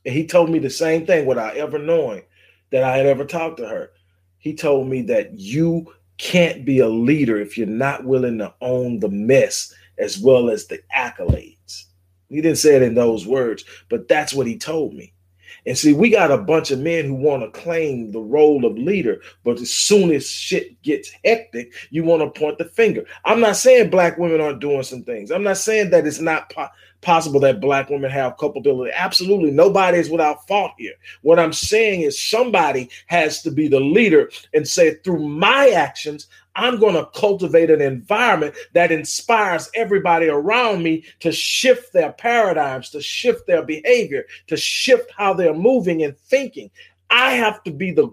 And 0.04 0.14
he 0.14 0.26
told 0.26 0.50
me 0.50 0.58
the 0.58 0.70
same 0.70 1.06
thing 1.06 1.26
without 1.26 1.56
ever 1.56 1.78
knowing 1.78 2.22
that 2.70 2.82
I 2.82 2.96
had 2.96 3.06
ever 3.06 3.24
talked 3.24 3.58
to 3.58 3.68
her. 3.68 3.90
He 4.38 4.54
told 4.54 4.88
me 4.88 5.02
that 5.02 5.38
you 5.38 5.92
can't 6.16 6.64
be 6.64 6.80
a 6.80 6.88
leader 6.88 7.38
if 7.38 7.56
you're 7.56 7.66
not 7.66 8.04
willing 8.04 8.38
to 8.38 8.54
own 8.60 9.00
the 9.00 9.08
mess 9.08 9.72
as 9.98 10.18
well 10.18 10.50
as 10.50 10.66
the 10.66 10.80
accolades. 10.96 11.84
He 12.28 12.40
didn't 12.40 12.58
say 12.58 12.76
it 12.76 12.82
in 12.82 12.94
those 12.94 13.26
words, 13.26 13.64
but 13.88 14.08
that's 14.08 14.32
what 14.32 14.46
he 14.46 14.58
told 14.58 14.94
me. 14.94 15.12
And 15.66 15.76
see, 15.76 15.92
we 15.92 16.10
got 16.10 16.30
a 16.30 16.38
bunch 16.38 16.70
of 16.70 16.78
men 16.78 17.04
who 17.04 17.14
want 17.14 17.42
to 17.42 17.60
claim 17.60 18.10
the 18.10 18.20
role 18.20 18.64
of 18.64 18.78
leader, 18.78 19.20
but 19.44 19.60
as 19.60 19.70
soon 19.70 20.10
as 20.10 20.28
shit 20.28 20.80
gets 20.82 21.10
hectic, 21.24 21.72
you 21.90 22.04
want 22.04 22.22
to 22.22 22.40
point 22.40 22.58
the 22.58 22.64
finger. 22.64 23.04
I'm 23.24 23.40
not 23.40 23.56
saying 23.56 23.90
black 23.90 24.18
women 24.18 24.40
aren't 24.40 24.60
doing 24.60 24.82
some 24.82 25.02
things. 25.02 25.30
I'm 25.30 25.42
not 25.42 25.58
saying 25.58 25.90
that 25.90 26.06
it's 26.06 26.20
not 26.20 26.50
po- 26.50 26.68
possible 27.00 27.40
that 27.40 27.60
black 27.60 27.90
women 27.90 28.10
have 28.10 28.38
culpability. 28.38 28.92
Absolutely, 28.94 29.50
nobody 29.50 29.98
is 29.98 30.10
without 30.10 30.46
fault 30.46 30.72
here. 30.78 30.94
What 31.22 31.38
I'm 31.38 31.52
saying 31.52 32.02
is 32.02 32.20
somebody 32.20 32.90
has 33.06 33.42
to 33.42 33.50
be 33.50 33.68
the 33.68 33.80
leader 33.80 34.30
and 34.54 34.66
say, 34.66 34.94
through 34.96 35.28
my 35.28 35.70
actions, 35.70 36.26
I'm 36.58 36.80
going 36.80 36.96
to 36.96 37.08
cultivate 37.14 37.70
an 37.70 37.80
environment 37.80 38.56
that 38.74 38.90
inspires 38.90 39.70
everybody 39.76 40.26
around 40.26 40.82
me 40.82 41.04
to 41.20 41.30
shift 41.30 41.92
their 41.92 42.10
paradigms, 42.12 42.90
to 42.90 43.00
shift 43.00 43.46
their 43.46 43.62
behavior, 43.62 44.24
to 44.48 44.56
shift 44.56 45.08
how 45.16 45.34
they're 45.34 45.54
moving 45.54 46.02
and 46.02 46.18
thinking. 46.18 46.68
I 47.10 47.34
have 47.34 47.62
to 47.62 47.70
be 47.70 47.92
the 47.92 48.10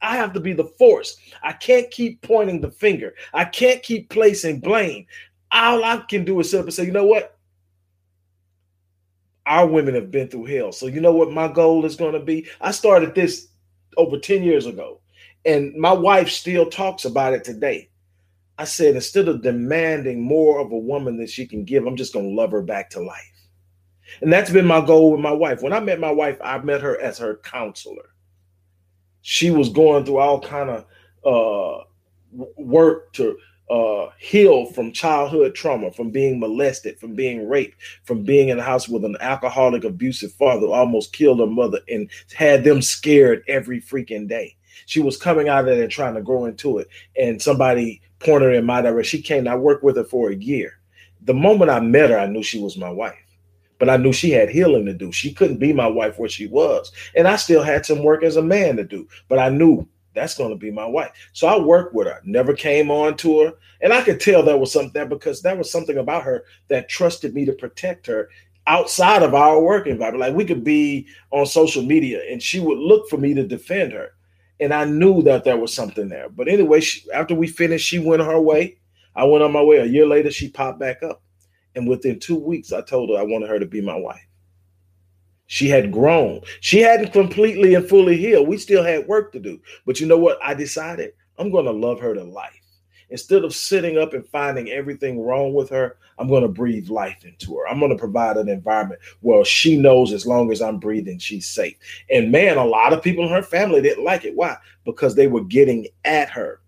I 0.00 0.16
have 0.16 0.32
to 0.32 0.40
be 0.40 0.54
the 0.54 0.64
force. 0.64 1.16
I 1.42 1.52
can't 1.52 1.90
keep 1.90 2.20
pointing 2.22 2.60
the 2.60 2.70
finger. 2.70 3.14
I 3.32 3.44
can't 3.44 3.82
keep 3.82 4.08
placing 4.08 4.60
blame. 4.60 5.06
All 5.52 5.84
I 5.84 5.98
can 6.08 6.24
do 6.24 6.40
is 6.40 6.50
sit 6.50 6.60
up 6.60 6.66
and 6.66 6.74
say, 6.74 6.84
you 6.84 6.92
know 6.92 7.06
what? 7.06 7.38
Our 9.46 9.66
women 9.66 9.94
have 9.94 10.10
been 10.10 10.28
through 10.28 10.46
hell. 10.46 10.72
So 10.72 10.86
you 10.86 11.00
know 11.00 11.12
what 11.12 11.32
my 11.32 11.48
goal 11.48 11.84
is 11.84 11.96
going 11.96 12.12
to 12.14 12.20
be? 12.20 12.46
I 12.60 12.70
started 12.70 13.14
this 13.14 13.48
over 13.96 14.18
10 14.18 14.42
years 14.42 14.66
ago. 14.66 15.00
And 15.44 15.74
my 15.74 15.92
wife 15.92 16.30
still 16.30 16.70
talks 16.70 17.04
about 17.04 17.34
it 17.34 17.44
today. 17.44 17.90
I 18.56 18.64
said, 18.64 18.94
instead 18.94 19.28
of 19.28 19.42
demanding 19.42 20.22
more 20.22 20.60
of 20.60 20.70
a 20.70 20.78
woman 20.78 21.16
than 21.16 21.26
she 21.26 21.46
can 21.46 21.64
give, 21.64 21.86
I'm 21.86 21.96
just 21.96 22.12
going 22.12 22.28
to 22.28 22.34
love 22.34 22.52
her 22.52 22.62
back 22.62 22.90
to 22.90 23.00
life. 23.00 23.20
And 24.20 24.32
that's 24.32 24.50
been 24.50 24.66
my 24.66 24.84
goal 24.84 25.12
with 25.12 25.20
my 25.20 25.32
wife. 25.32 25.60
When 25.60 25.72
I 25.72 25.80
met 25.80 25.98
my 25.98 26.10
wife, 26.10 26.38
I 26.42 26.58
met 26.58 26.80
her 26.80 27.00
as 27.00 27.18
her 27.18 27.36
counselor. 27.42 28.10
She 29.22 29.50
was 29.50 29.70
going 29.70 30.04
through 30.04 30.18
all 30.18 30.40
kind 30.40 30.70
of 30.70 30.84
uh, 31.24 31.84
work 32.56 33.12
to 33.14 33.36
uh, 33.70 34.10
heal 34.18 34.66
from 34.66 34.92
childhood 34.92 35.54
trauma, 35.54 35.90
from 35.90 36.10
being 36.10 36.38
molested, 36.38 36.98
from 37.00 37.14
being 37.14 37.48
raped, 37.48 37.80
from 38.04 38.22
being 38.22 38.50
in 38.50 38.58
the 38.58 38.62
house 38.62 38.88
with 38.88 39.04
an 39.04 39.16
alcoholic, 39.20 39.84
abusive 39.84 40.32
father 40.32 40.66
who 40.66 40.72
almost 40.72 41.12
killed 41.12 41.40
her 41.40 41.46
mother 41.46 41.80
and 41.88 42.10
had 42.34 42.62
them 42.62 42.82
scared 42.82 43.42
every 43.48 43.80
freaking 43.80 44.28
day. 44.28 44.54
She 44.86 45.00
was 45.00 45.16
coming 45.16 45.48
out 45.48 45.68
of 45.68 45.76
there 45.76 45.88
trying 45.88 46.14
to 46.14 46.22
grow 46.22 46.46
into 46.46 46.78
it. 46.78 46.88
And 47.16 47.40
somebody 47.40 48.00
pointed 48.18 48.46
her 48.46 48.52
in 48.52 48.64
my 48.64 48.80
direction. 48.82 49.18
She 49.18 49.22
came, 49.22 49.48
I 49.48 49.56
worked 49.56 49.84
with 49.84 49.96
her 49.96 50.04
for 50.04 50.30
a 50.30 50.36
year. 50.36 50.78
The 51.22 51.34
moment 51.34 51.70
I 51.70 51.80
met 51.80 52.10
her, 52.10 52.18
I 52.18 52.26
knew 52.26 52.42
she 52.42 52.60
was 52.60 52.76
my 52.76 52.90
wife. 52.90 53.18
But 53.78 53.88
I 53.88 53.96
knew 53.96 54.12
she 54.12 54.30
had 54.30 54.50
healing 54.50 54.86
to 54.86 54.94
do. 54.94 55.10
She 55.10 55.32
couldn't 55.32 55.58
be 55.58 55.72
my 55.72 55.86
wife 55.86 56.18
where 56.18 56.28
she 56.28 56.46
was. 56.46 56.92
And 57.16 57.26
I 57.26 57.36
still 57.36 57.62
had 57.62 57.84
some 57.84 58.02
work 58.02 58.22
as 58.22 58.36
a 58.36 58.42
man 58.42 58.76
to 58.76 58.84
do. 58.84 59.08
But 59.28 59.38
I 59.38 59.48
knew 59.48 59.86
that's 60.14 60.36
going 60.36 60.50
to 60.50 60.56
be 60.56 60.70
my 60.70 60.86
wife. 60.86 61.10
So 61.32 61.46
I 61.48 61.58
worked 61.58 61.94
with 61.94 62.06
her, 62.06 62.20
never 62.24 62.54
came 62.54 62.90
on 62.90 63.16
to 63.18 63.40
her. 63.40 63.52
And 63.80 63.92
I 63.92 64.02
could 64.02 64.20
tell 64.20 64.42
there 64.42 64.56
was 64.56 64.72
something 64.72 64.92
there 64.92 65.06
because 65.06 65.42
there 65.42 65.56
was 65.56 65.70
something 65.70 65.98
about 65.98 66.22
her 66.22 66.44
that 66.68 66.88
trusted 66.88 67.34
me 67.34 67.44
to 67.46 67.52
protect 67.52 68.06
her 68.06 68.30
outside 68.66 69.22
of 69.22 69.34
our 69.34 69.60
work 69.60 69.86
environment. 69.86 70.20
Like 70.20 70.34
we 70.34 70.44
could 70.44 70.64
be 70.64 71.06
on 71.30 71.46
social 71.46 71.82
media 71.82 72.22
and 72.30 72.42
she 72.42 72.60
would 72.60 72.78
look 72.78 73.08
for 73.08 73.18
me 73.18 73.34
to 73.34 73.46
defend 73.46 73.92
her. 73.92 74.12
And 74.64 74.72
I 74.72 74.86
knew 74.86 75.20
that 75.24 75.44
there 75.44 75.58
was 75.58 75.74
something 75.74 76.08
there. 76.08 76.30
But 76.30 76.48
anyway, 76.48 76.80
she, 76.80 77.04
after 77.12 77.34
we 77.34 77.46
finished, 77.46 77.86
she 77.86 77.98
went 77.98 78.22
her 78.22 78.40
way. 78.40 78.78
I 79.14 79.24
went 79.24 79.44
on 79.44 79.52
my 79.52 79.60
way. 79.60 79.76
A 79.76 79.84
year 79.84 80.06
later, 80.06 80.30
she 80.30 80.48
popped 80.48 80.80
back 80.80 81.02
up. 81.02 81.22
And 81.74 81.86
within 81.86 82.18
two 82.18 82.38
weeks, 82.38 82.72
I 82.72 82.80
told 82.80 83.10
her 83.10 83.16
I 83.16 83.24
wanted 83.24 83.50
her 83.50 83.58
to 83.58 83.66
be 83.66 83.82
my 83.82 83.94
wife. 83.94 84.26
She 85.48 85.68
had 85.68 85.92
grown. 85.92 86.40
She 86.60 86.80
hadn't 86.80 87.12
completely 87.12 87.74
and 87.74 87.86
fully 87.86 88.16
healed. 88.16 88.48
We 88.48 88.56
still 88.56 88.82
had 88.82 89.06
work 89.06 89.32
to 89.32 89.38
do. 89.38 89.60
But 89.84 90.00
you 90.00 90.06
know 90.06 90.16
what? 90.16 90.38
I 90.42 90.54
decided 90.54 91.12
I'm 91.36 91.50
going 91.50 91.66
to 91.66 91.70
love 91.70 92.00
her 92.00 92.14
to 92.14 92.24
life. 92.24 92.63
Instead 93.14 93.44
of 93.44 93.54
sitting 93.54 93.96
up 93.96 94.12
and 94.12 94.26
finding 94.26 94.70
everything 94.70 95.20
wrong 95.20 95.54
with 95.54 95.70
her, 95.70 95.98
I'm 96.18 96.26
going 96.26 96.42
to 96.42 96.48
breathe 96.48 96.88
life 96.88 97.24
into 97.24 97.56
her. 97.56 97.68
I'm 97.68 97.78
going 97.78 97.92
to 97.92 97.96
provide 97.96 98.36
an 98.36 98.48
environment 98.48 99.00
where 99.20 99.44
she 99.44 99.76
knows 99.76 100.12
as 100.12 100.26
long 100.26 100.50
as 100.50 100.60
I'm 100.60 100.80
breathing, 100.80 101.20
she's 101.20 101.46
safe. 101.46 101.76
And 102.10 102.32
man, 102.32 102.56
a 102.56 102.64
lot 102.64 102.92
of 102.92 103.04
people 103.04 103.22
in 103.22 103.30
her 103.30 103.40
family 103.40 103.80
didn't 103.80 104.02
like 104.02 104.24
it. 104.24 104.34
Why? 104.34 104.56
Because 104.84 105.14
they 105.14 105.28
were 105.28 105.44
getting 105.44 105.86
at 106.04 106.28
her. 106.30 106.60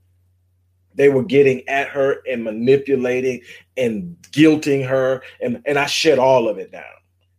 They 0.95 1.09
were 1.09 1.25
getting 1.25 1.69
at 1.69 1.89
her 1.89 2.23
and 2.31 2.45
manipulating 2.45 3.41
and 3.77 4.17
guilting 4.31 4.87
her. 4.87 5.25
And, 5.41 5.61
and 5.67 5.81
I 5.81 5.87
shut 5.87 6.21
all 6.21 6.49
of 6.49 6.59
it 6.59 6.71
down. 6.71 6.85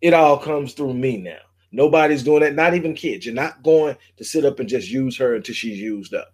It 0.01 0.13
all 0.13 0.37
comes 0.37 0.73
through 0.73 0.95
me 0.95 1.15
now. 1.15 1.39
Nobody's 1.71 2.23
doing 2.23 2.41
that, 2.41 2.55
not 2.55 2.73
even 2.73 2.93
kids. 2.93 3.25
You're 3.25 3.35
not 3.35 3.63
going 3.63 3.95
to 4.17 4.25
sit 4.25 4.43
up 4.43 4.59
and 4.59 4.67
just 4.67 4.89
use 4.89 5.15
her 5.15 5.35
until 5.35 5.55
she's 5.55 5.79
used 5.79 6.13
up. 6.13 6.33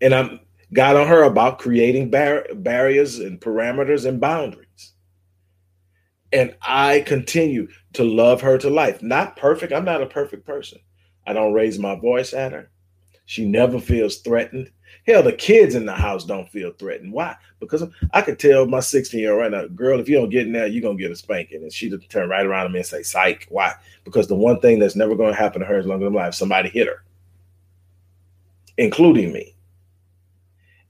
And 0.00 0.14
I'm 0.14 0.40
got 0.72 0.96
on 0.96 1.06
her 1.06 1.22
about 1.22 1.58
creating 1.58 2.10
bar- 2.10 2.46
barriers 2.54 3.18
and 3.18 3.40
parameters 3.40 4.06
and 4.06 4.20
boundaries. 4.20 4.92
And 6.32 6.56
I 6.60 7.00
continue 7.06 7.68
to 7.94 8.04
love 8.04 8.40
her 8.40 8.58
to 8.58 8.68
life. 8.68 9.02
Not 9.02 9.36
perfect. 9.36 9.72
I'm 9.72 9.84
not 9.84 10.02
a 10.02 10.06
perfect 10.06 10.44
person. 10.44 10.78
I 11.26 11.32
don't 11.32 11.54
raise 11.54 11.78
my 11.78 11.94
voice 11.94 12.34
at 12.34 12.52
her. 12.52 12.70
She 13.26 13.44
never 13.44 13.80
feels 13.80 14.18
threatened. 14.18 14.70
Hell, 15.06 15.22
the 15.22 15.32
kids 15.32 15.74
in 15.74 15.86
the 15.86 15.94
house 15.94 16.24
don't 16.24 16.48
feel 16.50 16.72
threatened. 16.72 17.12
Why? 17.12 17.36
Because 17.58 17.84
I 18.12 18.22
could 18.22 18.38
tell 18.38 18.66
my 18.66 18.80
16 18.80 19.18
year 19.18 19.32
old 19.32 19.40
right 19.40 19.50
now, 19.50 19.66
girl, 19.66 19.98
if 19.98 20.08
you 20.08 20.16
don't 20.16 20.30
get 20.30 20.46
in 20.46 20.52
there, 20.52 20.66
you're 20.66 20.82
going 20.82 20.96
to 20.96 21.02
get 21.02 21.10
a 21.10 21.16
spanking. 21.16 21.62
And 21.62 21.72
she'd 21.72 21.94
turn 22.08 22.28
right 22.28 22.46
around 22.46 22.66
to 22.66 22.70
me 22.70 22.78
and 22.78 22.86
say, 22.86 23.02
psych. 23.02 23.46
Why? 23.48 23.74
Because 24.04 24.28
the 24.28 24.34
one 24.36 24.60
thing 24.60 24.78
that's 24.78 24.96
never 24.96 25.16
going 25.16 25.32
to 25.32 25.38
happen 25.38 25.60
to 25.60 25.66
her 25.66 25.78
as 25.78 25.86
long 25.86 26.02
as 26.02 26.06
I'm 26.06 26.14
alive, 26.14 26.34
somebody 26.34 26.68
hit 26.68 26.86
her, 26.86 27.04
including 28.76 29.32
me. 29.32 29.55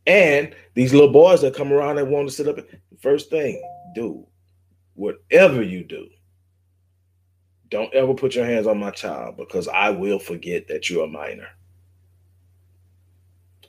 And 0.07 0.55
these 0.75 0.93
little 0.93 1.13
boys 1.13 1.41
that 1.41 1.55
come 1.55 1.73
around 1.73 1.97
that 1.97 2.07
want 2.07 2.29
to 2.29 2.35
sit 2.35 2.49
up, 2.49 2.59
first 3.01 3.31
thing, 3.31 3.61
do 3.95 4.27
whatever 4.95 5.63
you 5.63 5.85
do, 5.85 6.09
don't 7.71 7.93
ever 7.95 8.15
put 8.15 8.35
your 8.35 8.47
hands 8.47 8.67
on 8.67 8.79
my 8.79 8.91
child 8.91 9.37
because 9.37 9.69
I 9.69 9.91
will 9.91 10.19
forget 10.19 10.69
that 10.69 10.89
you're 10.89 11.05
a 11.05 11.09
minor. 11.09 11.49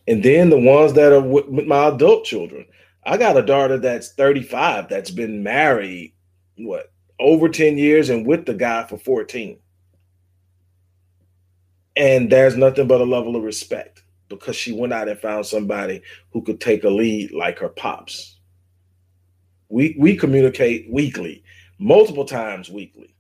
And 0.08 0.24
then 0.24 0.50
the 0.50 0.60
ones 0.60 0.94
that 0.94 1.12
are 1.12 1.22
with 1.22 1.68
my 1.68 1.88
adult 1.88 2.24
children. 2.24 2.66
I 3.04 3.18
got 3.18 3.38
a 3.38 3.42
daughter 3.42 3.78
that's 3.78 4.14
35 4.14 4.90
that's 4.90 5.12
been 5.12 5.42
married, 5.42 6.14
what, 6.58 6.92
over 7.20 7.50
10 7.50 7.78
years 7.78 8.10
and 8.10 8.26
with 8.26 8.46
the 8.46 8.54
guy 8.54 8.86
for 8.86 8.98
14. 8.98 9.58
And 11.96 12.30
there's 12.30 12.58
nothing 12.58 12.88
but 12.88 13.02
a 13.02 13.06
level 13.06 13.36
of 13.36 13.44
respect 13.44 14.04
because 14.30 14.56
she 14.56 14.72
went 14.72 14.94
out 14.94 15.10
and 15.10 15.20
found 15.20 15.46
somebody 15.46 16.02
who 16.32 16.42
could 16.42 16.60
take 16.60 16.84
a 16.84 16.90
lead 16.90 17.32
like 17.32 17.60
her 17.60 17.70
pops. 17.70 18.38
We 19.70 19.96
we 20.00 20.16
communicate 20.16 20.88
weekly, 20.92 21.44
multiple 21.80 22.26
times 22.26 22.70
weekly. 22.70 23.14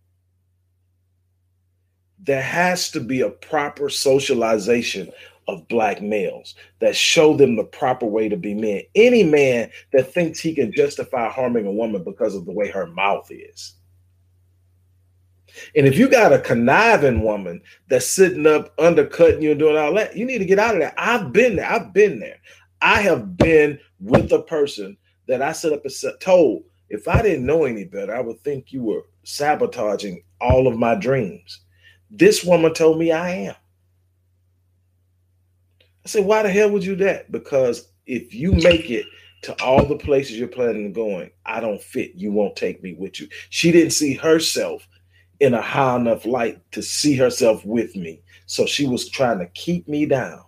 There 2.19 2.41
has 2.41 2.91
to 2.91 2.99
be 2.99 3.21
a 3.21 3.29
proper 3.29 3.89
socialization 3.89 5.11
of 5.47 5.67
black 5.69 6.01
males 6.01 6.55
that 6.79 6.95
show 6.95 7.35
them 7.35 7.55
the 7.55 7.63
proper 7.63 8.05
way 8.05 8.27
to 8.27 8.35
be 8.35 8.53
men. 8.53 8.81
Any 8.95 9.23
man 9.23 9.71
that 9.93 10.13
thinks 10.13 10.39
he 10.39 10.53
can 10.53 10.73
justify 10.73 11.29
harming 11.29 11.65
a 11.65 11.71
woman 11.71 12.03
because 12.03 12.35
of 12.35 12.45
the 12.45 12.51
way 12.51 12.69
her 12.69 12.87
mouth 12.87 13.29
is 13.31 13.73
and 15.75 15.87
if 15.87 15.97
you 15.97 16.09
got 16.09 16.33
a 16.33 16.39
conniving 16.39 17.21
woman 17.21 17.61
that's 17.87 18.07
sitting 18.07 18.47
up 18.47 18.73
undercutting 18.79 19.41
you 19.41 19.51
and 19.51 19.59
doing 19.59 19.77
all 19.77 19.93
that, 19.95 20.15
you 20.15 20.25
need 20.25 20.39
to 20.39 20.45
get 20.45 20.59
out 20.59 20.75
of 20.75 20.81
there. 20.81 20.93
I've 20.97 21.31
been 21.31 21.55
there. 21.55 21.69
I've 21.69 21.93
been 21.93 22.19
there. 22.19 22.37
I 22.81 23.01
have 23.01 23.37
been 23.37 23.79
with 23.99 24.31
a 24.31 24.41
person 24.43 24.97
that 25.27 25.41
I 25.41 25.51
set 25.51 25.73
up 25.73 25.83
and 25.85 25.93
told 26.19 26.63
if 26.89 27.07
I 27.07 27.21
didn't 27.21 27.45
know 27.45 27.65
any 27.65 27.83
better, 27.83 28.15
I 28.15 28.21
would 28.21 28.39
think 28.41 28.71
you 28.71 28.83
were 28.83 29.03
sabotaging 29.23 30.23
all 30.39 30.67
of 30.67 30.77
my 30.77 30.95
dreams. 30.95 31.61
This 32.09 32.43
woman 32.43 32.73
told 32.73 32.97
me 32.97 33.11
I 33.11 33.29
am. 33.29 33.55
I 36.05 36.09
said, 36.09 36.25
why 36.25 36.43
the 36.43 36.49
hell 36.49 36.71
would 36.71 36.85
you 36.85 36.95
that? 36.97 37.31
Because 37.31 37.89
if 38.05 38.33
you 38.33 38.53
make 38.53 38.89
it 38.89 39.05
to 39.41 39.61
all 39.61 39.85
the 39.85 39.97
places 39.97 40.37
you're 40.37 40.47
planning 40.47 40.85
on 40.85 40.93
going, 40.93 41.31
I 41.45 41.59
don't 41.59 41.81
fit. 41.81 42.15
You 42.15 42.31
won't 42.31 42.55
take 42.55 42.81
me 42.81 42.93
with 42.93 43.19
you. 43.19 43.27
She 43.49 43.71
didn't 43.71 43.91
see 43.91 44.13
herself 44.13 44.87
in 45.39 45.53
a 45.53 45.61
high 45.61 45.95
enough 45.95 46.25
light 46.25 46.59
to 46.71 46.81
see 46.81 47.15
herself 47.15 47.65
with 47.65 47.95
me. 47.95 48.21
So 48.45 48.65
she 48.65 48.87
was 48.87 49.09
trying 49.09 49.39
to 49.39 49.47
keep 49.47 49.87
me 49.87 50.05
down. 50.05 50.43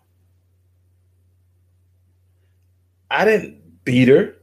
I 3.12 3.26
didn't 3.26 3.84
beat 3.84 4.08
her. 4.08 4.36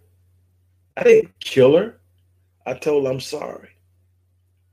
I 0.97 1.03
didn't 1.05 1.38
kill 1.40 1.76
her. 1.76 2.01
I 2.64 2.74
told 2.74 3.05
her 3.05 3.12
I'm 3.12 3.20
sorry, 3.20 3.70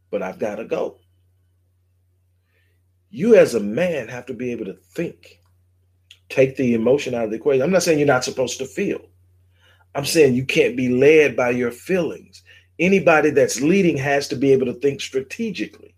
but 0.09 0.21
I've 0.21 0.39
got 0.39 0.55
to 0.55 0.65
go. 0.65 0.99
You, 3.09 3.36
as 3.36 3.53
a 3.53 3.59
man, 3.59 4.07
have 4.07 4.26
to 4.28 4.34
be 4.34 4.51
able 4.51 4.65
to 4.65 4.74
think, 4.74 5.39
take 6.30 6.55
the 6.55 6.74
emotion 6.74 7.13
out 7.13 7.26
of 7.26 7.30
the 7.30 7.36
equation. 7.36 7.61
I'm 7.61 7.71
not 7.71 7.84
saying 7.84 7.99
you're 7.99 8.07
not 8.07 8.24
supposed 8.24 8.57
to 8.57 8.65
feel. 8.65 9.01
I'm 9.93 10.05
saying 10.05 10.34
you 10.34 10.45
can't 10.45 10.76
be 10.76 10.89
led 10.89 11.36
by 11.36 11.51
your 11.51 11.69
feelings 11.69 12.41
anybody 12.84 13.29
that's 13.29 13.61
leading 13.61 13.97
has 13.97 14.27
to 14.27 14.36
be 14.36 14.51
able 14.51 14.65
to 14.65 14.73
think 14.73 15.01
strategically. 15.01 15.95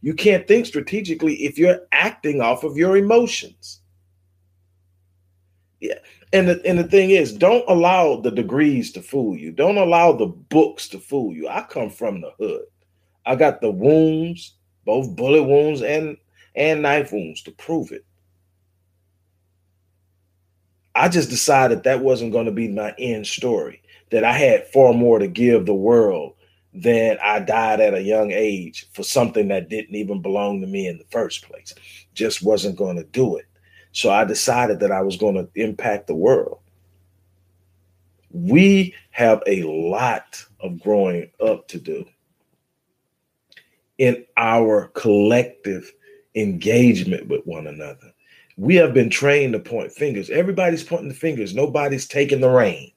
You 0.00 0.14
can't 0.14 0.48
think 0.48 0.66
strategically 0.66 1.34
if 1.44 1.58
you're 1.58 1.80
acting 1.92 2.40
off 2.40 2.64
of 2.64 2.76
your 2.76 2.96
emotions. 2.96 3.80
Yeah. 5.80 5.98
And 6.32 6.48
the, 6.48 6.62
and 6.64 6.78
the 6.78 6.84
thing 6.84 7.10
is, 7.10 7.32
don't 7.32 7.64
allow 7.68 8.16
the 8.16 8.30
degrees 8.30 8.90
to 8.92 9.02
fool 9.02 9.36
you. 9.36 9.52
Don't 9.52 9.76
allow 9.76 10.12
the 10.12 10.26
books 10.26 10.88
to 10.88 10.98
fool 10.98 11.32
you. 11.32 11.48
I 11.48 11.62
come 11.62 11.90
from 11.90 12.20
the 12.20 12.32
hood. 12.38 12.64
I 13.26 13.36
got 13.36 13.60
the 13.60 13.70
wounds, 13.70 14.54
both 14.84 15.14
bullet 15.14 15.44
wounds 15.44 15.82
and 15.82 16.16
and 16.54 16.82
knife 16.82 17.12
wounds 17.12 17.42
to 17.42 17.50
prove 17.52 17.92
it. 17.92 18.04
I 20.94 21.08
just 21.08 21.30
decided 21.30 21.82
that 21.82 22.00
wasn't 22.00 22.32
going 22.32 22.46
to 22.46 22.52
be 22.52 22.68
my 22.68 22.94
end 22.98 23.26
story 23.26 23.81
that 24.12 24.24
I 24.24 24.34
had 24.34 24.68
far 24.68 24.92
more 24.92 25.18
to 25.18 25.26
give 25.26 25.64
the 25.64 25.74
world 25.74 26.34
than 26.74 27.16
I 27.22 27.40
died 27.40 27.80
at 27.80 27.94
a 27.94 28.02
young 28.02 28.30
age 28.30 28.86
for 28.92 29.02
something 29.02 29.48
that 29.48 29.70
didn't 29.70 29.94
even 29.94 30.20
belong 30.20 30.60
to 30.60 30.66
me 30.66 30.86
in 30.86 30.98
the 30.98 31.06
first 31.10 31.46
place. 31.48 31.74
Just 32.14 32.42
wasn't 32.42 32.76
going 32.76 32.96
to 32.96 33.04
do 33.04 33.36
it. 33.36 33.46
So 33.92 34.10
I 34.10 34.24
decided 34.24 34.80
that 34.80 34.92
I 34.92 35.00
was 35.00 35.16
going 35.16 35.34
to 35.34 35.48
impact 35.54 36.06
the 36.06 36.14
world. 36.14 36.58
We 38.30 38.94
have 39.10 39.42
a 39.46 39.62
lot 39.62 40.44
of 40.60 40.80
growing 40.80 41.30
up 41.44 41.68
to 41.68 41.78
do 41.78 42.04
in 43.96 44.24
our 44.36 44.88
collective 44.88 45.90
engagement 46.34 47.28
with 47.28 47.46
one 47.46 47.66
another. 47.66 48.12
We 48.58 48.74
have 48.76 48.92
been 48.92 49.10
trained 49.10 49.54
to 49.54 49.58
point 49.58 49.92
fingers. 49.92 50.28
Everybody's 50.28 50.84
pointing 50.84 51.08
the 51.08 51.14
fingers, 51.14 51.54
nobody's 51.54 52.06
taking 52.06 52.40
the 52.40 52.50
reins. 52.50 52.92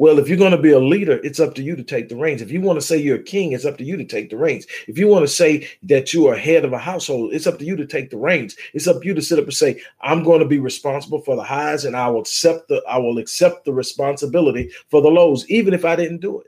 Well, 0.00 0.18
if 0.18 0.28
you're 0.28 0.38
going 0.38 0.52
to 0.52 0.56
be 0.56 0.70
a 0.70 0.78
leader, 0.78 1.20
it's 1.22 1.40
up 1.40 1.54
to 1.56 1.62
you 1.62 1.76
to 1.76 1.84
take 1.84 2.08
the 2.08 2.16
reins. 2.16 2.40
If 2.40 2.50
you 2.50 2.62
want 2.62 2.80
to 2.80 2.86
say 2.86 2.96
you're 2.96 3.18
a 3.18 3.22
king, 3.22 3.52
it's 3.52 3.66
up 3.66 3.76
to 3.76 3.84
you 3.84 3.98
to 3.98 4.04
take 4.06 4.30
the 4.30 4.36
reins. 4.38 4.66
If 4.88 4.96
you 4.96 5.06
want 5.08 5.24
to 5.24 5.28
say 5.28 5.68
that 5.82 6.14
you 6.14 6.26
are 6.26 6.34
head 6.34 6.64
of 6.64 6.72
a 6.72 6.78
household, 6.78 7.34
it's 7.34 7.46
up 7.46 7.58
to 7.58 7.66
you 7.66 7.76
to 7.76 7.86
take 7.86 8.08
the 8.08 8.16
reins. 8.16 8.56
It's 8.72 8.86
up 8.86 9.02
to 9.02 9.06
you 9.06 9.12
to 9.12 9.20
sit 9.20 9.38
up 9.38 9.44
and 9.44 9.52
say, 9.52 9.82
"I'm 10.00 10.22
going 10.22 10.40
to 10.40 10.46
be 10.46 10.58
responsible 10.58 11.20
for 11.20 11.36
the 11.36 11.42
highs, 11.42 11.84
and 11.84 11.94
I 11.94 12.08
will 12.08 12.20
accept 12.20 12.68
the 12.68 12.82
I 12.88 12.96
will 12.96 13.18
accept 13.18 13.66
the 13.66 13.74
responsibility 13.74 14.70
for 14.88 15.02
the 15.02 15.10
lows, 15.10 15.46
even 15.50 15.74
if 15.74 15.84
I 15.84 15.96
didn't 15.96 16.22
do 16.22 16.40
it." 16.40 16.46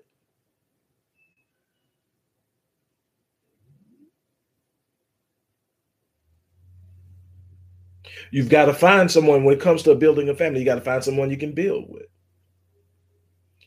You've 8.30 8.48
got 8.48 8.64
to 8.64 8.72
find 8.72 9.10
someone 9.10 9.44
when 9.44 9.54
it 9.54 9.60
comes 9.60 9.82
to 9.82 9.94
building 9.94 10.30
a 10.30 10.34
family. 10.34 10.60
You 10.60 10.64
got 10.64 10.76
to 10.76 10.80
find 10.80 11.04
someone 11.04 11.30
you 11.30 11.36
can 11.36 11.52
build 11.52 11.90
with. 11.90 12.06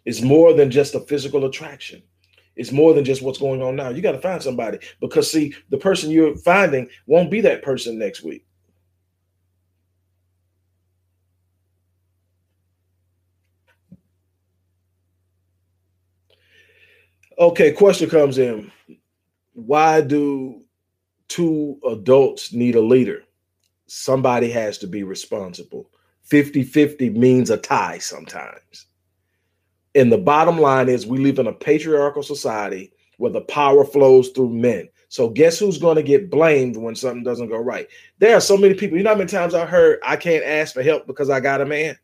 It's 0.06 0.22
more 0.22 0.54
than 0.54 0.70
just 0.72 0.96
a 0.96 1.00
physical 1.02 1.46
attraction. 1.46 2.04
It's 2.56 2.72
more 2.72 2.94
than 2.94 3.04
just 3.04 3.22
what's 3.22 3.40
going 3.40 3.62
on 3.62 3.76
now. 3.76 3.90
You 3.90 4.02
got 4.02 4.14
to 4.14 4.22
find 4.22 4.42
somebody 4.42 4.80
because, 5.02 5.30
see, 5.30 5.54
the 5.70 5.78
person 5.78 6.10
you're 6.10 6.38
finding 6.38 6.88
won't 7.06 7.32
be 7.32 7.42
that 7.42 7.64
person 7.64 8.00
next 8.00 8.24
week. 8.24 8.46
Okay, 17.38 17.74
question 17.74 18.10
comes 18.10 18.38
in. 18.38 18.72
Why 19.54 20.00
do 20.00 20.62
two 21.28 21.78
adults 21.86 22.54
need 22.54 22.76
a 22.76 22.82
leader? 22.82 23.24
Somebody 23.88 24.50
has 24.52 24.78
to 24.78 24.88
be 24.88 25.04
responsible. 25.04 25.90
50 26.24 26.64
50 26.64 27.10
means 27.10 27.50
a 27.50 27.58
tie 27.58 27.98
sometimes. 27.98 28.86
And 29.96 30.12
the 30.12 30.18
bottom 30.18 30.60
line 30.60 30.90
is 30.90 31.08
we 31.08 31.18
live 31.18 31.40
in 31.40 31.48
a 31.48 31.54
patriarchal 31.54 32.22
society 32.22 32.92
where 33.18 33.32
the 33.32 33.42
power 33.42 33.86
flows 33.86 34.30
through 34.30 34.50
men. 34.50 34.90
So 35.08 35.30
guess 35.30 35.58
who's 35.58 35.78
going 35.78 35.96
to 35.96 36.04
get 36.04 36.30
blamed 36.30 36.76
when 36.76 36.96
something 36.96 37.24
doesn't 37.24 37.48
go 37.48 37.58
right? 37.58 37.88
There 38.20 38.36
are 38.36 38.42
so 38.42 38.58
many 38.58 38.74
people. 38.74 38.98
You 38.98 39.04
know 39.04 39.12
how 39.12 39.18
many 39.18 39.30
times 39.30 39.54
I 39.54 39.66
heard 39.66 40.00
I 40.04 40.18
can't 40.18 40.44
ask 40.44 40.74
for 40.74 40.84
help 40.84 41.08
because 41.08 41.30
I 41.30 41.40
got 41.40 41.62
a 41.62 41.66
man? 41.66 41.98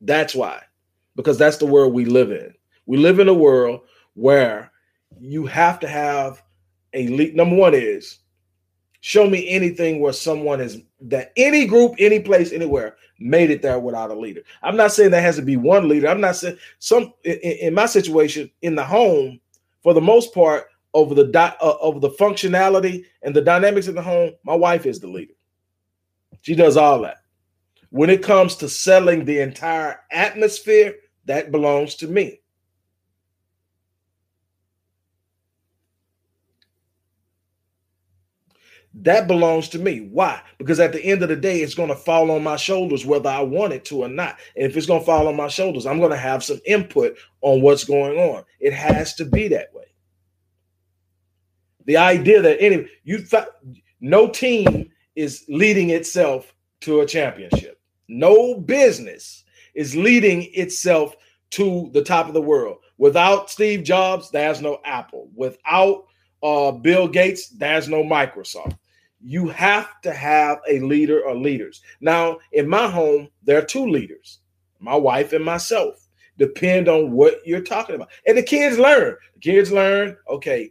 That's 0.00 0.34
why. 0.34 0.62
Because 1.14 1.36
that's 1.36 1.58
the 1.58 1.66
world 1.66 1.92
we 1.92 2.06
live 2.06 2.30
in. 2.30 2.54
We 2.86 2.96
live 2.96 3.18
in 3.18 3.28
a 3.28 3.34
world 3.34 3.80
where 4.14 4.72
you 5.18 5.44
have 5.46 5.78
to 5.80 5.88
have 5.88 6.42
a 6.94 7.08
lead. 7.08 7.36
Number 7.36 7.56
one 7.56 7.74
is 7.74 8.18
show 9.06 9.30
me 9.30 9.48
anything 9.48 10.00
where 10.00 10.12
someone 10.12 10.60
is 10.60 10.82
that 11.00 11.30
any 11.36 11.64
group, 11.64 11.94
any 12.00 12.18
place, 12.18 12.50
anywhere 12.50 12.96
made 13.20 13.50
it 13.50 13.62
there 13.62 13.78
without 13.78 14.10
a 14.10 14.14
leader. 14.18 14.42
I'm 14.64 14.76
not 14.76 14.90
saying 14.90 15.12
there 15.12 15.22
has 15.22 15.36
to 15.36 15.42
be 15.42 15.56
one 15.56 15.88
leader. 15.88 16.08
I'm 16.08 16.20
not 16.20 16.34
saying 16.34 16.58
some 16.80 17.14
in, 17.22 17.38
in 17.38 17.74
my 17.74 17.86
situation 17.86 18.50
in 18.62 18.74
the 18.74 18.82
home, 18.82 19.38
for 19.84 19.94
the 19.94 20.00
most 20.00 20.34
part, 20.34 20.66
over 20.92 21.14
the 21.14 21.28
di- 21.28 21.56
uh, 21.60 21.76
over 21.80 22.00
the 22.00 22.10
functionality 22.10 23.04
and 23.22 23.32
the 23.32 23.42
dynamics 23.42 23.86
in 23.86 23.94
the 23.94 24.02
home, 24.02 24.32
my 24.42 24.56
wife 24.56 24.86
is 24.86 24.98
the 24.98 25.06
leader. 25.06 25.34
She 26.40 26.56
does 26.56 26.76
all 26.76 27.00
that. 27.02 27.18
When 27.90 28.10
it 28.10 28.24
comes 28.24 28.56
to 28.56 28.68
selling 28.68 29.24
the 29.24 29.38
entire 29.38 30.00
atmosphere, 30.10 30.96
that 31.26 31.52
belongs 31.52 31.94
to 31.96 32.08
me. 32.08 32.40
That 39.02 39.26
belongs 39.26 39.68
to 39.70 39.78
me. 39.78 40.08
Why? 40.10 40.40
Because 40.56 40.80
at 40.80 40.92
the 40.92 41.04
end 41.04 41.22
of 41.22 41.28
the 41.28 41.36
day, 41.36 41.60
it's 41.60 41.74
going 41.74 41.90
to 41.90 41.96
fall 41.96 42.30
on 42.30 42.42
my 42.42 42.56
shoulders 42.56 43.04
whether 43.04 43.28
I 43.28 43.40
want 43.42 43.74
it 43.74 43.84
to 43.86 44.04
or 44.04 44.08
not. 44.08 44.38
And 44.56 44.64
if 44.64 44.76
it's 44.76 44.86
going 44.86 45.00
to 45.00 45.06
fall 45.06 45.28
on 45.28 45.36
my 45.36 45.48
shoulders, 45.48 45.84
I'm 45.84 45.98
going 45.98 46.12
to 46.12 46.16
have 46.16 46.42
some 46.42 46.60
input 46.64 47.16
on 47.42 47.60
what's 47.60 47.84
going 47.84 48.18
on. 48.18 48.44
It 48.58 48.72
has 48.72 49.14
to 49.16 49.26
be 49.26 49.48
that 49.48 49.74
way. 49.74 49.84
The 51.84 51.98
idea 51.98 52.40
that 52.40 52.60
any 52.60 52.88
you 53.04 53.24
no 54.00 54.28
team 54.28 54.90
is 55.14 55.44
leading 55.48 55.90
itself 55.90 56.54
to 56.80 57.00
a 57.00 57.06
championship. 57.06 57.78
No 58.08 58.54
business 58.54 59.44
is 59.74 59.94
leading 59.94 60.48
itself 60.54 61.14
to 61.50 61.90
the 61.92 62.02
top 62.02 62.28
of 62.28 62.34
the 62.34 62.42
world. 62.42 62.78
Without 62.98 63.50
Steve 63.50 63.84
Jobs, 63.84 64.30
there's 64.30 64.62
no 64.62 64.80
Apple. 64.84 65.28
Without 65.34 66.06
uh, 66.42 66.72
Bill 66.72 67.06
Gates, 67.06 67.48
there's 67.50 67.88
no 67.88 68.02
Microsoft 68.02 68.78
you 69.22 69.48
have 69.48 70.00
to 70.02 70.12
have 70.12 70.58
a 70.68 70.80
leader 70.80 71.20
or 71.20 71.34
leaders. 71.34 71.82
Now, 72.00 72.38
in 72.52 72.68
my 72.68 72.88
home, 72.88 73.28
there 73.42 73.58
are 73.58 73.64
two 73.64 73.86
leaders, 73.86 74.40
my 74.80 74.96
wife 74.96 75.32
and 75.32 75.44
myself. 75.44 76.06
Depend 76.38 76.88
on 76.88 77.12
what 77.12 77.36
you're 77.46 77.62
talking 77.62 77.94
about. 77.94 78.10
And 78.26 78.36
the 78.36 78.42
kids 78.42 78.78
learn. 78.78 79.16
The 79.34 79.40
kids 79.40 79.72
learn, 79.72 80.16
okay, 80.28 80.70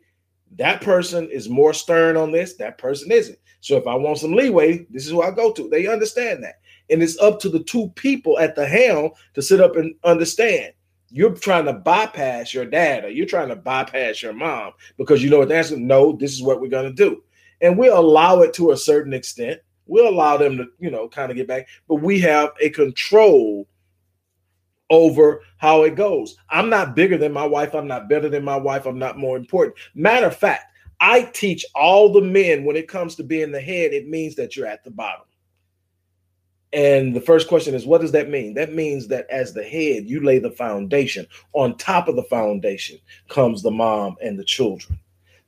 that 0.58 0.82
person 0.82 1.28
is 1.32 1.50
more 1.50 1.74
stern 1.74 2.16
on 2.18 2.32
this, 2.32 2.56
that 2.58 2.78
person 2.78 3.12
isn't. 3.12 3.40
So 3.62 3.78
if 3.78 3.88
I 3.88 3.96
want 3.96 4.20
some 4.20 4.34
leeway, 4.34 4.86
this 4.92 5.06
is 5.06 5.12
who 5.12 5.24
I 5.24 5.32
go 5.32 5.52
to. 5.52 5.68
They 5.68 5.88
understand 5.88 6.44
that. 6.44 6.60
And 6.92 7.02
it's 7.02 7.18
up 7.18 7.40
to 7.40 7.50
the 7.50 7.64
two 7.64 7.90
people 7.96 8.38
at 8.38 8.56
the 8.56 8.68
helm 8.68 9.10
to 9.34 9.42
sit 9.42 9.60
up 9.60 9.76
and 9.76 9.96
understand. 10.04 10.74
You're 11.10 11.34
trying 11.34 11.66
to 11.66 11.74
bypass 11.74 12.54
your 12.54 12.66
dad 12.66 13.06
or 13.06 13.10
you're 13.10 13.26
trying 13.26 13.50
to 13.50 13.56
bypass 13.56 14.22
your 14.22 14.34
mom 14.34 14.74
because 14.98 15.24
you 15.24 15.32
know 15.32 15.40
what 15.40 15.48
the 15.50 15.58
answer. 15.58 15.78
No, 15.78 16.12
this 16.12 16.34
is 16.34 16.44
what 16.44 16.62
we're 16.62 16.68
going 16.68 16.96
to 16.96 17.10
do 17.10 17.24
and 17.66 17.80
we'll 17.80 17.98
allow 17.98 18.42
it 18.42 18.54
to 18.54 18.72
a 18.72 18.78
certain 18.78 19.12
extent. 19.12 19.60
We'll 19.88 20.08
allow 20.08 20.38
them 20.38 20.58
to, 20.58 20.68
you 20.80 20.92
know, 20.92 21.08
kind 21.08 21.32
of 21.32 21.38
get 21.38 21.48
back, 21.48 21.68
but 21.88 21.96
we 21.96 22.20
have 22.20 22.52
a 22.62 22.70
control 22.70 23.68
over 24.92 25.42
how 25.58 25.82
it 25.82 25.96
goes. 25.96 26.38
I'm 26.52 26.70
not 26.70 26.96
bigger 26.96 27.18
than 27.18 27.34
my 27.34 27.46
wife. 27.46 27.74
I'm 27.74 27.88
not 27.88 28.08
better 28.08 28.30
than 28.30 28.44
my 28.44 28.56
wife. 28.56 28.86
I'm 28.86 29.00
not 29.00 29.18
more 29.18 29.36
important. 29.36 29.78
Matter 29.96 30.28
of 30.28 30.36
fact, 30.38 30.66
I 31.00 31.24
teach 31.24 31.66
all 31.74 32.14
the 32.14 32.22
men 32.22 32.66
when 32.66 32.76
it 32.76 32.88
comes 32.88 33.16
to 33.16 33.24
being 33.24 33.52
the 33.52 33.62
head, 33.62 33.94
it 33.94 34.08
means 34.08 34.36
that 34.36 34.56
you're 34.56 34.68
at 34.68 34.84
the 34.84 34.92
bottom. 34.92 35.26
And 36.72 37.16
the 37.16 37.22
first 37.22 37.48
question 37.48 37.74
is, 37.74 37.86
what 37.86 38.02
does 38.02 38.12
that 38.12 38.30
mean? 38.30 38.54
That 38.54 38.74
means 38.74 39.08
that 39.08 39.28
as 39.32 39.54
the 39.54 39.64
head, 39.64 40.08
you 40.08 40.24
lay 40.24 40.38
the 40.38 40.52
foundation. 40.52 41.26
On 41.54 41.78
top 41.78 42.08
of 42.08 42.16
the 42.16 42.24
foundation 42.24 43.00
comes 43.28 43.64
the 43.64 43.72
mom 43.72 44.18
and 44.22 44.38
the 44.38 44.44
children. 44.44 45.00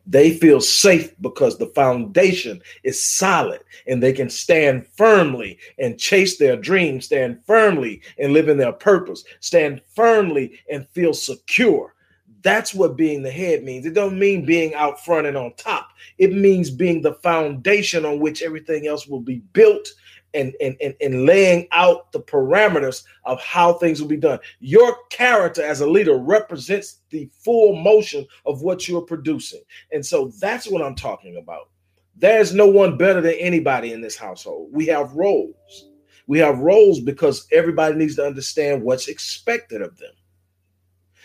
They 0.10 0.32
feel 0.32 0.62
safe 0.62 1.14
because 1.20 1.58
the 1.58 1.68
foundation 1.68 2.62
is 2.84 3.04
solid 3.04 3.60
and 3.88 4.02
they 4.02 4.14
can 4.14 4.30
stand 4.30 4.88
firmly 4.96 5.60
and 5.78 6.00
chase 6.00 6.38
their 6.38 6.56
dreams, 6.56 7.06
stand 7.06 7.42
firmly 7.46 8.02
and 8.18 8.32
live 8.32 8.48
in 8.48 8.58
their 8.58 8.72
purpose, 8.72 9.26
stand 9.42 9.82
firmly 9.94 10.60
and 10.72 10.88
feel 10.90 11.14
secure. 11.14 11.94
That's 12.42 12.74
what 12.74 12.96
being 12.96 13.22
the 13.22 13.32
head 13.32 13.64
means. 13.64 13.86
It 13.86 13.94
don't 13.94 14.18
mean 14.18 14.46
being 14.46 14.74
out 14.76 15.04
front 15.04 15.28
and 15.28 15.36
on 15.36 15.54
top. 15.56 15.90
It 16.18 16.32
means 16.32 16.70
being 16.70 17.02
the 17.02 17.16
foundation 17.16 18.06
on 18.06 18.20
which 18.20 18.42
everything 18.42 18.88
else 18.88 19.08
will 19.08 19.20
be 19.20 19.40
built 19.52 19.90
and, 20.34 20.54
and, 20.62 20.76
and, 20.82 20.96
and 21.02 21.26
laying 21.26 21.68
out 21.72 22.12
the 22.12 22.20
parameters 22.20 23.04
of 23.26 23.42
how 23.42 23.74
things 23.74 24.02
will 24.02 24.10
be 24.10 24.18
done. 24.18 24.40
Your 24.60 24.96
character 25.10 25.64
as 25.64 25.82
a 25.82 25.90
leader 25.90 26.18
represents 26.18 27.00
the 27.10 27.30
full 27.32 27.76
motion 27.76 28.26
of 28.46 28.62
what 28.62 28.88
you're 28.88 29.02
producing. 29.02 29.62
And 29.92 30.06
so 30.06 30.32
that's 30.40 30.68
what 30.68 30.82
I'm 30.82 30.96
talking 30.96 31.38
about. 31.38 31.70
There's 32.16 32.54
no 32.54 32.68
one 32.68 32.98
better 32.98 33.22
than 33.22 33.36
anybody 33.36 33.94
in 33.94 34.02
this 34.02 34.18
household. 34.18 34.70
We 34.72 34.88
have 34.88 35.14
roles. 35.14 35.90
We 36.26 36.40
have 36.40 36.60
roles 36.60 37.00
because 37.00 37.48
everybody 37.52 37.96
needs 37.96 38.16
to 38.16 38.26
understand 38.26 38.84
what's 38.84 39.08
expected 39.08 39.82
of 39.82 39.98
them. 39.98 40.12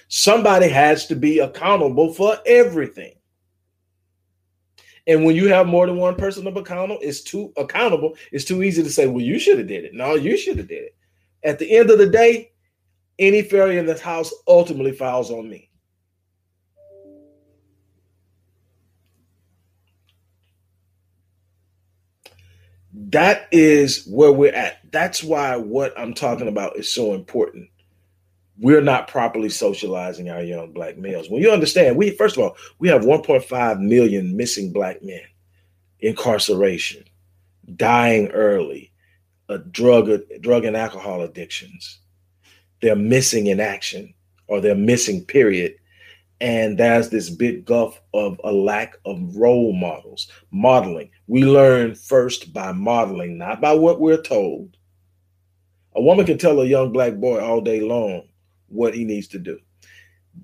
Somebody 0.08 0.68
has 0.68 1.06
to 1.06 1.16
be 1.16 1.38
accountable 1.38 2.12
for 2.12 2.36
everything. 2.46 3.14
And 5.06 5.24
when 5.24 5.34
you 5.34 5.48
have 5.48 5.66
more 5.66 5.86
than 5.86 5.96
one 5.96 6.14
person 6.14 6.46
accountable, 6.46 6.98
it's 7.02 7.22
too 7.22 7.52
accountable. 7.56 8.16
It's 8.30 8.44
too 8.44 8.62
easy 8.62 8.82
to 8.82 8.90
say, 8.90 9.06
"Well, 9.06 9.24
you 9.24 9.38
should 9.38 9.58
have 9.58 9.66
did 9.66 9.84
it." 9.84 9.94
No, 9.94 10.14
you 10.14 10.36
should 10.36 10.58
have 10.58 10.68
did 10.68 10.84
it. 10.84 10.94
At 11.42 11.58
the 11.58 11.76
end 11.76 11.90
of 11.90 11.98
the 11.98 12.06
day, 12.06 12.52
any 13.18 13.42
failure 13.42 13.78
in 13.78 13.86
this 13.86 14.00
house 14.00 14.32
ultimately 14.46 14.92
falls 14.92 15.30
on 15.30 15.48
me. 15.48 15.68
That 22.94 23.48
is 23.50 24.06
where 24.06 24.32
we're 24.32 24.54
at. 24.54 24.78
That's 24.90 25.22
why 25.24 25.56
what 25.56 25.98
I'm 25.98 26.14
talking 26.14 26.48
about 26.48 26.76
is 26.76 26.88
so 26.88 27.14
important 27.14 27.68
we're 28.62 28.80
not 28.80 29.08
properly 29.08 29.48
socializing 29.48 30.30
our 30.30 30.40
young 30.40 30.72
black 30.72 30.96
males. 30.96 31.28
When 31.28 31.42
you 31.42 31.50
understand, 31.50 31.96
we 31.96 32.10
first 32.12 32.36
of 32.36 32.44
all, 32.44 32.56
we 32.78 32.88
have 32.88 33.02
1.5 33.02 33.80
million 33.80 34.36
missing 34.36 34.72
black 34.72 35.02
men, 35.02 35.24
incarceration, 35.98 37.02
dying 37.74 38.28
early, 38.28 38.92
a 39.48 39.58
drug, 39.58 40.08
drug 40.40 40.64
and 40.64 40.76
alcohol 40.76 41.22
addictions. 41.22 41.98
They're 42.80 42.94
missing 42.94 43.48
in 43.48 43.58
action 43.58 44.14
or 44.46 44.60
they're 44.60 44.76
missing, 44.76 45.24
period. 45.24 45.74
And 46.40 46.78
there's 46.78 47.08
this 47.08 47.30
big 47.30 47.64
gulf 47.64 48.00
of 48.14 48.40
a 48.44 48.52
lack 48.52 48.94
of 49.04 49.36
role 49.36 49.72
models, 49.72 50.28
modeling. 50.52 51.10
We 51.26 51.44
learn 51.44 51.96
first 51.96 52.52
by 52.52 52.70
modeling, 52.70 53.38
not 53.38 53.60
by 53.60 53.72
what 53.72 54.00
we're 54.00 54.22
told. 54.22 54.76
A 55.94 56.00
woman 56.02 56.26
can 56.26 56.38
tell 56.38 56.60
a 56.60 56.64
young 56.64 56.92
black 56.92 57.14
boy 57.14 57.40
all 57.40 57.60
day 57.60 57.80
long 57.80 58.28
what 58.72 58.94
he 58.94 59.04
needs 59.04 59.28
to 59.28 59.38
do. 59.38 59.58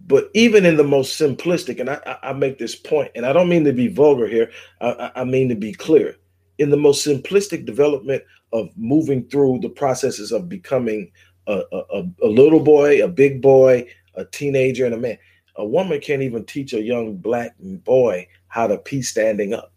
But 0.06 0.30
even 0.34 0.66
in 0.66 0.76
the 0.76 0.84
most 0.84 1.18
simplistic, 1.18 1.80
and 1.80 1.90
I, 1.90 2.18
I 2.22 2.32
make 2.32 2.58
this 2.58 2.76
point, 2.76 3.10
and 3.14 3.24
I 3.24 3.32
don't 3.32 3.48
mean 3.48 3.64
to 3.64 3.72
be 3.72 3.88
vulgar 3.88 4.26
here, 4.26 4.50
I, 4.80 5.10
I 5.16 5.24
mean 5.24 5.48
to 5.48 5.54
be 5.54 5.72
clear. 5.72 6.16
In 6.58 6.70
the 6.70 6.76
most 6.76 7.06
simplistic 7.06 7.64
development 7.64 8.22
of 8.52 8.70
moving 8.76 9.28
through 9.28 9.60
the 9.60 9.68
processes 9.68 10.32
of 10.32 10.48
becoming 10.48 11.10
a, 11.46 11.62
a, 11.72 12.04
a 12.22 12.26
little 12.26 12.60
boy, 12.60 13.02
a 13.02 13.08
big 13.08 13.40
boy, 13.40 13.86
a 14.14 14.24
teenager, 14.26 14.84
and 14.84 14.94
a 14.94 14.98
man, 14.98 15.18
a 15.56 15.64
woman 15.64 16.00
can't 16.00 16.22
even 16.22 16.44
teach 16.44 16.72
a 16.72 16.82
young 16.82 17.16
black 17.16 17.54
boy 17.58 18.28
how 18.48 18.66
to 18.66 18.76
pee 18.78 19.02
standing 19.02 19.54
up, 19.54 19.72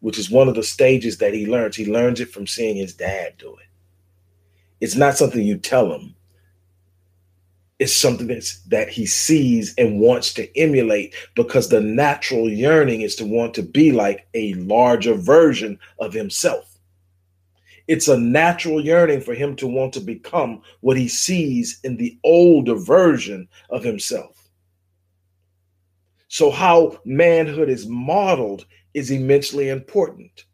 which 0.00 0.18
is 0.18 0.30
one 0.30 0.48
of 0.48 0.54
the 0.54 0.62
stages 0.62 1.18
that 1.18 1.34
he 1.34 1.46
learns. 1.46 1.76
He 1.76 1.90
learns 1.90 2.20
it 2.20 2.30
from 2.30 2.46
seeing 2.46 2.76
his 2.76 2.94
dad 2.94 3.34
do 3.38 3.56
it. 3.56 3.66
It's 4.80 4.94
not 4.96 5.16
something 5.16 5.42
you 5.42 5.58
tell 5.58 5.92
him 5.92 6.14
is 7.78 7.94
something 7.94 8.26
that's 8.26 8.60
that 8.64 8.88
he 8.88 9.06
sees 9.06 9.74
and 9.78 10.00
wants 10.00 10.34
to 10.34 10.58
emulate 10.58 11.14
because 11.36 11.68
the 11.68 11.80
natural 11.80 12.48
yearning 12.48 13.02
is 13.02 13.14
to 13.16 13.24
want 13.24 13.54
to 13.54 13.62
be 13.62 13.92
like 13.92 14.26
a 14.34 14.54
larger 14.54 15.14
version 15.14 15.78
of 16.00 16.12
himself. 16.12 16.78
It's 17.86 18.08
a 18.08 18.18
natural 18.18 18.84
yearning 18.84 19.22
for 19.22 19.34
him 19.34 19.56
to 19.56 19.66
want 19.66 19.94
to 19.94 20.00
become 20.00 20.60
what 20.80 20.98
he 20.98 21.08
sees 21.08 21.80
in 21.84 21.96
the 21.96 22.18
older 22.22 22.74
version 22.74 23.48
of 23.70 23.82
himself. 23.82 24.50
So, 26.28 26.50
how 26.50 27.00
manhood 27.06 27.70
is 27.70 27.86
modeled 27.86 28.66
is 28.92 29.10
immensely 29.10 29.70
important. 29.70 30.44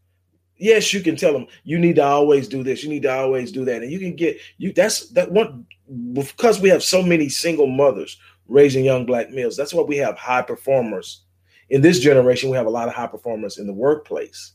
Yes, 0.57 0.93
you 0.93 1.01
can 1.01 1.17
tell 1.17 1.33
them 1.33 1.49
you 1.65 1.79
need 1.79 1.97
to 1.97 2.05
always 2.05 2.47
do 2.47 2.63
this, 2.63 2.85
you 2.85 2.91
need 2.91 3.03
to 3.03 3.13
always 3.13 3.51
do 3.51 3.65
that, 3.65 3.83
and 3.83 3.91
you 3.91 3.99
can 3.99 4.15
get 4.15 4.39
you. 4.59 4.73
That's 4.73 5.09
that 5.11 5.33
one 5.33 5.67
because 6.13 6.61
we 6.61 6.69
have 6.69 6.83
so 6.83 7.03
many 7.03 7.29
single 7.29 7.67
mothers 7.67 8.19
raising 8.49 8.85
young 8.85 9.07
black 9.07 9.31
males. 9.31 9.57
That's 9.57 9.75
why 9.75 9.83
we 9.83 9.97
have 9.99 10.17
high 10.17 10.43
performers 10.43 11.23
in 11.71 11.81
this 11.81 12.01
generation. 12.01 12.51
We 12.51 12.57
have 12.57 12.67
a 12.67 12.71
lot 12.71 12.89
of 12.89 12.95
high 12.95 13.07
performers 13.07 13.59
in 13.59 13.67
the 13.67 13.73
workplace, 13.73 14.53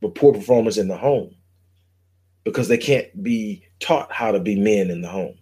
but 0.00 0.14
poor 0.14 0.32
performers 0.32 0.78
in 0.78 0.88
the 0.88 0.96
home 0.96 1.34
because 2.44 2.68
they 2.68 2.78
can't 2.78 3.22
be 3.22 3.64
taught 3.80 4.10
how 4.12 4.32
to 4.32 4.40
be 4.40 4.56
men 4.56 4.90
in 4.90 5.02
the 5.02 5.08
home. 5.08 5.36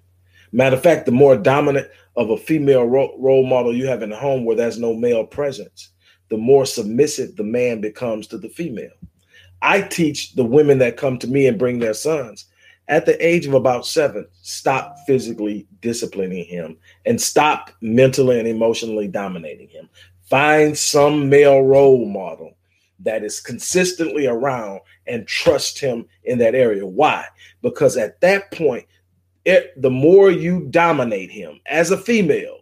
Matter 0.53 0.77
of 0.77 0.83
fact, 0.83 1.07
the 1.07 1.13
more 1.13 1.37
dominant 1.37 1.89
of 2.17 2.31
a 2.31 2.37
female 2.37 2.85
ro- 2.85 3.15
role 3.19 3.47
model 3.47 3.75
you 3.75 3.87
have 3.87 4.03
in 4.03 4.11
the 4.11 4.17
home 4.17 4.45
where 4.45 4.57
there's 4.57 4.79
no 4.79 4.95
male 4.95 5.25
presence, 5.25 5.91
the 6.31 6.37
more 6.37 6.67
submissive 6.67 7.37
the 7.37 7.45
man 7.45 7.81
becomes 7.81 8.27
to 8.29 8.39
the 8.39 8.49
female. 8.49 8.91
I 9.63 9.83
teach 9.83 10.35
the 10.35 10.45
women 10.45 10.79
that 10.79 10.97
come 10.97 11.19
to 11.19 11.27
me 11.27 11.47
and 11.47 11.59
bring 11.59 11.79
their 11.79 11.95
sons 11.95 12.47
at 12.89 13.05
the 13.05 13.25
age 13.25 13.47
of 13.47 13.55
about 13.55 13.87
seven, 13.87 14.27
stop 14.43 14.97
physically 15.07 15.67
disciplining 15.81 16.45
him 16.45 16.77
and 17.05 17.21
stop 17.21 17.71
mentally 17.81 18.39
and 18.39 18.49
emotionally 18.49 19.09
dominating 19.09 19.69
him. 19.69 19.89
Find 20.29 20.77
some 20.77 21.29
male 21.29 21.63
role 21.63 22.07
model 22.07 22.57
that 23.01 23.23
is 23.23 23.41
consistently 23.41 24.27
around 24.27 24.81
and 25.07 25.27
trust 25.27 25.79
him 25.79 26.07
in 26.25 26.39
that 26.39 26.55
area. 26.55 26.85
Why? 26.85 27.27
Because 27.63 27.97
at 27.97 28.21
that 28.23 28.51
point, 28.53 28.87
it, 29.45 29.81
the 29.81 29.91
more 29.91 30.31
you 30.31 30.67
dominate 30.71 31.31
him 31.31 31.61
as 31.67 31.91
a 31.91 31.99
female, 31.99 32.61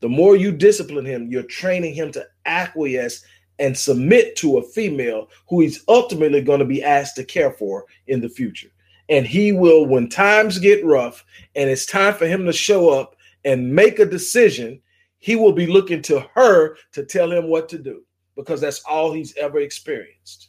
the 0.00 0.08
more 0.08 0.36
you 0.36 0.52
discipline 0.52 1.06
him, 1.06 1.28
you're 1.30 1.42
training 1.42 1.94
him 1.94 2.12
to 2.12 2.26
acquiesce 2.44 3.24
and 3.58 3.76
submit 3.76 4.36
to 4.36 4.58
a 4.58 4.62
female 4.62 5.28
who 5.48 5.60
he's 5.60 5.84
ultimately 5.88 6.42
going 6.42 6.58
to 6.58 6.66
be 6.66 6.82
asked 6.82 7.16
to 7.16 7.24
care 7.24 7.52
for 7.52 7.86
in 8.06 8.20
the 8.20 8.28
future. 8.28 8.68
And 9.08 9.26
he 9.26 9.52
will, 9.52 9.86
when 9.86 10.08
times 10.08 10.58
get 10.58 10.84
rough 10.84 11.24
and 11.54 11.70
it's 11.70 11.86
time 11.86 12.14
for 12.14 12.26
him 12.26 12.44
to 12.46 12.52
show 12.52 12.90
up 12.90 13.16
and 13.44 13.72
make 13.74 13.98
a 13.98 14.06
decision, 14.06 14.80
he 15.18 15.36
will 15.36 15.52
be 15.52 15.66
looking 15.66 16.02
to 16.02 16.20
her 16.34 16.76
to 16.92 17.04
tell 17.04 17.30
him 17.30 17.48
what 17.48 17.68
to 17.68 17.78
do 17.78 18.02
because 18.36 18.60
that's 18.60 18.82
all 18.84 19.12
he's 19.12 19.36
ever 19.36 19.58
experienced. 19.60 20.48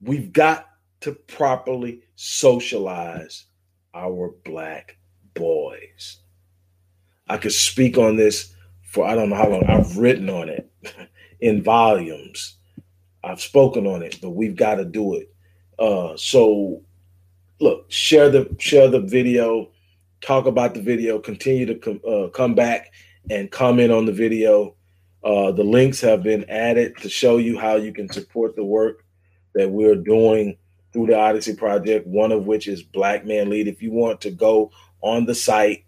We've 0.00 0.32
got 0.32 0.68
to 1.00 1.12
properly 1.12 2.02
socialize 2.14 3.46
our 3.94 4.34
black 4.44 4.96
boys. 5.34 6.18
I 7.28 7.36
could 7.36 7.52
speak 7.52 7.98
on 7.98 8.16
this 8.16 8.54
for 8.82 9.06
I 9.06 9.14
don't 9.14 9.30
know 9.30 9.36
how 9.36 9.48
long. 9.48 9.64
I've 9.66 9.96
written 9.98 10.30
on 10.30 10.48
it 10.48 10.70
in 11.40 11.62
volumes. 11.62 12.56
I've 13.24 13.40
spoken 13.40 13.86
on 13.86 14.02
it, 14.02 14.18
but 14.22 14.30
we've 14.30 14.56
got 14.56 14.76
to 14.76 14.84
do 14.84 15.16
it. 15.16 15.34
Uh, 15.78 16.16
so 16.16 16.82
look, 17.60 17.90
share 17.90 18.30
the 18.30 18.54
share 18.58 18.88
the 18.88 19.00
video, 19.00 19.70
talk 20.20 20.46
about 20.46 20.74
the 20.74 20.82
video, 20.82 21.18
continue 21.18 21.66
to 21.66 21.74
com- 21.74 22.00
uh, 22.08 22.28
come 22.28 22.54
back 22.54 22.92
and 23.30 23.50
comment 23.50 23.92
on 23.92 24.06
the 24.06 24.12
video. 24.12 24.74
Uh, 25.24 25.50
the 25.50 25.64
links 25.64 26.00
have 26.00 26.22
been 26.22 26.48
added 26.48 26.96
to 26.98 27.08
show 27.08 27.38
you 27.38 27.58
how 27.58 27.74
you 27.74 27.92
can 27.92 28.08
support 28.10 28.54
the 28.54 28.64
work 28.64 29.04
that 29.54 29.70
we're 29.70 29.96
doing 29.96 30.56
through 30.92 31.06
the 31.06 31.18
Odyssey 31.18 31.54
Project, 31.54 32.06
one 32.06 32.30
of 32.30 32.46
which 32.46 32.68
is 32.68 32.82
Black 32.82 33.26
Man 33.26 33.50
Lead. 33.50 33.68
If 33.68 33.82
you 33.82 33.90
want 33.90 34.20
to 34.22 34.30
go 34.30 34.70
on 35.00 35.26
the 35.26 35.34
site 35.34 35.84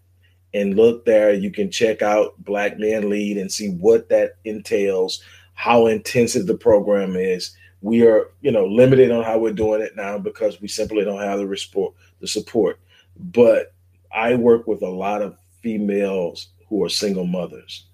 and 0.53 0.75
look 0.75 1.05
there, 1.05 1.33
you 1.33 1.51
can 1.51 1.71
check 1.71 2.01
out 2.01 2.33
Black 2.43 2.77
Man 2.79 3.09
Lead 3.09 3.37
and 3.37 3.51
see 3.51 3.69
what 3.69 4.09
that 4.09 4.33
entails, 4.43 5.23
how 5.53 5.87
intensive 5.87 6.47
the 6.47 6.57
program 6.57 7.15
is. 7.15 7.55
We 7.81 8.05
are, 8.05 8.29
you 8.41 8.51
know, 8.51 8.65
limited 8.65 9.11
on 9.11 9.23
how 9.23 9.39
we're 9.39 9.53
doing 9.53 9.81
it 9.81 9.95
now 9.95 10.17
because 10.17 10.59
we 10.59 10.67
simply 10.67 11.05
don't 11.05 11.21
have 11.21 11.39
the 11.39 11.57
support. 11.57 11.93
The 12.19 12.27
support, 12.27 12.79
but 13.17 13.73
I 14.11 14.35
work 14.35 14.67
with 14.67 14.81
a 14.81 14.89
lot 14.89 15.21
of 15.21 15.37
females 15.61 16.49
who 16.67 16.83
are 16.83 16.89
single 16.89 17.25
mothers 17.25 17.85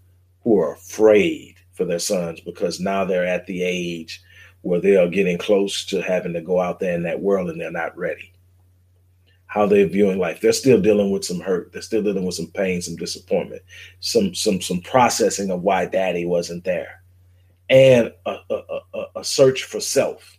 who 0.46 0.60
are 0.60 0.74
afraid 0.74 1.56
for 1.74 1.86
their 1.86 2.00
sons 2.00 2.40
because 2.40 2.80
now 2.80 3.04
they're 3.04 3.26
at 3.26 3.46
the 3.48 3.64
age 3.64 4.22
where 4.62 4.80
they 4.80 4.96
are 4.96 5.08
getting 5.08 5.38
close 5.38 5.86
to 5.86 6.02
having 6.02 6.34
to 6.34 6.42
go 6.42 6.62
out 6.62 6.80
there 6.80 6.94
in 6.94 7.04
that 7.04 7.20
world 7.20 7.50
and 7.50 7.60
they're 7.60 7.72
not 7.72 7.98
ready. 7.98 8.32
How 9.48 9.66
they're 9.66 9.88
viewing 9.88 10.20
life. 10.20 10.42
They're 10.42 10.54
still 10.54 10.82
dealing 10.82 11.12
with 11.12 11.26
some 11.26 11.40
hurt. 11.40 11.72
They're 11.72 11.82
still 11.82 12.04
dealing 12.04 12.26
with 12.26 12.36
some 12.36 12.48
pain, 12.48 12.82
some 12.82 12.96
disappointment, 12.96 13.62
some 14.00 14.36
some 14.36 14.60
some 14.60 14.82
processing 14.82 15.50
of 15.50 15.62
why 15.62 15.86
daddy 15.86 16.26
wasn't 16.26 16.64
there. 16.64 17.02
And 17.70 18.12
a, 18.26 18.38
a, 18.50 18.80
a, 18.94 19.06
a 19.18 19.24
search 19.24 19.64
for 19.64 19.80
self. 19.80 20.38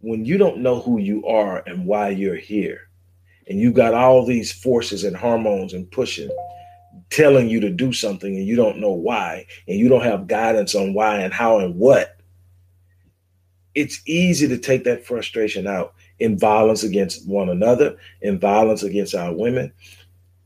When 0.00 0.24
you 0.24 0.38
don't 0.38 0.58
know 0.58 0.80
who 0.80 0.98
you 0.98 1.26
are 1.26 1.62
and 1.66 1.86
why 1.86 2.10
you're 2.10 2.36
here, 2.36 2.88
and 3.48 3.58
you 3.58 3.72
got 3.72 3.94
all 3.94 4.26
these 4.26 4.52
forces 4.52 5.04
and 5.04 5.16
hormones 5.16 5.72
and 5.72 5.90
pushing, 5.90 6.30
telling 7.10 7.48
you 7.48 7.60
to 7.60 7.70
do 7.70 7.92
something, 7.92 8.36
and 8.36 8.46
you 8.46 8.56
don't 8.56 8.78
know 8.78 8.92
why, 8.92 9.46
and 9.66 9.78
you 9.78 9.88
don't 9.88 10.04
have 10.04 10.26
guidance 10.26 10.74
on 10.74 10.92
why 10.92 11.16
and 11.16 11.32
how 11.32 11.58
and 11.58 11.74
what, 11.76 12.18
it's 13.74 14.02
easy 14.06 14.46
to 14.48 14.58
take 14.58 14.84
that 14.84 15.06
frustration 15.06 15.66
out 15.66 15.94
in 16.18 16.38
violence 16.38 16.82
against 16.82 17.26
one 17.26 17.48
another, 17.48 17.96
in 18.20 18.38
violence 18.38 18.82
against 18.82 19.14
our 19.14 19.32
women, 19.32 19.72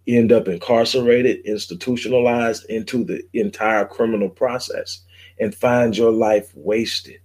end 0.07 0.33
up 0.33 0.49
incarcerated, 0.49 1.45
institutionalized 1.45 2.64
into 2.68 3.05
the 3.05 3.22
entire 3.33 3.85
criminal 3.85 4.28
process, 4.28 5.01
and 5.39 5.55
find 5.55 5.97
your 5.97 6.12
life 6.12 6.53
wasted. 6.55 7.20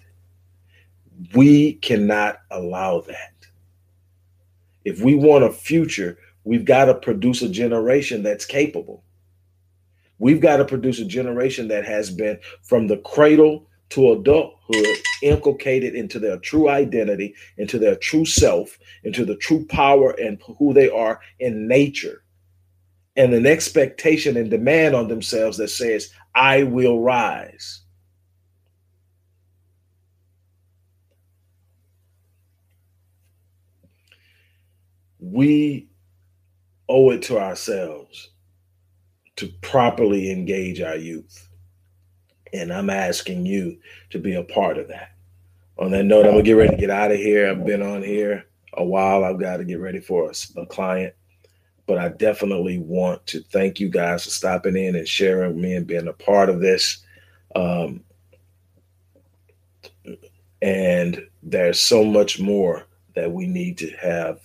We 1.34 1.74
cannot 1.74 2.39
allow 2.51 3.01
that. 3.01 3.34
If 4.86 5.01
we 5.01 5.16
want 5.16 5.43
a 5.43 5.51
future, 5.51 6.18
we've 6.43 6.66
got 6.66 6.86
to 6.86 6.93
produce 6.93 7.41
a 7.41 7.49
generation 7.49 8.24
that's 8.24 8.45
capable. 8.45 9.03
We've 10.20 10.41
got 10.41 10.58
to 10.58 10.66
produce 10.66 10.99
a 10.99 11.05
generation 11.05 11.68
that 11.68 11.86
has 11.86 12.10
been 12.10 12.39
from 12.64 12.88
the 12.88 12.97
cradle 12.97 13.68
to 13.89 14.14
adulthood 14.14 14.97
inculcated 15.22 15.95
into 15.95 16.20
their 16.20 16.38
true 16.38 16.70
identity, 16.70 17.36
into 17.58 17.80
their 17.80 17.95
true 17.95 18.26
self, 18.26 18.78
into 19.03 19.26
the 19.26 19.36
true 19.36 19.66
power 19.66 20.12
and 20.20 20.41
who 20.58 20.74
they 20.74 20.89
are 20.89 21.20
in 21.39 21.68
nature, 21.68 22.24
and 23.16 23.34
an 23.34 23.45
expectation 23.45 24.38
and 24.38 24.49
demand 24.49 24.95
on 24.95 25.08
themselves 25.08 25.58
that 25.58 25.70
says, 25.70 26.12
I 26.36 26.64
will 26.64 27.01
rise. 27.01 27.82
We 35.32 35.88
owe 36.90 37.12
it 37.12 37.22
to 37.24 37.40
ourselves 37.40 38.30
to 39.36 39.48
properly 39.62 40.32
engage 40.32 40.82
our 40.82 40.96
youth 40.96 41.48
and 42.54 42.72
I'm 42.72 42.90
asking 42.90 43.46
you 43.46 43.78
to 44.10 44.20
be 44.20 44.36
a 44.36 44.44
part 44.44 44.78
of 44.78 44.88
that. 44.90 45.12
On 45.78 45.92
that 45.92 46.06
note, 46.06 46.26
I'm 46.26 46.32
gonna 46.32 46.44
get 46.44 46.54
ready 46.54 46.76
to 46.76 46.82
get 46.82 46.90
out 46.90 47.12
of 47.12 47.18
here. 47.18 47.50
I've 47.50 47.66
been 47.66 47.82
on 47.82 48.02
here 48.02 48.46
a 48.74 48.84
while. 48.84 49.24
I've 49.24 49.40
got 49.40 49.58
to 49.58 49.64
get 49.64 49.80
ready 49.80 50.00
for 50.00 50.32
a, 50.32 50.62
a 50.62 50.66
client, 50.66 51.14
but 51.86 51.98
I 51.98 52.10
definitely 52.10 52.80
want 52.80 53.26
to 53.28 53.42
thank 53.42 53.80
you 53.80 53.90
guys 53.90 54.24
for 54.24 54.30
stopping 54.30 54.76
in 54.76 54.96
and 54.96 55.08
sharing 55.08 55.56
with 55.56 55.64
me 55.64 55.76
and 55.76 55.88
being 55.88 56.08
a 56.08 56.14
part 56.14 56.50
of 56.50 56.62
this. 56.62 57.04
Um, 57.56 58.04
and 60.62 61.22
there's 61.44 61.80
so 61.80 62.04
much 62.04 62.40
more 62.40 62.86
that 63.16 63.32
we 63.32 63.48
need 63.48 63.78
to 63.80 63.90
have 63.98 64.40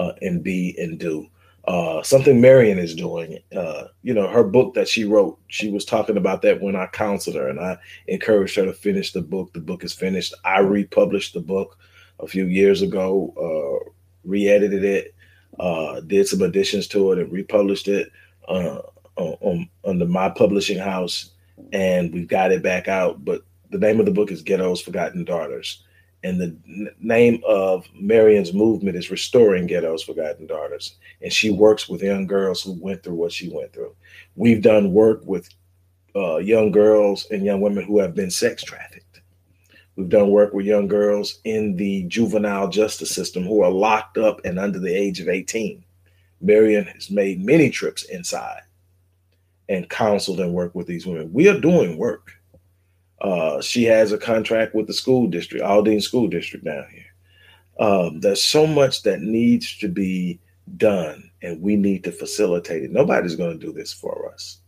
uh, 0.00 0.12
and 0.22 0.42
be 0.42 0.74
and 0.78 0.98
do 0.98 1.28
uh, 1.66 2.02
something 2.02 2.40
Marion 2.40 2.78
is 2.78 2.94
doing. 2.94 3.38
Uh, 3.54 3.84
you 4.02 4.14
know, 4.14 4.28
her 4.28 4.42
book 4.42 4.74
that 4.74 4.88
she 4.88 5.04
wrote, 5.04 5.38
she 5.48 5.70
was 5.70 5.84
talking 5.84 6.16
about 6.16 6.42
that 6.42 6.60
when 6.60 6.74
I 6.74 6.86
counseled 6.86 7.36
her, 7.36 7.48
and 7.48 7.60
I 7.60 7.76
encouraged 8.08 8.56
her 8.56 8.64
to 8.64 8.72
finish 8.72 9.12
the 9.12 9.20
book. 9.20 9.52
The 9.52 9.60
book 9.60 9.84
is 9.84 9.92
finished. 9.92 10.34
I 10.44 10.60
republished 10.60 11.34
the 11.34 11.40
book 11.40 11.78
a 12.18 12.26
few 12.26 12.46
years 12.46 12.82
ago, 12.82 13.34
uh, 13.36 13.90
re-edited 14.24 14.84
it, 14.84 15.14
uh, 15.58 16.00
did 16.00 16.26
some 16.26 16.42
additions 16.42 16.88
to 16.88 17.12
it, 17.12 17.18
and 17.18 17.32
republished 17.32 17.88
it 17.88 18.10
uh, 18.48 18.80
on, 19.16 19.68
under 19.84 20.06
my 20.06 20.30
publishing 20.30 20.78
house, 20.78 21.30
and 21.72 22.12
we've 22.12 22.28
got 22.28 22.52
it 22.52 22.62
back 22.62 22.88
out. 22.88 23.24
But 23.24 23.42
the 23.70 23.78
name 23.78 24.00
of 24.00 24.06
the 24.06 24.12
book 24.12 24.30
is 24.30 24.42
Ghetto's 24.42 24.80
Forgotten 24.80 25.24
Daughters 25.24 25.84
and 26.22 26.40
the 26.40 26.92
name 27.00 27.42
of 27.46 27.86
Marion's 27.94 28.52
movement 28.52 28.96
is 28.96 29.10
Restoring 29.10 29.66
Ghetto's 29.66 30.02
Forgotten 30.02 30.46
Daughters. 30.46 30.96
And 31.22 31.32
she 31.32 31.50
works 31.50 31.88
with 31.88 32.02
young 32.02 32.26
girls 32.26 32.62
who 32.62 32.72
went 32.72 33.02
through 33.02 33.14
what 33.14 33.32
she 33.32 33.48
went 33.48 33.72
through. 33.72 33.94
We've 34.36 34.62
done 34.62 34.92
work 34.92 35.20
with 35.24 35.48
uh, 36.14 36.36
young 36.38 36.72
girls 36.72 37.26
and 37.30 37.44
young 37.44 37.60
women 37.60 37.84
who 37.84 37.98
have 38.00 38.14
been 38.14 38.30
sex 38.30 38.62
trafficked. 38.62 39.22
We've 39.96 40.08
done 40.08 40.30
work 40.30 40.52
with 40.52 40.66
young 40.66 40.88
girls 40.88 41.40
in 41.44 41.76
the 41.76 42.04
juvenile 42.04 42.68
justice 42.68 43.14
system 43.14 43.44
who 43.44 43.62
are 43.62 43.70
locked 43.70 44.18
up 44.18 44.40
and 44.44 44.58
under 44.58 44.78
the 44.78 44.94
age 44.94 45.20
of 45.20 45.28
18. 45.28 45.82
Marion 46.40 46.84
has 46.84 47.10
made 47.10 47.44
many 47.44 47.70
trips 47.70 48.04
inside 48.04 48.62
and 49.68 49.88
counseled 49.88 50.40
and 50.40 50.52
worked 50.52 50.74
with 50.74 50.86
these 50.86 51.06
women. 51.06 51.32
We 51.32 51.48
are 51.48 51.60
doing 51.60 51.96
work. 51.96 52.32
Uh, 53.20 53.60
she 53.60 53.84
has 53.84 54.12
a 54.12 54.18
contract 54.18 54.74
with 54.74 54.86
the 54.86 54.94
school 54.94 55.26
district, 55.26 55.64
Aldine 55.64 56.00
School 56.00 56.28
District 56.28 56.64
down 56.64 56.86
here. 56.92 57.04
Um, 57.78 58.20
there's 58.20 58.42
so 58.42 58.66
much 58.66 59.02
that 59.02 59.20
needs 59.20 59.76
to 59.78 59.88
be 59.88 60.38
done, 60.76 61.30
and 61.42 61.60
we 61.60 61.76
need 61.76 62.04
to 62.04 62.12
facilitate 62.12 62.82
it. 62.82 62.92
Nobody's 62.92 63.36
going 63.36 63.58
to 63.58 63.66
do 63.66 63.72
this 63.72 63.92
for 63.92 64.30
us. 64.32 64.58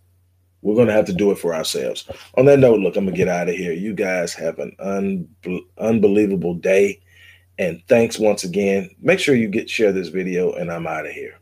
We're 0.62 0.74
going 0.74 0.86
to 0.86 0.92
have 0.92 1.06
to 1.06 1.12
do 1.12 1.30
it 1.30 1.38
for 1.38 1.54
ourselves. 1.54 2.08
On 2.38 2.44
that 2.46 2.58
note, 2.58 2.80
look, 2.80 2.96
I'm 2.96 3.04
going 3.04 3.14
to 3.14 3.18
get 3.18 3.28
out 3.28 3.48
of 3.48 3.54
here. 3.54 3.72
You 3.72 3.94
guys 3.94 4.32
have 4.34 4.58
an 4.58 4.76
un- 4.78 5.28
unbelievable 5.78 6.54
day. 6.54 7.00
And 7.58 7.82
thanks 7.88 8.18
once 8.18 8.44
again. 8.44 8.90
Make 9.00 9.18
sure 9.18 9.34
you 9.34 9.48
get 9.48 9.68
share 9.68 9.92
this 9.92 10.08
video, 10.08 10.52
and 10.52 10.72
I'm 10.72 10.86
out 10.86 11.06
of 11.06 11.12
here. 11.12 11.38